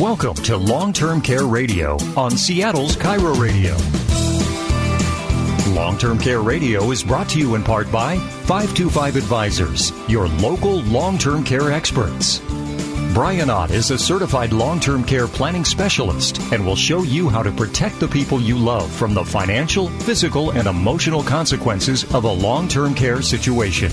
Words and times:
Welcome 0.00 0.36
to 0.44 0.56
Long 0.56 0.94
Term 0.94 1.20
Care 1.20 1.44
Radio 1.44 1.98
on 2.16 2.30
Seattle's 2.30 2.96
KIRO 2.96 3.38
Radio. 3.38 3.76
Long 5.74 5.98
Term 5.98 6.18
Care 6.18 6.40
Radio 6.40 6.90
is 6.90 7.04
brought 7.04 7.28
to 7.28 7.38
you 7.38 7.54
in 7.54 7.62
part 7.62 7.92
by 7.92 8.16
525 8.16 9.16
Advisors, 9.16 9.92
your 10.08 10.26
local 10.26 10.80
long 10.84 11.18
term 11.18 11.44
care 11.44 11.70
experts. 11.70 12.38
Brian 13.12 13.50
Ott 13.50 13.70
is 13.72 13.90
a 13.90 13.98
certified 13.98 14.54
long 14.54 14.80
term 14.80 15.04
care 15.04 15.28
planning 15.28 15.66
specialist 15.66 16.40
and 16.50 16.64
will 16.64 16.76
show 16.76 17.02
you 17.02 17.28
how 17.28 17.42
to 17.42 17.52
protect 17.52 18.00
the 18.00 18.08
people 18.08 18.40
you 18.40 18.56
love 18.56 18.90
from 18.90 19.12
the 19.12 19.22
financial, 19.22 19.90
physical, 20.00 20.52
and 20.52 20.66
emotional 20.66 21.22
consequences 21.22 22.04
of 22.14 22.24
a 22.24 22.32
long 22.32 22.68
term 22.68 22.94
care 22.94 23.20
situation. 23.20 23.92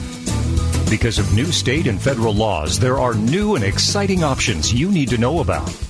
Because 0.90 1.20
of 1.20 1.34
new 1.34 1.52
state 1.52 1.86
and 1.86 2.02
federal 2.02 2.34
laws, 2.34 2.80
there 2.80 2.98
are 2.98 3.14
new 3.14 3.56
and 3.56 3.64
exciting 3.66 4.24
options 4.24 4.74
you 4.74 4.90
need 4.90 5.10
to 5.10 5.18
know 5.18 5.42
about. 5.42 5.87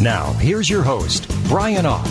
Now, 0.00 0.32
here's 0.32 0.70
your 0.70 0.82
host, 0.82 1.28
Brian 1.46 1.84
Ott. 1.84 2.06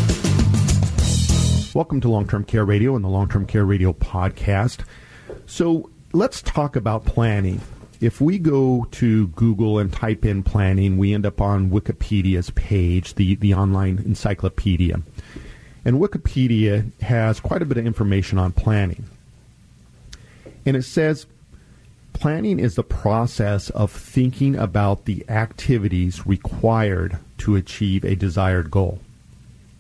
Welcome 1.74 2.00
to 2.02 2.08
Long 2.08 2.28
Term 2.28 2.44
Care 2.44 2.64
Radio 2.64 2.96
and 2.96 3.04
the 3.04 3.10
Long 3.10 3.28
Term 3.28 3.48
Care 3.48 3.66
Radio 3.66 3.94
podcast. 3.94 4.82
So, 5.48 5.90
let's 6.14 6.44
talk 6.44 6.76
about 6.76 7.06
planning. 7.06 7.62
If 8.00 8.22
we 8.22 8.38
go 8.38 8.88
to 8.92 9.30
Google 9.30 9.80
and 9.80 9.92
type 9.92 10.24
in 10.24 10.44
planning, 10.44 11.00
we 11.00 11.16
end 11.16 11.26
up 11.26 11.42
on 11.42 11.72
Wikipedia's 11.72 12.52
page, 12.52 13.16
the, 13.16 13.34
the 13.34 13.56
online 13.56 13.98
encyclopedia. 14.06 15.02
And 15.84 16.00
Wikipedia 16.00 16.92
has 17.02 17.40
quite 17.40 17.64
a 17.64 17.66
bit 17.66 17.80
of 17.80 17.88
information 17.88 18.38
on 18.38 18.52
planning. 18.52 19.06
And 20.64 20.78
it 20.78 20.84
says 20.84 21.26
planning 22.14 22.60
is 22.60 22.76
the 22.76 22.84
process 22.84 23.72
of 23.72 23.92
thinking 23.92 24.56
about 24.56 25.06
the 25.06 25.28
activities 25.28 26.28
required 26.28 27.18
to 27.40 27.56
achieve 27.56 28.04
a 28.04 28.16
desired 28.16 28.72
goal. 28.72 29.00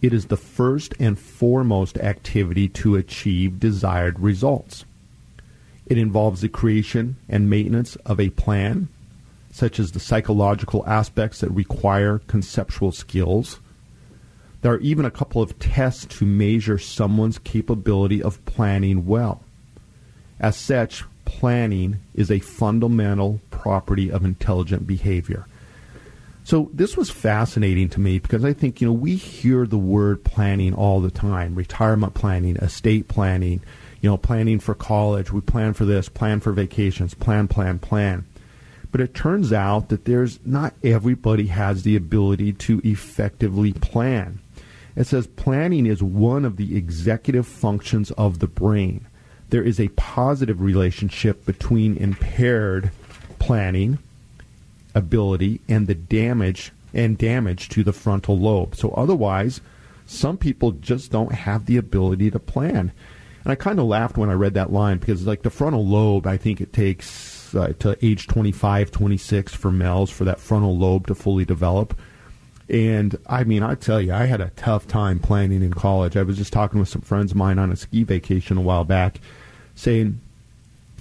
It 0.02 0.14
is 0.14 0.28
the 0.28 0.38
first 0.38 0.94
and 1.00 1.20
foremost 1.20 1.98
activity 1.98 2.68
to 2.70 2.96
achieve 2.96 3.60
desired 3.60 4.20
results. 4.20 4.86
It 5.86 5.98
involves 5.98 6.42
the 6.42 6.50
creation 6.50 7.18
and 7.28 7.50
maintenance 7.50 7.96
of 7.98 8.20
a 8.20 8.30
plan, 8.30 8.88
such 9.52 9.80
as 9.80 9.92
the 9.92 10.00
psychological 10.00 10.86
aspects 10.88 11.42
that 11.42 11.50
require 11.50 12.20
conceptual 12.28 12.92
skills. 12.92 13.60
There 14.62 14.74
are 14.74 14.80
even 14.80 15.06
a 15.06 15.12
couple 15.12 15.42
of 15.42 15.58
tests 15.60 16.06
to 16.18 16.26
measure 16.26 16.78
someone's 16.78 17.40
capability 17.40 18.22
of 18.22 18.44
planning 18.46 19.06
well. 19.06 19.44
As 20.40 20.56
such, 20.56 21.04
planning 21.26 22.00
is 22.14 22.32
a 22.32 22.40
fundamental 22.40 23.42
property 23.50 24.12
of 24.12 24.24
intelligent 24.24 24.88
behavior. 24.88 25.46
So 26.50 26.72
this 26.74 26.98
was 26.98 27.12
fascinating 27.12 27.90
to 27.90 28.00
me 28.00 28.18
because 28.18 28.44
I 28.44 28.54
think, 28.54 28.82
you 28.82 28.88
know, 28.88 28.94
we 28.94 29.18
hear 29.18 29.68
the 29.68 29.78
word 29.78 30.24
planning 30.24 30.74
all 30.74 31.00
the 31.00 31.12
time, 31.12 31.54
retirement 31.54 32.16
planning, 32.16 32.56
estate 32.56 33.08
planning, 33.08 33.62
you 34.02 34.10
know, 34.10 34.18
planning 34.18 34.58
for 34.58 34.74
college, 34.74 35.32
we 35.32 35.42
plan 35.42 35.76
for 35.76 35.86
this, 35.86 36.10
plan 36.10 36.40
for 36.40 36.52
vacations, 36.52 37.14
plan, 37.14 37.48
plan, 37.48 37.78
plan. 37.78 38.26
But 38.92 39.00
it 39.00 39.14
turns 39.14 39.54
out 39.54 39.90
that 39.90 40.06
there's 40.06 40.40
not 40.44 40.74
everybody 40.84 41.46
has 41.46 41.84
the 41.84 41.96
ability 41.96 42.54
to 42.54 42.82
effectively 42.84 43.74
plan. 43.74 44.40
It 44.96 45.06
says 45.06 45.28
planning 45.28 45.86
is 45.86 46.02
one 46.02 46.46
of 46.46 46.58
the 46.58 46.76
executive 46.76 47.46
functions 47.46 48.10
of 48.14 48.40
the 48.40 48.48
brain 48.48 49.06
there 49.52 49.64
is 49.64 49.80
a 49.80 49.90
positive 49.90 50.62
relationship 50.62 51.46
between 51.46 51.98
impaired 51.98 52.92
planning 53.38 54.00
ability 54.96 55.62
and 55.68 55.88
the 55.88 55.96
damage 55.96 56.72
and 56.94 57.18
damage 57.18 57.70
to 57.70 57.84
the 57.84 57.94
frontal 57.94 58.38
lobe. 58.38 58.76
So 58.76 58.90
otherwise, 58.92 59.62
some 60.06 60.38
people 60.38 60.72
just 60.72 61.12
don't 61.12 61.32
have 61.32 61.66
the 61.66 61.78
ability 61.78 62.32
to 62.32 62.40
plan. 62.40 62.92
And 63.44 63.52
I 63.52 63.56
kind 63.56 63.80
of 63.80 63.86
laughed 63.86 64.18
when 64.18 64.30
I 64.30 64.34
read 64.34 64.56
that 64.56 64.74
line 64.74 64.98
because 64.98 65.26
like 65.26 65.44
the 65.44 65.50
frontal 65.50 65.86
lobe, 65.86 66.28
I 66.28 66.38
think 66.38 66.60
it 66.62 66.74
takes 66.74 67.56
uh, 67.56 67.74
to 67.80 67.98
age 68.06 68.28
25, 68.28 68.92
26 68.92 69.54
for 69.54 69.72
males 69.72 70.10
for 70.10 70.26
that 70.26 70.40
frontal 70.40 70.78
lobe 70.78 71.08
to 71.08 71.16
fully 71.16 71.46
develop. 71.46 71.98
And 72.70 73.18
I 73.26 73.44
mean, 73.46 73.64
I 73.64 73.76
tell 73.76 74.00
you, 74.00 74.14
I 74.14 74.26
had 74.26 74.42
a 74.42 74.52
tough 74.56 74.88
time 74.88 75.20
planning 75.20 75.64
in 75.64 75.74
college. 75.74 76.16
I 76.16 76.24
was 76.24 76.38
just 76.38 76.54
talking 76.54 76.80
with 76.80 76.90
some 76.90 77.02
friends 77.02 77.32
of 77.32 77.38
mine 77.38 77.58
on 77.58 77.72
a 77.72 77.76
ski 77.76 78.04
vacation 78.04 78.58
a 78.58 78.62
while 78.62 78.84
back, 78.84 79.20
saying 79.74 80.20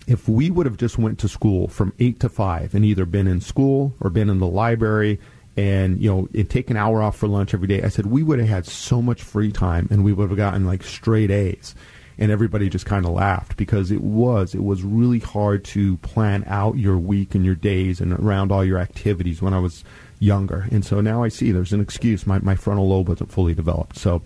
if 0.09 0.27
we 0.27 0.51
would 0.51 0.65
have 0.65 0.79
just 0.79 0.97
went 0.97 1.19
to 1.19 1.29
school 1.29 1.69
from 1.69 1.93
eight 1.99 2.19
to 2.21 2.31
five 2.31 2.75
and 2.75 2.83
either 2.83 3.05
been 3.05 3.27
in 3.27 3.43
school 3.43 3.95
or 4.01 4.09
been 4.09 4.31
in 4.31 4.39
the 4.39 4.47
library 4.47 5.21
and 5.55 6.01
you 6.01 6.11
know 6.11 6.29
and 6.33 6.49
take 6.49 6.71
an 6.71 6.79
hour 6.79 7.03
off 7.03 7.17
for 7.17 7.29
lunch 7.29 7.53
every 7.53 7.69
day, 7.69 7.83
I 7.83 7.89
said 7.89 8.07
we 8.07 8.23
would 8.23 8.39
have 8.39 8.49
had 8.49 8.67
so 8.67 9.03
much 9.03 9.23
free 9.23 9.53
time 9.53 9.87
and 9.91 10.03
we 10.03 10.15
would 10.15 10.31
have 10.31 10.37
gotten 10.37 10.67
like 10.67 10.83
straight 10.83 11.31
A's. 11.31 11.75
And 12.21 12.33
everybody 12.33 12.69
just 12.69 12.85
kind 12.85 13.07
of 13.07 13.13
laughed 13.13 13.57
because 13.57 13.93
it 13.93 14.01
was 14.01 14.55
it 14.55 14.65
was 14.65 14.83
really 14.83 15.21
hard 15.21 15.63
to 15.67 15.99
plan 15.99 16.43
out 16.49 16.79
your 16.79 16.97
week 16.97 17.35
and 17.35 17.45
your 17.45 17.55
days 17.55 18.01
and 18.01 18.13
around 18.15 18.51
all 18.51 18.65
your 18.65 18.79
activities 18.79 19.41
when 19.41 19.55
I 19.55 19.61
was 19.61 19.85
younger. 20.19 20.67
And 20.73 20.85
so 20.85 21.01
now 21.01 21.23
I 21.23 21.29
see 21.29 21.53
there's 21.53 21.73
an 21.75 21.81
excuse. 21.81 22.27
My 22.27 22.39
my 22.39 22.57
frontal 22.57 22.89
lobe 22.89 23.11
wasn't 23.11 23.31
fully 23.31 23.55
developed. 23.55 23.99
So 23.99 24.23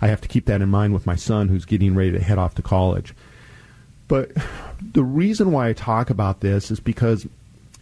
I 0.00 0.06
have 0.06 0.20
to 0.22 0.28
keep 0.28 0.46
that 0.46 0.62
in 0.62 0.70
mind 0.70 0.94
with 0.94 1.04
my 1.04 1.16
son 1.16 1.48
who's 1.48 1.64
getting 1.64 1.94
ready 1.94 2.12
to 2.12 2.22
head 2.22 2.38
off 2.38 2.54
to 2.54 2.62
college. 2.62 3.12
But 4.10 4.32
the 4.92 5.04
reason 5.04 5.52
why 5.52 5.68
I 5.68 5.72
talk 5.72 6.10
about 6.10 6.40
this 6.40 6.72
is 6.72 6.80
because, 6.80 7.28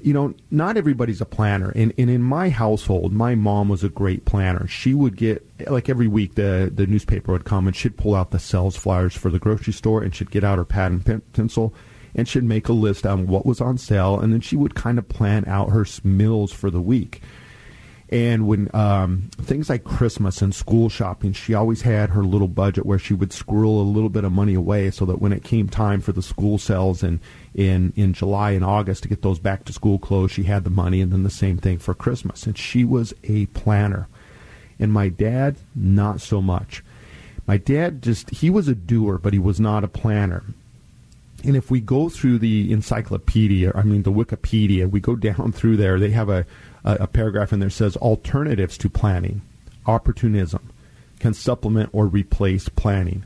you 0.03 0.13
know, 0.13 0.35
not 0.51 0.77
everybody's 0.77 1.23
a 1.23 1.25
planner. 1.25 1.71
And, 1.75 1.95
and 1.97 2.11
in 2.11 2.23
my 2.23 2.51
household, 2.51 3.15
my 3.15 3.35
mom 3.35 3.71
was 3.71 3.83
a 3.83 3.89
great 3.89 4.27
planner. 4.27 4.67
She 4.67 4.93
would 4.93 5.17
get, 5.17 5.43
like 5.71 5.89
every 5.89 6.07
week, 6.07 6.35
the, 6.35 6.71
the 6.73 6.87
newspaper 6.87 7.33
would 7.33 7.47
come 7.47 7.67
and 7.67 7.75
she'd 7.75 7.97
pull 7.97 8.15
out 8.15 8.31
the 8.31 8.39
sales 8.39 8.77
flyers 8.77 9.15
for 9.15 9.31
the 9.31 9.39
grocery 9.39 9.73
store 9.73 10.03
and 10.03 10.15
she'd 10.15 10.31
get 10.31 10.45
out 10.45 10.59
her 10.59 10.67
pad 10.67 10.93
and 10.93 11.07
pen- 11.07 11.23
pencil 11.33 11.73
and 12.15 12.29
she'd 12.29 12.45
make 12.45 12.69
a 12.69 12.75
list 12.75 13.07
on 13.07 13.27
what 13.27 13.47
was 13.47 13.63
on 13.63 13.79
sale. 13.79 14.21
And 14.21 14.31
then 14.31 14.43
she 14.43 14.55
would 14.55 14.75
kind 14.75 14.99
of 14.99 15.09
plan 15.09 15.47
out 15.47 15.71
her 15.71 15.87
meals 16.05 16.53
for 16.53 16.71
the 16.71 16.83
week. 16.83 17.23
And 18.11 18.47
when 18.47 18.75
um, 18.75 19.29
things 19.43 19.69
like 19.69 19.85
Christmas 19.85 20.41
and 20.41 20.55
school 20.55 20.89
shopping, 20.89 21.35
she 21.35 21.53
always 21.53 21.83
had 21.83 22.11
her 22.11 22.25
little 22.25 22.49
budget 22.49 22.87
where 22.87 22.99
she 22.99 23.13
would 23.13 23.35
squirrel 23.35 23.83
a 23.83 23.85
little 23.85 24.09
bit 24.09 24.25
of 24.25 24.33
money 24.33 24.55
away 24.55 24.91
so 24.91 25.05
that 25.05 25.21
when 25.21 25.33
it 25.33 25.45
came 25.45 25.69
time 25.69 26.01
for 26.01 26.13
the 26.13 26.23
school 26.23 26.57
sales 26.57 27.03
in, 27.03 27.21
in, 27.55 27.93
in 27.97 28.15
July 28.15 28.53
and 28.53 28.65
August 28.65 29.03
to 29.03 29.09
get 29.11 29.21
those 29.21 29.39
back 29.39 29.65
to 29.65 29.75
school 29.75 29.99
clothes, 29.99 30.31
she 30.31 30.45
had 30.45 30.65
the 30.65 30.71
money, 30.71 31.03
and 31.03 31.13
then 31.13 31.23
the 31.23 31.29
same 31.29 31.59
thing 31.59 31.77
for 31.77 31.93
Christmas. 31.93 32.47
And 32.47 32.57
she 32.57 32.83
was 32.83 33.13
a 33.25 33.45
planner. 33.47 34.09
And 34.79 34.91
my 34.91 35.11
dad, 35.11 35.57
not 35.75 36.23
so 36.23 36.41
much. 36.41 36.83
My 37.47 37.59
dad 37.59 38.03
just, 38.03 38.31
he 38.31 38.49
was 38.49 38.69
a 38.69 38.75
doer, 38.75 39.19
but 39.19 39.35
he 39.35 39.39
was 39.39 39.61
not 39.61 39.85
a 39.85 39.89
planner. 39.89 40.45
And 41.45 41.57
if 41.57 41.71
we 41.71 41.81
go 41.81 42.09
through 42.09 42.39
the 42.39 42.73
encyclopedia, 42.73 43.73
I 43.75 43.83
mean 43.83 44.03
the 44.03 44.13
Wikipedia, 44.13 44.91
we 44.91 45.01
go 45.01 45.15
down 45.15 45.53
through 45.55 45.77
there, 45.77 45.99
they 45.99 46.11
have 46.11 46.31
a 46.31 46.47
a, 46.85 46.95
a 47.01 47.07
paragraph 47.07 47.53
in 47.53 47.61
there 47.61 47.71
says 47.71 47.97
alternatives 47.97 48.79
to 48.79 48.89
planning, 48.89 49.43
opportunism, 49.87 50.71
can 51.19 51.35
supplement 51.35 51.91
or 51.93 52.07
replace 52.07 52.69
planning. 52.69 53.25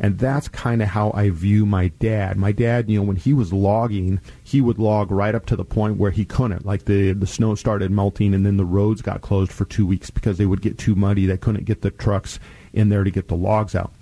And 0.00 0.18
that's 0.18 0.48
kind 0.48 0.82
of 0.82 0.88
how 0.88 1.12
I 1.12 1.30
view 1.30 1.64
my 1.64 1.88
dad. 1.88 2.36
My 2.36 2.50
dad, 2.50 2.90
you 2.90 2.98
know, 2.98 3.06
when 3.06 3.16
he 3.16 3.32
was 3.32 3.52
logging, 3.52 4.20
he 4.42 4.60
would 4.60 4.78
log 4.78 5.10
right 5.12 5.34
up 5.34 5.46
to 5.46 5.56
the 5.56 5.64
point 5.64 5.98
where 5.98 6.10
he 6.10 6.24
couldn't. 6.24 6.66
Like 6.66 6.86
the 6.86 7.12
the 7.12 7.28
snow 7.28 7.54
started 7.54 7.92
melting, 7.92 8.34
and 8.34 8.44
then 8.44 8.56
the 8.56 8.64
roads 8.64 9.02
got 9.02 9.22
closed 9.22 9.52
for 9.52 9.64
two 9.64 9.86
weeks 9.86 10.10
because 10.10 10.36
they 10.36 10.46
would 10.46 10.62
get 10.62 10.78
too 10.78 10.96
muddy. 10.96 11.26
They 11.26 11.36
couldn't 11.36 11.64
get 11.64 11.82
the 11.82 11.92
trucks 11.92 12.40
in 12.72 12.88
there 12.88 13.04
to 13.04 13.10
get 13.10 13.28
the 13.28 13.36
logs 13.36 13.76
out. 13.76 13.92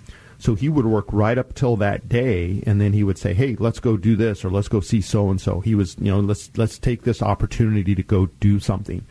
So 0.43 0.55
he 0.55 0.67
would 0.67 0.85
work 0.85 1.05
right 1.13 1.37
up 1.37 1.53
till 1.53 1.77
that 1.77 2.09
day, 2.09 2.61
and 2.65 2.81
then 2.81 2.91
he 2.91 3.01
would 3.01 3.17
say, 3.17 3.33
"Hey, 3.33 3.55
let's 3.59 3.79
go 3.79 3.95
do 3.95 4.17
this, 4.17 4.43
or 4.43 4.49
let's 4.49 4.67
go 4.67 4.81
see 4.81 4.99
so 4.99 5.29
and 5.29 5.39
so." 5.39 5.61
He 5.61 5.73
was, 5.73 5.95
you 6.01 6.11
know, 6.11 6.19
let's 6.19 6.51
let's 6.57 6.77
take 6.77 7.03
this 7.03 7.21
opportunity 7.21 7.95
to 7.95 8.03
go 8.03 8.25
do 8.41 8.59
something. 8.59 9.05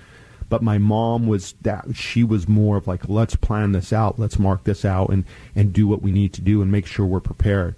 But 0.51 0.63
my 0.63 0.77
mom 0.77 1.27
was 1.27 1.55
that 1.63 1.97
she 1.97 2.23
was 2.23 2.47
more 2.47 2.77
of 2.77 2.87
like, 2.87 3.09
let's 3.09 3.35
plan 3.35 3.73
this 3.73 3.95
out, 3.95 4.19
let's 4.19 4.39
mark 4.39 4.65
this 4.65 4.85
out, 4.85 5.09
and 5.09 5.25
and 5.57 5.73
do 5.73 5.87
what 5.87 6.03
we 6.03 6.13
need 6.13 6.35
to 6.35 6.43
do, 6.43 6.61
and 6.61 6.71
make 6.71 6.85
sure 6.85 7.07
we're 7.07 7.19
prepared. 7.21 7.77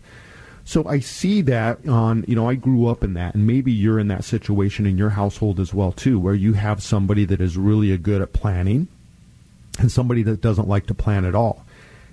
So 0.64 0.84
I 0.88 0.99
see 0.99 1.40
that 1.43 1.87
on, 1.87 2.25
you 2.26 2.34
know, 2.34 2.49
I 2.49 2.56
grew 2.56 2.88
up 2.88 3.05
in 3.05 3.14
that, 3.14 3.37
and 3.37 3.46
maybe 3.46 3.70
you're 3.70 4.00
in 4.00 4.08
that 4.08 4.25
situation 4.25 4.84
in 4.84 4.99
your 4.99 5.11
household 5.11 5.61
as 5.61 5.73
well 5.73 5.93
too, 5.93 6.19
where 6.19 6.34
you 6.34 6.55
have 6.55 6.82
somebody 6.82 7.25
that 7.26 7.40
is 7.40 7.56
really 7.56 7.96
good 7.99 8.20
at 8.20 8.32
planning, 8.32 8.88
and 9.79 9.93
somebody 9.93 10.25
that 10.25 10.40
doesn't 10.40 10.67
like 10.67 10.87
to 10.87 10.94
plan 10.94 11.25
at 11.25 11.37
all. 11.37 11.63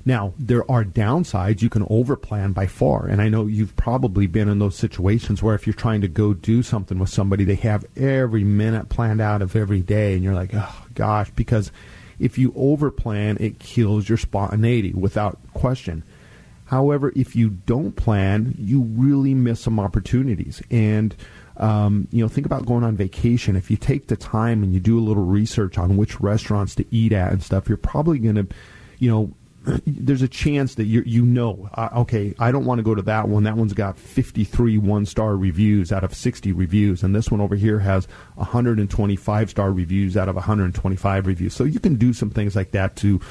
Now, 0.06 0.34
there 0.38 0.70
are 0.70 0.84
downsides. 0.84 1.62
You 1.62 1.70
can 1.70 1.86
overplan 1.86 2.54
by 2.54 2.68
far. 2.68 3.08
And 3.08 3.22
I 3.22 3.30
know 3.30 3.46
you've 3.46 3.76
probably 3.76 4.28
been 4.28 4.50
in 4.50 4.60
those 4.60 4.76
situations 4.76 5.44
where 5.44 5.56
if 5.56 5.68
you're 5.68 5.74
trying 5.74 6.02
to 6.02 6.08
go 6.08 6.34
do 6.34 6.64
something 6.64 7.00
with 7.00 7.10
somebody, 7.10 7.44
they 7.44 7.56
have 7.56 7.86
every 7.96 8.44
minute 8.44 8.90
planned 8.90 9.22
out 9.22 9.42
of 9.42 9.56
every 9.56 9.82
day. 9.82 10.14
And 10.14 10.24
you're 10.24 10.34
like, 10.34 10.52
oh, 10.54 10.86
gosh, 10.94 11.32
because 11.36 11.72
if 12.20 12.38
you 12.38 12.52
overplan, 12.54 13.40
it 13.40 13.60
kills 13.60 14.10
your 14.10 14.18
spontaneity 14.18 14.94
without 14.94 15.40
question. 15.54 16.04
However, 16.66 17.12
if 17.16 17.36
you 17.36 17.50
don't 17.50 17.96
plan, 17.96 18.56
you 18.58 18.82
really 18.82 19.34
miss 19.34 19.60
some 19.60 19.80
opportunities. 19.80 20.62
And 20.72 21.16
Um, 21.58 22.08
you 22.12 22.24
know, 22.24 22.30
think 22.30 22.48
about 22.48 22.66
going 22.66 22.84
on 22.84 22.96
vacation. 22.96 23.56
If 23.56 23.70
you 23.70 23.78
take 23.78 24.08
the 24.08 24.16
time 24.16 24.64
and 24.64 24.74
you 24.74 24.80
do 24.80 24.98
a 24.98 25.04
little 25.04 25.26
research 25.26 25.78
on 25.78 25.96
which 25.96 26.20
restaurants 26.20 26.74
to 26.76 26.86
eat 26.90 27.12
at 27.12 27.34
and 27.34 27.44
stuff, 27.44 27.68
you're 27.68 27.78
probably 27.78 28.18
going 28.18 28.36
to, 28.36 28.48
you 28.98 29.12
know, 29.12 29.30
there's 29.86 30.24
a 30.24 30.28
chance 30.28 30.76
that 30.76 30.86
you 30.86 31.04
you 31.06 31.24
know 31.24 31.70
uh, 31.76 31.90
okay 31.96 32.34
I 32.40 32.52
don't 32.52 32.66
want 32.66 32.80
to 32.80 32.84
go 32.84 32.96
to 32.96 33.02
that 33.04 33.28
one. 33.28 33.44
That 33.44 33.58
one's 33.58 33.74
got 33.74 33.98
53 33.98 34.78
one 34.80 35.06
star 35.06 35.38
reviews 35.38 35.92
out 35.92 36.04
of 36.04 36.16
60 36.16 36.52
reviews 36.52 37.04
and 37.04 37.16
this 37.16 37.30
one 37.30 37.42
over 37.42 37.56
here 37.56 37.80
has 37.80 38.08
125 38.36 39.50
star 39.50 39.72
reviews 39.72 40.18
out 40.18 40.30
of 40.30 40.36
125 40.36 41.28
reviews. 41.28 41.54
So 41.54 41.64
you 41.64 41.80
can 41.80 41.96
do 41.96 42.12
some 42.14 42.32
things 42.32 42.56
like 42.56 42.72
that 42.72 42.96
to 42.98 43.22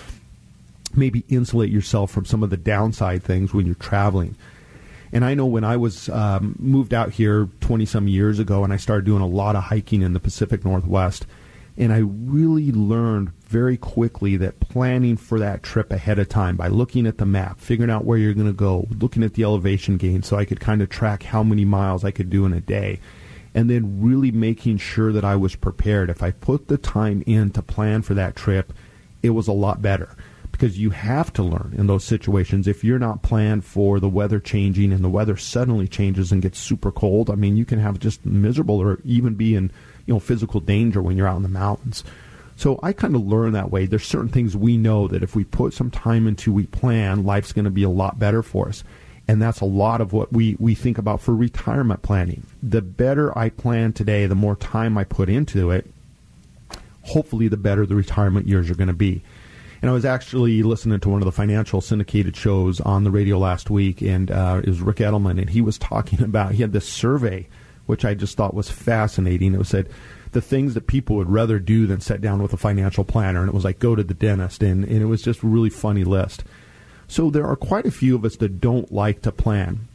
maybe 0.95 1.25
insulate 1.29 1.71
yourself 1.71 2.11
from 2.11 2.25
some 2.25 2.43
of 2.43 2.51
the 2.51 2.57
downside 2.57 3.23
things 3.23 3.53
when 3.53 3.67
you're 3.67 3.75
traveling. 3.75 4.37
And 5.13 5.25
I 5.25 5.35
know 5.35 5.47
when 5.47 5.65
I 5.65 5.77
was 5.77 6.09
um, 6.09 6.55
moved 6.59 6.95
out 6.95 7.11
here 7.11 7.49
20 7.61 7.85
some 7.87 8.07
years 8.07 8.39
ago 8.39 8.63
and 8.63 8.73
I 8.73 8.77
started 8.77 9.05
doing 9.05 9.23
a 9.23 9.27
lot 9.27 9.57
of 9.57 9.65
hiking 9.65 10.03
in 10.03 10.13
the 10.13 10.21
Pacific 10.21 10.65
Northwest 10.65 11.27
and 11.81 11.95
I 11.95 11.99
really 11.99 12.71
learned 12.73 13.33
very 13.45 13.79
quickly 13.79 14.37
that 14.37 14.61
planning 14.61 15.17
for 15.17 15.39
that 15.39 15.63
trip 15.63 15.91
ahead 15.91 16.19
of 16.19 16.29
time 16.29 16.55
by 16.55 16.69
looking 16.69 17.07
at 17.07 17.17
the 17.17 17.25
map, 17.25 17.59
figuring 17.59 17.91
out 17.91 18.05
where 18.05 18.19
you're 18.19 18.35
going 18.35 18.47
to 18.47 18.53
go, 18.53 18.87
looking 19.01 19.23
at 19.23 19.33
the 19.33 19.45
elevation 19.45 19.97
gain 19.97 20.23
so 20.23 20.37
I 20.37 20.45
could 20.45 20.61
kind 20.61 20.83
of 20.83 20.91
track 20.91 21.23
how 21.23 21.43
many 21.43 21.65
miles 21.65 22.05
I 22.05 22.11
could 22.11 22.29
do 22.29 22.45
in 22.45 22.53
a 22.53 22.61
day, 22.61 23.01
and 23.55 23.71
then 23.71 24.03
really 24.03 24.31
making 24.31 24.77
sure 24.77 25.11
that 25.11 25.25
I 25.25 25.37
was 25.37 25.57
prepared. 25.57 26.11
If 26.11 26.23
I 26.23 26.33
put 26.33 26.69
the 26.69 26.77
time 26.77 27.25
in 27.27 27.51
to 27.53 27.63
plan 27.63 28.03
for 28.03 28.13
that 28.13 28.37
trip, 28.37 28.75
it 29.23 29.31
was 29.31 29.49
a 29.49 29.53
lot 29.53 29.81
better 29.81 30.15
because 30.53 30.79
you 30.79 30.91
have 30.91 31.33
to 31.33 31.43
learn 31.43 31.75
in 31.79 31.87
those 31.87 32.05
situations. 32.05 32.69
If 32.69 32.85
you're 32.85 32.99
not 32.99 33.23
planned 33.23 33.65
for 33.65 34.01
the 34.01 34.09
weather 34.09 34.39
changing 34.39 34.93
and 34.93 35.03
the 35.03 35.09
weather 35.09 35.39
suddenly 35.39 35.89
changes 35.89 36.31
and 36.31 36.43
gets 36.43 36.59
super 36.59 36.93
cold, 36.93 37.31
I 37.31 37.37
mean, 37.37 37.57
you 37.57 37.65
can 37.65 37.79
have 37.79 37.99
just 37.99 38.27
miserable 38.27 38.79
or 38.79 39.01
even 39.03 39.35
be 39.35 39.55
in 39.55 39.73
you 40.11 40.17
know 40.17 40.21
physical 40.21 40.59
danger 40.59 41.01
when 41.01 41.17
you're 41.17 41.29
out 41.29 41.37
in 41.37 41.45
the 41.45 41.49
mountains. 41.49 42.03
So 42.57 42.81
I 42.83 42.93
kind 42.93 43.15
of 43.15 43.25
learn 43.25 43.53
that 43.53 43.71
way. 43.71 43.87
There's 43.87 44.05
certain 44.05 44.29
things 44.29 44.57
we 44.57 44.77
know 44.77 45.07
that 45.07 45.23
if 45.23 45.37
we 45.37 45.45
put 45.45 45.73
some 45.73 45.89
time 45.89 46.27
into, 46.27 46.53
we 46.53 46.67
plan, 46.67 47.25
life's 47.25 47.53
going 47.53 47.65
to 47.65 47.71
be 47.71 47.85
a 47.85 47.89
lot 47.89 48.19
better 48.19 48.43
for 48.43 48.69
us. 48.69 48.83
And 49.29 49.41
that's 49.41 49.61
a 49.61 49.67
lot 49.67 50.01
of 50.01 50.13
what 50.13 50.33
we, 50.33 50.57
we 50.59 50.75
think 50.75 50.99
about 50.99 51.21
for 51.21 51.35
retirement 51.35 52.03
planning. 52.03 52.45
The 52.61 52.83
better 52.83 53.37
I 53.39 53.51
plan 53.51 53.93
today, 53.93 54.27
the 54.27 54.35
more 54.35 54.57
time 54.57 54.99
I 54.99 55.05
put 55.05 55.29
into 55.29 55.71
it, 55.71 55.87
hopefully 57.03 57.47
the 57.47 57.57
better 57.57 57.87
the 57.87 57.95
retirement 57.95 58.49
years 58.49 58.69
are 58.69 58.75
going 58.75 58.89
to 58.89 58.93
be. 58.93 59.23
And 59.81 59.89
I 59.89 59.95
was 59.95 60.05
actually 60.05 60.65
listening 60.65 60.99
to 60.99 61.09
one 61.09 61.23
of 61.23 61.27
the 61.27 61.33
financial 61.33 61.81
syndicated 61.81 62.37
shows 62.37 62.81
on 62.81 63.05
the 63.05 63.13
radio 63.13 63.39
last 63.39 63.71
week, 63.71 64.03
and 64.03 64.29
uh, 64.29 64.61
it 64.63 64.69
was 64.69 64.81
Ric 64.83 64.97
Edelman, 64.97 65.41
and 65.41 65.49
he 65.49 65.61
was 65.61 65.79
talking 65.79 66.21
about, 66.25 66.53
he 66.53 66.63
had 66.63 66.73
this 66.73 66.89
survey 66.89 67.47
which 67.91 68.05
I 68.05 68.15
just 68.15 68.37
thought 68.37 68.55
was 68.55 68.71
fascinating. 68.71 69.53
It 69.55 69.67
said 69.67 69.89
the 70.31 70.41
things 70.41 70.75
that 70.75 70.87
people 70.87 71.17
would 71.17 71.29
rather 71.29 71.59
do 71.59 71.89
than 71.89 72.01
sit 72.01 72.21
down 72.21 72.41
with 72.41 72.53
a 72.53 72.57
financial 72.57 73.05
planner, 73.05 73.41
and 73.41 73.49
it 73.49 73.55
was 73.55 73.65
like 73.65 73.81
go 73.81 73.97
to 73.97 74.05
the 74.05 74.15
dentist, 74.15 74.63
and, 74.63 74.85
and 74.85 75.03
it 75.03 75.07
was 75.07 75.23
just 75.23 75.43
a 75.43 75.47
really 75.47 75.71
funny 75.71 76.05
list. 76.05 76.45
So 77.09 77.31
there 77.31 77.47
are 77.47 77.57
quite 77.57 77.87
a 77.87 77.91
few 77.91 78.15
of 78.15 78.25
us 78.25 78.37
that 78.37 78.61
don't 78.61 78.93
like 78.93 79.23
to 79.23 79.33
plan. 79.33 79.89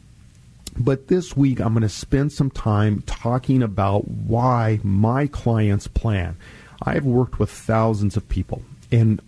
But 0.78 1.08
this 1.08 1.34
week, 1.34 1.58
I'm 1.58 1.72
going 1.72 1.80
to 1.80 1.88
spend 1.88 2.32
some 2.32 2.50
time 2.50 3.02
talking 3.06 3.62
about 3.62 4.06
why 4.06 4.78
my 4.82 5.26
clients 5.26 5.88
plan. 5.88 6.36
I've 6.82 7.06
worked 7.06 7.38
with 7.38 7.50
thousands 7.50 8.18
of 8.18 8.28
people, 8.28 8.60
and 8.96 9.20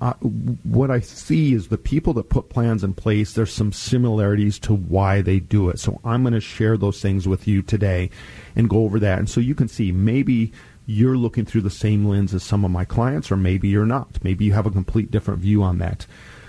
what 0.63 0.91
I 0.91 1.01
see 1.01 1.53
is 1.53 1.69
the 1.69 1.77
people 1.77 2.15
that 2.15 2.31
put 2.31 2.49
plans 2.49 2.83
in 2.83 2.95
place, 2.95 3.35
there's 3.35 3.53
some 3.53 3.71
similarities 3.71 4.59
to 4.61 4.75
why 4.75 5.21
they 5.21 5.41
do 5.41 5.69
it. 5.69 5.79
So 5.79 6.01
I'm 6.05 6.23
going 6.23 6.33
to 6.33 6.41
share 6.41 6.79
those 6.79 7.03
things 7.03 7.29
with 7.29 7.47
you 7.47 7.61
today 7.61 8.09
and 8.57 8.71
go 8.71 8.85
over 8.85 8.99
that. 9.01 9.19
And 9.19 9.29
so 9.29 9.41
you 9.41 9.55
can 9.55 9.69
see 9.69 9.93
maybe 9.93 10.53
you're 10.87 11.19
looking 11.19 11.45
through 11.45 11.61
the 11.61 11.71
same 11.71 12.07
lens 12.07 12.33
as 12.33 12.43
some 12.43 12.65
of 12.65 12.71
my 12.71 12.87
clients, 12.87 13.31
or 13.31 13.37
maybe 13.37 13.69
you're 13.69 13.85
not. 13.85 14.25
Maybe 14.25 14.47
you 14.47 14.55
have 14.55 14.65
a 14.65 14.71
complete 14.71 15.11
different 15.11 15.41
view 15.41 15.63
on 15.63 15.77
that. 15.79 16.07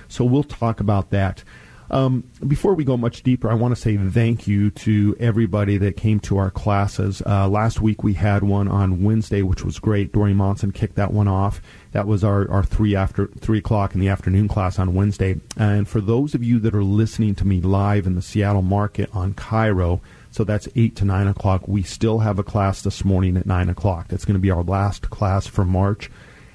So 0.07 0.24
we'll 0.24 0.44
talk 0.44 0.80
about 0.80 1.10
that. 1.10 1.44
Um, 1.92 2.24
before 2.48 2.74
we 2.74 2.86
go 2.86 2.95
much 2.95 3.24
deeper, 3.24 3.50
I 3.50 3.56
want 3.56 3.75
to 3.75 3.81
say 3.81 3.98
thank 3.98 4.48
you 4.48 4.69
to 4.71 5.18
everybody 5.19 5.77
that 5.80 5.98
came 5.98 6.21
to 6.21 6.38
our 6.38 6.51
classes. 6.51 7.21
Uh, 7.25 7.50
last 7.50 7.81
week 7.81 8.01
we 8.01 8.13
had 8.13 8.44
one 8.44 8.69
on 8.69 9.04
Wednesday, 9.04 9.42
which 9.42 9.66
was 9.66 9.77
great. 9.80 10.13
Dori 10.13 10.33
Monson 10.33 10.71
kicked 10.71 10.95
that 10.95 11.12
one 11.12 11.27
off. 11.27 11.62
That 11.92 12.06
was 12.06 12.24
our, 12.24 12.50
our 12.52 12.64
three 12.64 12.96
after 12.96 13.28
three 13.28 13.60
o'clock 13.60 13.96
in 13.96 14.00
the 14.00 14.10
afternoon 14.10 14.48
class 14.48 14.78
on 14.78 14.94
Wednesday. 14.94 15.40
And 15.58 15.88
for 15.88 16.02
those 16.02 16.36
of 16.36 16.44
you 16.44 16.60
that 16.60 16.76
are 16.76 16.84
listening 16.84 17.36
to 17.36 17.48
me 17.48 17.62
live 17.62 18.06
in 18.06 18.16
the 18.16 18.22
Seattle 18.22 18.62
market 18.62 19.10
on 19.14 19.34
KIRO, 19.34 20.00
so 20.32 20.44
that's 20.44 20.68
8 20.76 20.96
to 20.98 21.06
9 21.06 21.28
o'clock. 21.28 21.68
We 21.68 21.82
still 21.82 22.20
have 22.20 22.38
a 22.38 22.44
class 22.44 22.84
this 22.84 23.04
morning 23.04 23.36
at 23.36 23.48
9 23.48 23.70
o'clock. 23.70 24.08
That's 24.08 24.26
going 24.26 24.36
to 24.36 24.40
be 24.40 24.52
our 24.52 24.64
last 24.64 25.10
class 25.10 25.48
for 25.48 25.66
March. 25.66 26.12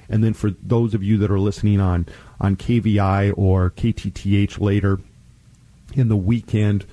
And 0.07 0.23
then 0.23 0.33
for 0.33 0.51
those 0.51 0.93
of 0.93 1.03
you 1.03 1.17
that 1.17 1.31
are 1.31 1.39
listening 1.39 1.81
on, 1.81 2.05
on 2.39 2.55
KVI 2.55 3.33
or 3.37 3.71
KTTH 3.71 4.59
later 4.61 4.99
in 5.93 6.07
the 6.07 6.15
weekend, 6.15 6.85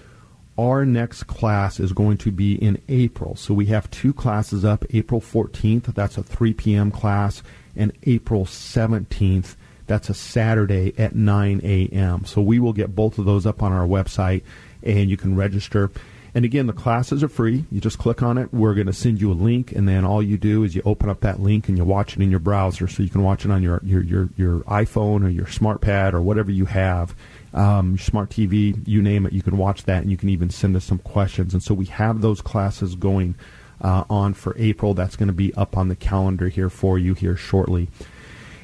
our 0.58 0.84
next 0.84 1.24
class 1.24 1.78
is 1.78 1.92
going 1.92 2.18
to 2.18 2.30
be 2.30 2.54
in 2.54 2.80
April. 2.88 3.36
So 3.36 3.54
we 3.54 3.66
have 3.66 3.90
two 3.90 4.12
classes 4.12 4.64
up 4.64 4.84
April 4.90 5.20
14th, 5.20 5.94
that's 5.94 6.18
a 6.18 6.22
3 6.22 6.52
p.m. 6.54 6.90
class, 6.90 7.42
and 7.76 7.92
April 8.04 8.44
17th, 8.44 9.56
that's 9.86 10.08
a 10.08 10.14
Saturday 10.14 10.94
at 10.98 11.14
9 11.14 11.60
a.m. 11.64 12.24
So 12.24 12.40
we 12.40 12.58
will 12.58 12.72
get 12.72 12.94
both 12.94 13.18
of 13.18 13.24
those 13.24 13.46
up 13.46 13.62
on 13.62 13.72
our 13.72 13.86
website 13.86 14.42
and 14.82 15.10
you 15.10 15.16
can 15.16 15.36
register. 15.36 15.90
And 16.34 16.46
again, 16.46 16.66
the 16.66 16.72
classes 16.72 17.22
are 17.22 17.28
free. 17.28 17.66
You 17.70 17.80
just 17.80 17.98
click 17.98 18.22
on 18.22 18.38
it. 18.38 18.52
We're 18.54 18.74
going 18.74 18.86
to 18.86 18.92
send 18.92 19.20
you 19.20 19.30
a 19.30 19.34
link, 19.34 19.72
and 19.72 19.86
then 19.86 20.04
all 20.04 20.22
you 20.22 20.38
do 20.38 20.64
is 20.64 20.74
you 20.74 20.80
open 20.86 21.10
up 21.10 21.20
that 21.20 21.40
link 21.40 21.68
and 21.68 21.76
you 21.76 21.84
watch 21.84 22.16
it 22.16 22.22
in 22.22 22.30
your 22.30 22.40
browser, 22.40 22.88
so 22.88 23.02
you 23.02 23.10
can 23.10 23.22
watch 23.22 23.44
it 23.44 23.50
on 23.50 23.62
your 23.62 23.82
your 23.84 24.02
your, 24.02 24.30
your 24.38 24.60
iPhone 24.60 25.24
or 25.24 25.28
your 25.28 25.46
smart 25.46 25.82
pad 25.82 26.14
or 26.14 26.22
whatever 26.22 26.50
you 26.50 26.64
have, 26.64 27.14
um, 27.52 27.98
smart 27.98 28.30
TV, 28.30 28.76
you 28.88 29.02
name 29.02 29.26
it. 29.26 29.34
You 29.34 29.42
can 29.42 29.58
watch 29.58 29.84
that, 29.84 30.00
and 30.02 30.10
you 30.10 30.16
can 30.16 30.30
even 30.30 30.48
send 30.48 30.74
us 30.74 30.84
some 30.84 30.98
questions. 31.00 31.52
And 31.52 31.62
so 31.62 31.74
we 31.74 31.86
have 31.86 32.22
those 32.22 32.40
classes 32.40 32.94
going 32.94 33.34
uh, 33.82 34.04
on 34.08 34.32
for 34.32 34.56
April. 34.56 34.94
That's 34.94 35.16
going 35.16 35.26
to 35.26 35.34
be 35.34 35.52
up 35.54 35.76
on 35.76 35.88
the 35.88 35.96
calendar 35.96 36.48
here 36.48 36.70
for 36.70 36.98
you 36.98 37.14
here 37.14 37.36
shortly. 37.36 37.88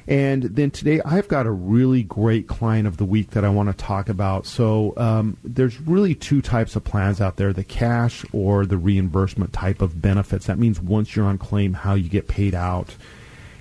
And 0.07 0.45
then 0.45 0.71
today, 0.71 1.03
I've 1.05 1.29
got 1.29 1.47
a 1.47 1.51
really 1.51 2.03
great 2.03 2.47
client 2.47 2.89
of 2.89 2.97
the 2.97 3.05
week 3.05 3.33
that 3.33 3.45
I 3.45 3.51
want 3.51 3.69
to 3.69 3.75
talk 3.75 4.09
about. 4.09 4.47
So 4.47 4.95
um, 4.97 5.37
there's 5.45 5.79
really 5.83 6.15
two 6.15 6.41
types 6.41 6.77
of 6.77 6.85
plans 6.85 7.21
out 7.21 7.37
there: 7.37 7.53
the 7.53 7.63
cash 7.63 8.25
or 8.33 8.65
the 8.65 8.79
reimbursement 8.79 9.53
type 9.53 9.83
of 9.83 10.01
benefits. 10.01 10.47
That 10.47 10.59
means 10.59 10.81
once 10.81 11.15
you're 11.15 11.27
on 11.27 11.37
claim, 11.37 11.75
how 11.75 11.93
you 11.93 12.09
get 12.09 12.27
paid 12.27 12.55
out. 12.55 12.97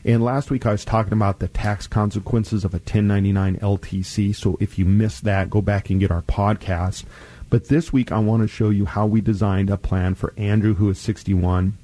And 0.05 0.23
last 0.23 0.49
week 0.49 0.65
I 0.65 0.71
was 0.71 0.85
talking 0.85 1.11
about 1.11 1.39
the 1.39 1.49
tax 1.49 1.85
consequences 1.85 2.63
of 2.63 2.73
a 2.73 2.77
1099 2.77 3.57
LTC. 3.57 4.33
So 4.33 4.55
if 4.61 4.79
you 4.79 4.85
missed 4.85 5.25
that, 5.25 5.49
go 5.49 5.61
back 5.61 5.89
and 5.89 5.99
get 5.99 6.11
our 6.11 6.21
podcast. 6.21 7.03
But 7.49 7.69
this 7.69 7.93
week 7.93 8.11
I 8.11 8.19
want 8.19 8.41
to 8.41 8.47
show 8.47 8.69
you 8.69 8.85
how 8.85 9.05
we 9.05 9.21
designed 9.21 9.69
a 9.69 9.77
plan 9.77 10.15
for 10.15 10.33
Andrew, 10.37 10.73
who 10.73 10.89
is 10.89 10.99
61 10.99 11.77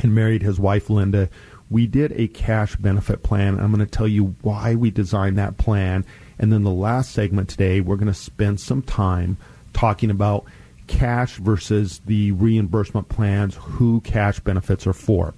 and 0.00 0.14
married 0.14 0.42
his 0.42 0.58
wife 0.58 0.90
Linda 0.90 1.28
we 1.70 1.86
did 1.86 2.12
a 2.12 2.28
cash 2.28 2.76
benefit 2.76 3.22
plan. 3.22 3.58
I'm 3.58 3.72
going 3.72 3.84
to 3.84 3.90
tell 3.90 4.08
you 4.08 4.36
why 4.42 4.74
we 4.74 4.90
designed 4.90 5.38
that 5.38 5.56
plan. 5.56 6.04
And 6.38 6.52
then 6.52 6.62
the 6.62 6.70
last 6.70 7.12
segment 7.12 7.48
today, 7.48 7.80
we're 7.80 7.96
going 7.96 8.06
to 8.06 8.14
spend 8.14 8.60
some 8.60 8.82
time 8.82 9.36
talking 9.72 10.10
about 10.10 10.44
cash 10.86 11.36
versus 11.36 12.00
the 12.06 12.32
reimbursement 12.32 13.08
plans, 13.08 13.56
who 13.56 14.00
cash 14.02 14.40
benefits 14.40 14.86
are 14.86 14.92
for. 14.92 15.34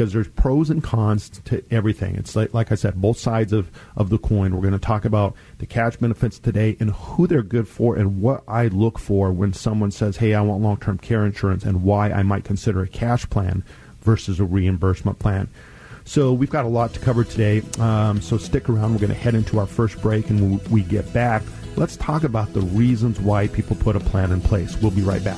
Because 0.00 0.14
there's 0.14 0.28
pros 0.28 0.70
and 0.70 0.82
cons 0.82 1.28
to 1.44 1.62
everything. 1.70 2.16
It's 2.16 2.34
like, 2.34 2.54
like 2.54 2.72
I 2.72 2.74
said, 2.74 3.02
both 3.02 3.18
sides 3.18 3.52
of, 3.52 3.70
of 3.98 4.08
the 4.08 4.16
coin. 4.16 4.54
We're 4.54 4.62
going 4.62 4.72
to 4.72 4.78
talk 4.78 5.04
about 5.04 5.36
the 5.58 5.66
cash 5.66 5.96
benefits 5.96 6.38
today 6.38 6.74
and 6.80 6.90
who 6.92 7.26
they're 7.26 7.42
good 7.42 7.68
for 7.68 7.96
and 7.96 8.22
what 8.22 8.42
I 8.48 8.68
look 8.68 8.98
for 8.98 9.30
when 9.30 9.52
someone 9.52 9.90
says, 9.90 10.16
hey, 10.16 10.32
I 10.32 10.40
want 10.40 10.62
long 10.62 10.78
term 10.78 10.96
care 10.96 11.26
insurance 11.26 11.64
and 11.64 11.82
why 11.82 12.10
I 12.12 12.22
might 12.22 12.44
consider 12.44 12.80
a 12.80 12.88
cash 12.88 13.28
plan 13.28 13.62
versus 14.00 14.40
a 14.40 14.44
reimbursement 14.44 15.18
plan. 15.18 15.48
So 16.06 16.32
we've 16.32 16.48
got 16.48 16.64
a 16.64 16.68
lot 16.68 16.94
to 16.94 17.00
cover 17.00 17.22
today. 17.22 17.60
Um, 17.78 18.22
so 18.22 18.38
stick 18.38 18.70
around. 18.70 18.92
We're 18.92 19.00
going 19.00 19.12
to 19.12 19.18
head 19.18 19.34
into 19.34 19.58
our 19.58 19.66
first 19.66 20.00
break, 20.00 20.30
and 20.30 20.40
when 20.40 20.70
we 20.70 20.80
get 20.80 21.12
back, 21.12 21.42
let's 21.76 21.98
talk 21.98 22.24
about 22.24 22.54
the 22.54 22.62
reasons 22.62 23.20
why 23.20 23.48
people 23.48 23.76
put 23.76 23.96
a 23.96 24.00
plan 24.00 24.32
in 24.32 24.40
place. 24.40 24.78
We'll 24.80 24.92
be 24.92 25.02
right 25.02 25.22
back. 25.22 25.36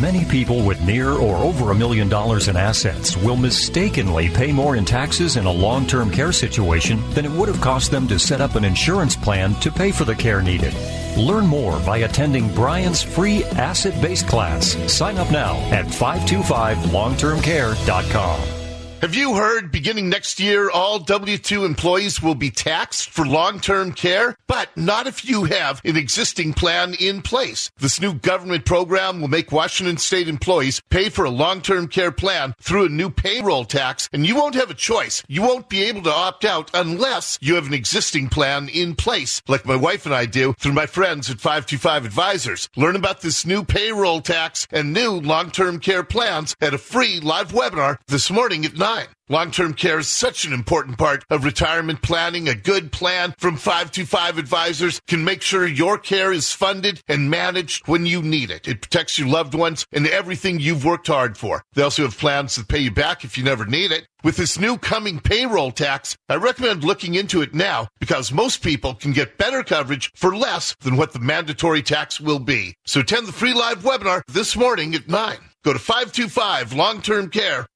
Many 0.00 0.24
people 0.24 0.64
with 0.64 0.84
near 0.84 1.10
or 1.10 1.36
over 1.36 1.70
a 1.70 1.74
million 1.74 2.08
dollars 2.08 2.48
in 2.48 2.56
assets 2.56 3.16
will 3.16 3.36
mistakenly 3.36 4.28
pay 4.28 4.50
more 4.50 4.74
in 4.74 4.84
taxes 4.84 5.36
in 5.36 5.46
a 5.46 5.52
long 5.52 5.86
term 5.86 6.10
care 6.10 6.32
situation 6.32 7.00
than 7.10 7.24
it 7.24 7.30
would 7.30 7.46
have 7.46 7.60
cost 7.60 7.92
them 7.92 8.08
to 8.08 8.18
set 8.18 8.40
up 8.40 8.56
an 8.56 8.64
insurance 8.64 9.14
plan 9.14 9.54
to 9.60 9.70
pay 9.70 9.92
for 9.92 10.04
the 10.04 10.16
care 10.16 10.42
needed. 10.42 10.74
Learn 11.16 11.46
more 11.46 11.78
by 11.80 11.98
attending 11.98 12.52
Brian's 12.54 13.04
free 13.04 13.44
asset 13.44 14.02
based 14.02 14.26
class. 14.26 14.74
Sign 14.92 15.16
up 15.16 15.30
now 15.30 15.54
at 15.70 15.86
525longtermcare.com. 15.86 18.63
Have 19.04 19.14
you 19.14 19.34
heard 19.34 19.70
beginning 19.70 20.08
next 20.08 20.40
year, 20.40 20.70
all 20.70 20.98
W 20.98 21.36
2 21.36 21.66
employees 21.66 22.22
will 22.22 22.34
be 22.34 22.48
taxed 22.48 23.10
for 23.10 23.26
long 23.26 23.60
term 23.60 23.92
care? 23.92 24.34
But 24.46 24.74
not 24.78 25.06
if 25.06 25.28
you 25.28 25.44
have 25.44 25.82
an 25.84 25.98
existing 25.98 26.54
plan 26.54 26.94
in 26.94 27.20
place. 27.20 27.70
This 27.76 28.00
new 28.00 28.14
government 28.14 28.64
program 28.64 29.20
will 29.20 29.28
make 29.28 29.52
Washington 29.52 29.98
state 29.98 30.26
employees 30.26 30.80
pay 30.88 31.10
for 31.10 31.26
a 31.26 31.30
long 31.30 31.60
term 31.60 31.86
care 31.86 32.12
plan 32.12 32.54
through 32.58 32.86
a 32.86 32.88
new 32.88 33.10
payroll 33.10 33.66
tax, 33.66 34.08
and 34.10 34.26
you 34.26 34.36
won't 34.36 34.54
have 34.54 34.70
a 34.70 34.74
choice. 34.74 35.22
You 35.28 35.42
won't 35.42 35.68
be 35.68 35.82
able 35.82 36.00
to 36.04 36.10
opt 36.10 36.46
out 36.46 36.70
unless 36.72 37.38
you 37.42 37.56
have 37.56 37.66
an 37.66 37.74
existing 37.74 38.30
plan 38.30 38.70
in 38.70 38.94
place, 38.94 39.42
like 39.46 39.66
my 39.66 39.76
wife 39.76 40.06
and 40.06 40.14
I 40.14 40.24
do 40.24 40.54
through 40.54 40.72
my 40.72 40.86
friends 40.86 41.28
at 41.28 41.42
525 41.42 42.06
Advisors. 42.06 42.70
Learn 42.74 42.96
about 42.96 43.20
this 43.20 43.44
new 43.44 43.64
payroll 43.64 44.22
tax 44.22 44.66
and 44.70 44.94
new 44.94 45.10
long 45.10 45.50
term 45.50 45.78
care 45.78 46.04
plans 46.04 46.56
at 46.62 46.72
a 46.72 46.78
free 46.78 47.20
live 47.20 47.52
webinar 47.52 47.98
this 48.06 48.30
morning 48.30 48.64
at 48.64 48.78
9. 48.78 48.93
Long 49.30 49.50
term 49.50 49.72
care 49.72 50.00
is 50.00 50.08
such 50.08 50.44
an 50.44 50.52
important 50.52 50.98
part 50.98 51.24
of 51.30 51.44
retirement 51.44 52.02
planning. 52.02 52.46
A 52.46 52.54
good 52.54 52.92
plan 52.92 53.34
from 53.38 53.56
525 53.56 54.36
Advisors 54.36 55.00
can 55.08 55.24
make 55.24 55.40
sure 55.40 55.66
your 55.66 55.96
care 55.96 56.30
is 56.30 56.52
funded 56.52 57.00
and 57.08 57.30
managed 57.30 57.88
when 57.88 58.04
you 58.04 58.20
need 58.20 58.50
it. 58.50 58.68
It 58.68 58.82
protects 58.82 59.18
your 59.18 59.28
loved 59.28 59.54
ones 59.54 59.86
and 59.92 60.06
everything 60.06 60.60
you've 60.60 60.84
worked 60.84 61.06
hard 61.06 61.38
for. 61.38 61.64
They 61.72 61.80
also 61.80 62.02
have 62.02 62.18
plans 62.18 62.56
that 62.56 62.68
pay 62.68 62.80
you 62.80 62.90
back 62.90 63.24
if 63.24 63.38
you 63.38 63.44
never 63.44 63.64
need 63.64 63.92
it. 63.92 64.06
With 64.22 64.36
this 64.36 64.60
new 64.60 64.76
coming 64.76 65.18
payroll 65.20 65.70
tax, 65.70 66.18
I 66.28 66.34
recommend 66.36 66.84
looking 66.84 67.14
into 67.14 67.40
it 67.40 67.54
now 67.54 67.88
because 68.00 68.30
most 68.30 68.62
people 68.62 68.94
can 68.94 69.12
get 69.12 69.38
better 69.38 69.62
coverage 69.62 70.12
for 70.14 70.36
less 70.36 70.76
than 70.80 70.96
what 70.96 71.14
the 71.14 71.18
mandatory 71.18 71.82
tax 71.82 72.20
will 72.20 72.40
be. 72.40 72.74
So 72.84 73.00
attend 73.00 73.26
the 73.26 73.32
free 73.32 73.54
live 73.54 73.78
webinar 73.78 74.20
this 74.28 74.54
morning 74.54 74.94
at 74.94 75.08
9. 75.08 75.38
Go 75.64 75.72
to 75.72 75.78
525longtermcare.com. 75.78 77.66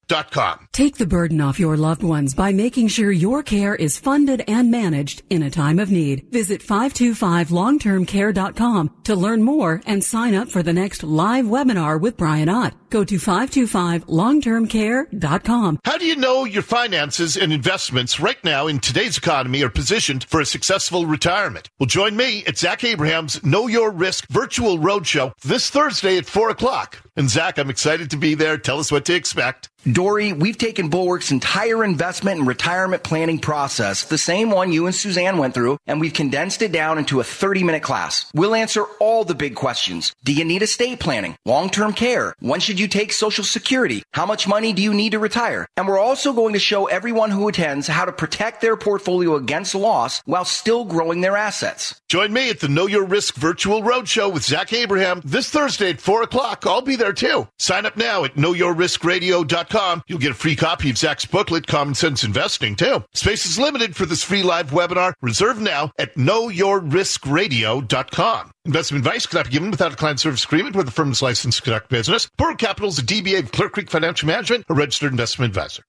Take 0.71 0.97
the 0.97 1.05
burden 1.05 1.39
off 1.39 1.59
your 1.59 1.77
loved 1.77 2.01
ones 2.01 2.33
by 2.33 2.51
making 2.51 2.87
sure 2.87 3.11
your 3.11 3.43
care 3.43 3.75
is 3.75 3.99
funded 3.99 4.43
and 4.47 4.71
managed 4.71 5.21
in 5.29 5.43
a 5.43 5.51
time 5.51 5.77
of 5.77 5.91
need. 5.91 6.25
Visit 6.31 6.61
525longtermcare.com 6.61 8.95
to 9.03 9.15
learn 9.15 9.43
more 9.43 9.83
and 9.85 10.03
sign 10.03 10.33
up 10.33 10.49
for 10.49 10.63
the 10.63 10.73
next 10.73 11.03
live 11.03 11.45
webinar 11.45 12.01
with 12.01 12.17
Brian 12.17 12.49
Ott. 12.49 12.73
Go 12.89 13.03
to 13.03 13.17
525longtermcare.com. 13.17 15.79
How 15.85 15.97
do 15.97 16.05
you 16.05 16.15
know 16.15 16.45
your 16.45 16.63
finances 16.63 17.37
and 17.37 17.53
investments 17.53 18.19
right 18.19 18.43
now 18.43 18.65
in 18.67 18.79
today's 18.79 19.15
economy 19.17 19.61
are 19.63 19.69
positioned 19.69 20.23
for 20.23 20.41
a 20.41 20.45
successful 20.45 21.05
retirement? 21.05 21.69
Well, 21.77 21.85
join 21.85 22.17
me 22.17 22.43
at 22.45 22.57
Zach 22.57 22.83
Abraham's 22.83 23.43
Know 23.43 23.67
Your 23.67 23.91
Risk 23.91 24.27
virtual 24.29 24.79
roadshow 24.79 25.33
this 25.43 25.69
Thursday 25.69 26.17
at 26.17 26.25
4 26.25 26.49
o'clock. 26.49 27.03
And 27.15 27.29
Zach, 27.29 27.59
I'm 27.59 27.69
excited 27.69 28.09
to 28.11 28.17
be 28.17 28.33
there. 28.33 28.57
Tell 28.57 28.79
us 28.79 28.91
what 28.91 29.05
to 29.05 29.13
expect. 29.13 29.69
Dori, 29.85 30.33
we've 30.33 30.57
taken 30.57 30.89
Bulwark's 30.89 31.31
entire 31.31 31.85
investment 31.85 32.39
and 32.39 32.47
retirement 32.47 33.01
planning 33.01 33.39
process, 33.39 34.03
the 34.03 34.17
same 34.17 34.51
one 34.51 34.73
you 34.73 34.85
and 34.87 34.93
Suzanne 34.93 35.37
went 35.37 35.53
through, 35.53 35.77
and 35.87 36.01
we've 36.01 36.13
condensed 36.13 36.61
it 36.61 36.73
down 36.73 36.97
into 36.97 37.21
a 37.21 37.23
30 37.23 37.63
minute 37.63 37.81
class. 37.81 38.29
We'll 38.35 38.55
answer 38.55 38.83
all 38.99 39.23
the 39.23 39.35
big 39.35 39.55
questions. 39.55 40.13
Do 40.25 40.33
you 40.33 40.43
need 40.43 40.63
estate 40.63 40.99
planning? 40.99 41.37
Long 41.45 41.69
term 41.69 41.93
care? 41.93 42.35
When 42.39 42.59
should 42.59 42.77
you 42.77 42.89
take 42.89 43.13
Social 43.13 43.45
Security? 43.45 44.03
How 44.11 44.25
much 44.25 44.49
money 44.49 44.73
do 44.73 44.81
you 44.81 44.93
need 44.93 45.11
to 45.11 45.19
retire? 45.19 45.65
And 45.77 45.87
we're 45.87 45.97
also 45.97 46.33
going 46.33 46.53
to 46.53 46.59
show 46.59 46.87
everyone 46.87 47.31
who 47.31 47.47
attends 47.47 47.87
how 47.87 48.03
to 48.03 48.11
protect 48.11 48.59
their 48.59 48.75
portfolio 48.75 49.35
against 49.35 49.75
loss 49.75 50.21
while 50.25 50.45
still 50.45 50.83
growing 50.83 51.21
their 51.21 51.37
assets. 51.37 52.01
Join 52.09 52.33
me 52.33 52.49
at 52.49 52.59
the 52.59 52.67
Know 52.67 52.87
Your 52.87 53.05
Risk 53.05 53.35
virtual 53.35 53.81
roadshow 53.81 54.31
with 54.31 54.43
Zach 54.43 54.73
Abraham 54.73 55.21
this 55.23 55.49
Thursday 55.49 55.91
at 55.91 56.01
4 56.01 56.23
o'clock. 56.23 56.65
I'll 56.67 56.81
be 56.81 56.97
there 56.97 57.13
too. 57.13 57.47
Sign 57.57 57.85
up 57.85 57.95
now 57.95 58.25
at 58.25 58.35
knowyourriskradio.com 58.35 59.68
You'll 60.07 60.19
get 60.19 60.31
a 60.31 60.35
free 60.35 60.55
copy 60.55 60.89
of 60.89 60.97
Zach's 60.97 61.25
booklet, 61.25 61.67
Common 61.67 61.95
Sense 61.95 62.23
Investing, 62.23 62.75
too. 62.75 63.03
Space 63.13 63.45
is 63.45 63.59
limited 63.59 63.95
for 63.95 64.05
this 64.05 64.23
free 64.23 64.43
live 64.43 64.71
webinar. 64.71 65.13
Reserve 65.21 65.61
now 65.61 65.91
at 65.97 66.15
knowyourriskradio.com. 66.15 68.51
Investment 68.65 69.05
advice 69.05 69.25
cannot 69.25 69.45
be 69.45 69.51
given 69.51 69.71
without 69.71 69.93
a 69.93 69.95
client 69.95 70.19
service 70.19 70.43
agreement 70.43 70.75
with 70.75 70.85
the 70.85 70.91
firm 70.91 71.11
is 71.11 71.21
licensed 71.21 71.59
to 71.59 71.63
conduct 71.63 71.89
business. 71.89 72.29
Bulwark 72.37 72.59
Capital 72.59 72.89
is 72.89 72.99
a 72.99 73.03
DBA 73.03 73.39
of 73.39 73.51
Clear 73.51 73.69
Creek 73.69 73.89
Financial 73.89 74.27
Management, 74.27 74.65
a 74.69 74.73
registered 74.73 75.11
investment 75.11 75.51
advisor. 75.51 75.83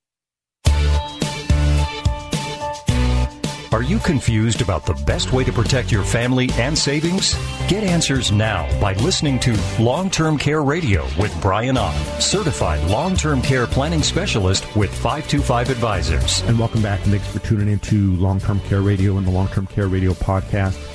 You 3.91 3.99
confused 3.99 4.63
about 4.63 4.87
the 4.87 4.95
best 5.05 5.33
way 5.33 5.43
to 5.43 5.53
protect 5.53 5.91
your 5.91 6.05
family 6.05 6.49
and 6.53 6.79
savings? 6.79 7.35
Get 7.67 7.83
answers 7.83 8.31
now 8.31 8.69
by 8.81 8.95
listening 8.95 9.41
to 9.41 9.59
Long 9.81 10.09
Term 10.09 10.39
Care 10.39 10.63
Radio 10.63 11.05
with 11.19 11.37
Brian 11.43 11.77
Ott, 11.77 11.95
certified 12.23 12.89
long 12.89 13.17
term 13.17 13.43
care 13.43 13.67
planning 13.67 14.03
specialist 14.03 14.65
with 14.77 14.95
525 14.95 15.71
Advisors. 15.71 16.41
And 16.43 16.57
welcome 16.57 16.83
back, 16.83 17.01
thanks 17.01 17.27
for 17.27 17.41
tuning 17.41 17.69
in 17.69 17.81
to 17.81 18.15
Long 18.17 18.39
Term 18.39 18.61
Care 18.61 18.81
Radio 18.81 19.19
and 19.19 19.27
the 19.27 19.33
Long 19.33 19.49
Term 19.49 19.67
Care 19.67 19.89
Radio 19.89 20.13
podcast. 20.13 20.90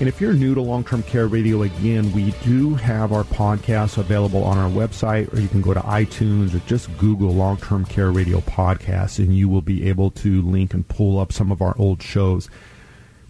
And 0.00 0.08
if 0.08 0.18
you're 0.18 0.32
new 0.32 0.54
to 0.54 0.62
long 0.62 0.82
term 0.82 1.02
care 1.02 1.26
radio, 1.26 1.60
again, 1.60 2.10
we 2.12 2.30
do 2.42 2.74
have 2.74 3.12
our 3.12 3.22
podcasts 3.22 3.98
available 3.98 4.42
on 4.42 4.56
our 4.56 4.70
website, 4.70 5.30
or 5.30 5.38
you 5.38 5.46
can 5.46 5.60
go 5.60 5.74
to 5.74 5.80
iTunes 5.80 6.54
or 6.54 6.60
just 6.60 6.96
Google 6.96 7.34
long 7.34 7.58
term 7.58 7.84
care 7.84 8.10
radio 8.10 8.40
podcasts, 8.40 9.18
and 9.18 9.36
you 9.36 9.46
will 9.46 9.60
be 9.60 9.86
able 9.90 10.10
to 10.12 10.40
link 10.40 10.72
and 10.72 10.88
pull 10.88 11.18
up 11.18 11.34
some 11.34 11.52
of 11.52 11.60
our 11.60 11.76
old 11.76 12.02
shows. 12.02 12.48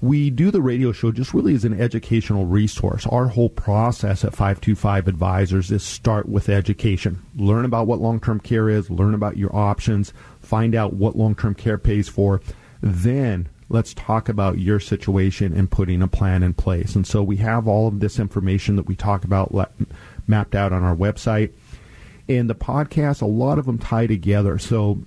We 0.00 0.30
do 0.30 0.52
the 0.52 0.62
radio 0.62 0.92
show 0.92 1.10
just 1.10 1.34
really 1.34 1.56
as 1.56 1.64
an 1.64 1.78
educational 1.78 2.46
resource. 2.46 3.04
Our 3.04 3.26
whole 3.26 3.50
process 3.50 4.24
at 4.24 4.36
525 4.36 5.08
Advisors 5.08 5.72
is 5.72 5.82
start 5.82 6.28
with 6.28 6.48
education. 6.48 7.20
Learn 7.34 7.64
about 7.64 7.88
what 7.88 8.00
long 8.00 8.20
term 8.20 8.38
care 8.38 8.68
is, 8.68 8.88
learn 8.88 9.14
about 9.14 9.36
your 9.36 9.54
options, 9.56 10.12
find 10.38 10.76
out 10.76 10.92
what 10.92 11.16
long 11.16 11.34
term 11.34 11.56
care 11.56 11.78
pays 11.78 12.08
for. 12.08 12.40
Then 12.80 13.48
let's 13.70 13.94
talk 13.94 14.28
about 14.28 14.58
your 14.58 14.80
situation 14.80 15.56
and 15.56 15.70
putting 15.70 16.02
a 16.02 16.08
plan 16.08 16.42
in 16.42 16.52
place. 16.52 16.96
And 16.96 17.06
so 17.06 17.22
we 17.22 17.36
have 17.36 17.68
all 17.68 17.86
of 17.86 18.00
this 18.00 18.18
information 18.18 18.76
that 18.76 18.86
we 18.86 18.96
talk 18.96 19.24
about 19.24 19.54
mapped 20.26 20.56
out 20.56 20.72
on 20.72 20.82
our 20.82 20.94
website. 20.94 21.52
And 22.28 22.50
the 22.50 22.54
podcast, 22.54 23.22
a 23.22 23.26
lot 23.26 23.58
of 23.58 23.66
them 23.66 23.78
tie 23.78 24.08
together. 24.08 24.58
So 24.58 24.98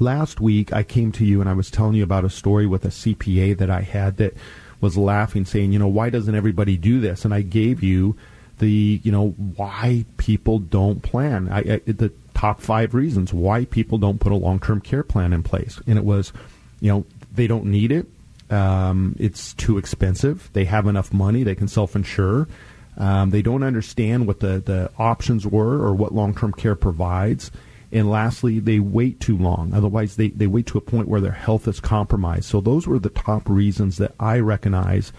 last 0.00 0.40
week 0.40 0.72
I 0.72 0.82
came 0.82 1.12
to 1.12 1.24
you 1.24 1.40
and 1.40 1.48
I 1.48 1.52
was 1.52 1.70
telling 1.70 1.94
you 1.94 2.02
about 2.02 2.24
a 2.24 2.30
story 2.30 2.66
with 2.66 2.84
a 2.84 2.88
CPA 2.88 3.56
that 3.58 3.70
I 3.70 3.82
had 3.82 4.16
that 4.16 4.34
was 4.80 4.96
laughing, 4.96 5.44
saying, 5.44 5.72
you 5.72 5.78
know, 5.78 5.88
why 5.88 6.10
doesn't 6.10 6.34
everybody 6.34 6.76
do 6.76 7.00
this? 7.00 7.24
And 7.24 7.32
I 7.32 7.42
gave 7.42 7.84
you 7.84 8.16
the, 8.58 9.00
you 9.04 9.12
know, 9.12 9.30
why 9.30 10.04
people 10.16 10.58
don't 10.58 11.02
plan. 11.02 11.48
I, 11.48 11.58
I 11.58 11.80
the 11.86 12.12
top 12.34 12.60
five 12.60 12.94
reasons 12.94 13.32
why 13.32 13.64
people 13.66 13.98
don't 13.98 14.18
put 14.18 14.32
a 14.32 14.36
long-term 14.36 14.80
care 14.80 15.02
plan 15.02 15.32
in 15.32 15.42
place. 15.42 15.80
And 15.86 15.98
it 15.98 16.04
was, 16.04 16.32
you 16.80 16.90
know, 16.90 17.04
they 17.32 17.46
don't 17.46 17.66
need 17.66 17.92
it. 17.92 18.06
Um, 18.50 19.14
it's 19.18 19.54
too 19.54 19.78
expensive. 19.78 20.50
They 20.52 20.64
have 20.64 20.86
enough 20.86 21.12
money. 21.12 21.44
They 21.44 21.54
can 21.54 21.68
self-insure. 21.68 22.48
Um, 22.96 23.30
they 23.30 23.42
don't 23.42 23.62
understand 23.62 24.26
what 24.26 24.40
the, 24.40 24.58
the 24.58 24.90
options 24.98 25.46
were 25.46 25.80
or 25.80 25.94
what 25.94 26.12
long-term 26.12 26.54
care 26.54 26.74
provides. 26.74 27.50
And 27.92 28.10
lastly, 28.10 28.58
they 28.58 28.78
wait 28.78 29.20
too 29.20 29.36
long. 29.36 29.72
Otherwise, 29.72 30.16
they, 30.16 30.28
they 30.28 30.46
wait 30.46 30.66
to 30.66 30.78
a 30.78 30.82
point 30.82 31.08
where 31.08 31.20
their 31.20 31.32
health 31.32 31.66
is 31.66 31.80
compromised. 31.80 32.44
So 32.44 32.60
those 32.60 32.86
were 32.86 32.98
the 32.98 33.08
top 33.08 33.48
reasons 33.48 33.96
that 33.98 34.14
I 34.20 34.38
recognize 34.38 35.12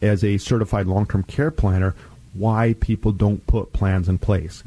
as 0.00 0.22
a 0.24 0.38
certified 0.38 0.86
long-term 0.86 1.24
care 1.24 1.50
planner 1.50 1.94
why 2.34 2.74
people 2.80 3.12
don't 3.12 3.46
put 3.46 3.72
plans 3.72 4.08
in 4.08 4.18
place. 4.18 4.62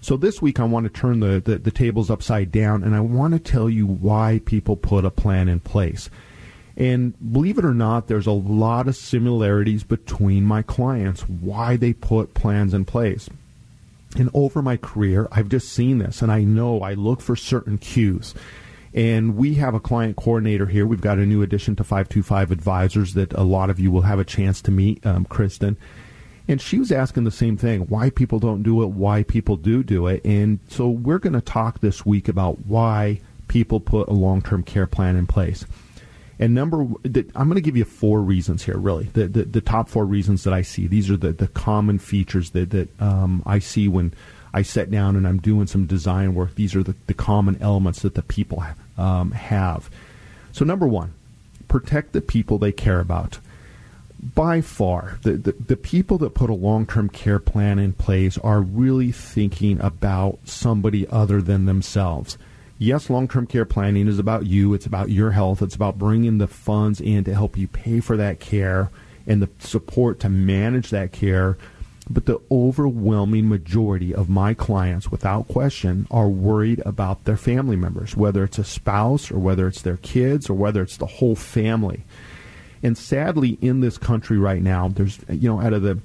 So 0.00 0.16
this 0.16 0.42
week 0.42 0.58
I 0.58 0.64
want 0.64 0.84
to 0.84 0.90
turn 0.90 1.20
the, 1.20 1.40
the, 1.40 1.58
the 1.58 1.70
tables 1.70 2.10
upside 2.10 2.50
down 2.50 2.82
and 2.82 2.94
I 2.94 3.00
want 3.00 3.34
to 3.34 3.38
tell 3.38 3.70
you 3.70 3.86
why 3.86 4.40
people 4.44 4.76
put 4.76 5.04
a 5.04 5.10
plan 5.10 5.48
in 5.48 5.60
place. 5.60 6.10
And 6.76 7.14
believe 7.32 7.58
it 7.58 7.64
or 7.64 7.74
not, 7.74 8.08
there's 8.08 8.26
a 8.26 8.32
lot 8.32 8.88
of 8.88 8.96
similarities 8.96 9.84
between 9.84 10.44
my 10.44 10.62
clients, 10.62 11.22
why 11.22 11.76
they 11.76 11.92
put 11.92 12.34
plans 12.34 12.72
in 12.72 12.84
place. 12.84 13.28
And 14.16 14.30
over 14.34 14.62
my 14.62 14.76
career, 14.76 15.28
I've 15.32 15.48
just 15.48 15.72
seen 15.72 15.98
this, 15.98 16.22
and 16.22 16.30
I 16.30 16.44
know 16.44 16.80
I 16.80 16.94
look 16.94 17.20
for 17.20 17.36
certain 17.36 17.78
cues. 17.78 18.34
And 18.94 19.36
we 19.36 19.54
have 19.54 19.74
a 19.74 19.80
client 19.80 20.16
coordinator 20.16 20.66
here. 20.66 20.86
We've 20.86 21.00
got 21.00 21.18
a 21.18 21.24
new 21.24 21.40
addition 21.42 21.76
to 21.76 21.84
525 21.84 22.50
Advisors 22.50 23.14
that 23.14 23.32
a 23.32 23.42
lot 23.42 23.70
of 23.70 23.80
you 23.80 23.90
will 23.90 24.02
have 24.02 24.18
a 24.18 24.24
chance 24.24 24.60
to 24.62 24.70
meet, 24.70 25.04
um, 25.06 25.24
Kristen. 25.24 25.78
And 26.46 26.60
she 26.60 26.78
was 26.78 26.92
asking 26.92 27.24
the 27.24 27.30
same 27.30 27.56
thing 27.56 27.82
why 27.82 28.10
people 28.10 28.38
don't 28.38 28.62
do 28.62 28.82
it, 28.82 28.88
why 28.88 29.22
people 29.22 29.56
do 29.56 29.82
do 29.82 30.06
it. 30.08 30.22
And 30.24 30.58
so 30.68 30.88
we're 30.88 31.18
going 31.18 31.32
to 31.32 31.40
talk 31.40 31.80
this 31.80 32.04
week 32.04 32.28
about 32.28 32.66
why 32.66 33.20
people 33.48 33.80
put 33.80 34.08
a 34.08 34.12
long 34.12 34.42
term 34.42 34.62
care 34.62 34.86
plan 34.86 35.16
in 35.16 35.26
place. 35.26 35.64
And 36.42 36.56
number, 36.56 36.80
I'm 36.80 37.48
going 37.48 37.54
to 37.54 37.60
give 37.60 37.76
you 37.76 37.84
four 37.84 38.20
reasons 38.20 38.64
here, 38.64 38.76
really. 38.76 39.04
The, 39.04 39.28
the, 39.28 39.44
the 39.44 39.60
top 39.60 39.88
four 39.88 40.04
reasons 40.04 40.42
that 40.42 40.52
I 40.52 40.62
see. 40.62 40.88
These 40.88 41.08
are 41.08 41.16
the, 41.16 41.30
the 41.30 41.46
common 41.46 42.00
features 42.00 42.50
that, 42.50 42.70
that 42.70 43.00
um, 43.00 43.44
I 43.46 43.60
see 43.60 43.86
when 43.86 44.12
I 44.52 44.62
sit 44.62 44.90
down 44.90 45.14
and 45.14 45.28
I'm 45.28 45.38
doing 45.38 45.68
some 45.68 45.86
design 45.86 46.34
work. 46.34 46.56
These 46.56 46.74
are 46.74 46.82
the, 46.82 46.96
the 47.06 47.14
common 47.14 47.62
elements 47.62 48.02
that 48.02 48.16
the 48.16 48.22
people 48.22 48.64
um, 48.98 49.30
have. 49.30 49.88
So, 50.50 50.64
number 50.64 50.88
one, 50.88 51.12
protect 51.68 52.10
the 52.10 52.20
people 52.20 52.58
they 52.58 52.72
care 52.72 52.98
about. 52.98 53.38
By 54.20 54.62
far, 54.62 55.20
the, 55.22 55.34
the, 55.34 55.52
the 55.52 55.76
people 55.76 56.18
that 56.18 56.34
put 56.34 56.50
a 56.50 56.54
long 56.54 56.86
term 56.86 57.08
care 57.08 57.38
plan 57.38 57.78
in 57.78 57.92
place 57.92 58.36
are 58.38 58.60
really 58.60 59.12
thinking 59.12 59.80
about 59.80 60.40
somebody 60.44 61.06
other 61.06 61.40
than 61.40 61.66
themselves 61.66 62.36
yes, 62.82 63.08
long 63.08 63.28
term 63.28 63.46
care 63.46 63.64
planning 63.64 64.08
is 64.08 64.18
about 64.18 64.46
you. 64.46 64.74
It's 64.74 64.86
about 64.86 65.10
your 65.10 65.30
health. 65.30 65.62
It's 65.62 65.74
about 65.74 65.98
bringing 65.98 66.38
the 66.38 66.46
funds 66.46 67.00
in 67.00 67.24
to 67.24 67.34
help 67.34 67.56
you 67.56 67.68
pay 67.68 68.00
for 68.00 68.16
that 68.16 68.40
care 68.40 68.90
and 69.26 69.40
the 69.40 69.48
support 69.60 70.20
to 70.20 70.28
manage 70.28 70.90
that 70.90 71.12
care. 71.12 71.56
But 72.10 72.26
the 72.26 72.40
overwhelming 72.50 73.48
majority 73.48 74.12
of 74.12 74.28
my 74.28 74.54
clients, 74.54 75.10
without 75.10 75.46
question, 75.46 76.08
are 76.10 76.28
worried 76.28 76.82
about 76.84 77.24
their 77.24 77.36
family 77.36 77.76
members, 77.76 78.16
whether 78.16 78.42
it's 78.42 78.58
a 78.58 78.64
spouse 78.64 79.30
or 79.30 79.38
whether 79.38 79.68
it's 79.68 79.82
their 79.82 79.98
kids 79.98 80.50
or 80.50 80.54
whether 80.54 80.82
it's 80.82 80.96
the 80.96 81.06
whole 81.06 81.36
family. 81.36 82.02
And 82.82 82.98
sadly, 82.98 83.56
in 83.60 83.80
this 83.80 83.98
country 83.98 84.36
right 84.36 84.60
now, 84.60 84.88
there's, 84.88 85.20
you 85.28 85.48
know, 85.48 85.60
out 85.60 85.72
of 85.72 85.82
the 85.82 86.00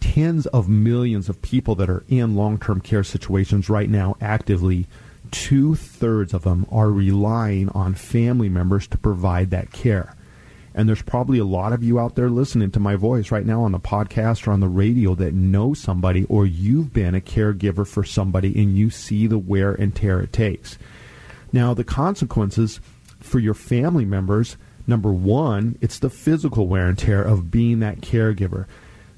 tens 0.00 0.46
of 0.46 0.68
millions 0.68 1.28
of 1.28 1.42
people 1.42 1.74
that 1.74 1.90
are 1.90 2.04
in 2.08 2.34
long 2.34 2.56
term 2.56 2.80
care 2.80 3.04
situations 3.04 3.68
right 3.68 3.90
now 3.90 4.16
actively, 4.22 4.86
two 5.34 5.74
thirds 5.74 6.32
of 6.32 6.42
them 6.42 6.64
are 6.70 6.90
relying 6.90 7.68
on 7.70 7.92
family 7.92 8.48
members 8.48 8.86
to 8.86 8.96
provide 8.96 9.50
that 9.50 9.72
care. 9.72 10.14
And 10.72 10.88
there's 10.88 11.02
probably 11.02 11.40
a 11.40 11.44
lot 11.44 11.72
of 11.72 11.82
you 11.82 11.98
out 11.98 12.14
there 12.14 12.30
listening 12.30 12.70
to 12.70 12.80
my 12.80 12.94
voice 12.94 13.32
right 13.32 13.44
now 13.44 13.62
on 13.62 13.72
the 13.72 13.80
podcast 13.80 14.46
or 14.46 14.52
on 14.52 14.60
the 14.60 14.68
radio 14.68 15.16
that 15.16 15.34
know 15.34 15.74
somebody 15.74 16.24
or 16.28 16.46
you've 16.46 16.92
been 16.92 17.16
a 17.16 17.20
caregiver 17.20 17.84
for 17.84 18.04
somebody 18.04 18.60
and 18.62 18.78
you 18.78 18.90
see 18.90 19.26
the 19.26 19.38
wear 19.38 19.74
and 19.74 19.96
tear 19.96 20.20
it 20.20 20.32
takes. 20.32 20.78
Now, 21.52 21.74
the 21.74 21.84
consequences 21.84 22.80
for 23.18 23.40
your 23.40 23.54
family 23.54 24.04
members 24.04 24.56
number 24.86 25.12
one, 25.12 25.76
it's 25.80 25.98
the 25.98 26.10
physical 26.10 26.68
wear 26.68 26.86
and 26.86 26.98
tear 26.98 27.22
of 27.22 27.50
being 27.50 27.80
that 27.80 28.00
caregiver 28.00 28.66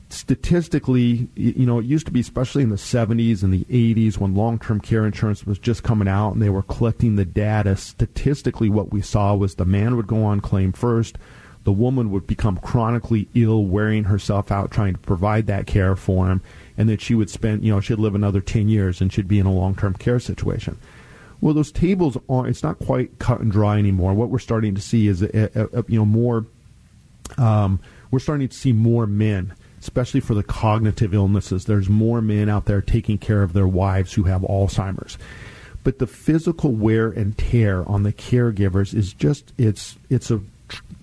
statistically, 0.09 1.29
you 1.35 1.67
know, 1.67 1.79
it 1.79 1.87
used 1.87 2.07
to 2.07 2.13
be, 2.13 2.21
especially 2.21 2.63
in 2.63 2.69
the 2.69 2.77
70s 2.77 3.43
and 3.43 3.53
the 3.53 3.65
80s 3.65 4.19
when 4.19 4.35
long 4.35 4.59
term 4.59 4.81
care 4.81 5.05
insurance 5.05 5.47
was 5.47 5.59
just 5.59 5.83
coming 5.83 6.09
out 6.09 6.33
and 6.33 6.43
they 6.43 6.51
were 6.51 6.63
collecting 6.63 7.17
the 7.17 7.25
data. 7.25 7.77
Statistically, 7.77 8.69
what 8.69 8.93
we 8.93 9.03
saw 9.03 9.35
was 9.35 9.55
the 9.55 9.65
man 9.65 9.97
would 9.97 10.07
go 10.07 10.25
on 10.25 10.41
claim 10.41 10.73
first, 10.73 11.19
the 11.65 11.73
woman 11.73 12.11
would 12.13 12.27
become 12.27 12.59
chronically 12.59 13.29
ill, 13.35 13.65
wearing 13.65 14.05
herself 14.05 14.53
out 14.53 14.71
trying 14.71 14.93
to 14.93 15.01
provide 15.01 15.47
that 15.49 15.67
care 15.67 15.97
for 15.97 16.29
him, 16.29 16.41
and 16.77 16.89
that 16.89 17.01
she 17.01 17.15
would 17.15 17.29
spend, 17.29 17.65
you 17.65 17.73
know, 17.73 17.81
she'd 17.81 17.99
live 17.99 18.15
another 18.15 18.41
10 18.41 18.69
years 18.69 19.01
and 19.01 19.13
she'd 19.13 19.29
be 19.29 19.41
in 19.41 19.47
a 19.47 19.53
long 19.53 19.75
term 19.75 19.95
care 19.95 20.21
situation. 20.21 20.79
Well, 21.41 21.55
those 21.55 21.73
tables 21.73 22.17
are, 22.29 22.47
it's 22.47 22.63
not 22.63 22.79
quite 22.79 23.19
cut 23.19 23.41
and 23.41 23.51
dry 23.51 23.79
anymore. 23.79 24.15
What 24.15 24.31
we're 24.31 24.39
starting 24.39 24.75
to 24.75 24.81
see 24.81 25.09
is, 25.09 25.23
a, 25.23 25.51
a, 25.61 25.81
a, 25.81 25.85
you 25.89 25.99
know, 25.99 26.07
more, 26.07 26.47
um, 27.37 27.81
we're 28.11 28.21
starting 28.21 28.49
to 28.49 28.57
see 28.57 28.73
more 28.73 29.07
men 29.07 29.53
especially 29.87 30.19
for 30.19 30.35
the 30.35 30.43
cognitive 30.43 31.15
illnesses. 31.15 31.65
There's 31.65 31.89
more 31.89 32.21
men 32.21 32.49
out 32.49 32.65
there 32.65 32.83
taking 32.83 33.19
care 33.19 33.45
of 33.45 33.53
their 33.53 33.69
wives 33.69 34.15
who 34.15 34.25
have 34.25 34.43
Alzheimer's. 34.43 35.17
But 35.85 36.01
the 36.01 36.09
physical 36.09 36.73
wear 36.73 37.09
and 37.09 37.39
tear 37.39 37.89
on 37.89 38.03
the 38.03 38.13
caregivers 38.13 38.93
is 38.93 39.13
just 39.13 39.53
it's 39.57 39.97
it's 40.11 40.33
a 40.33 40.41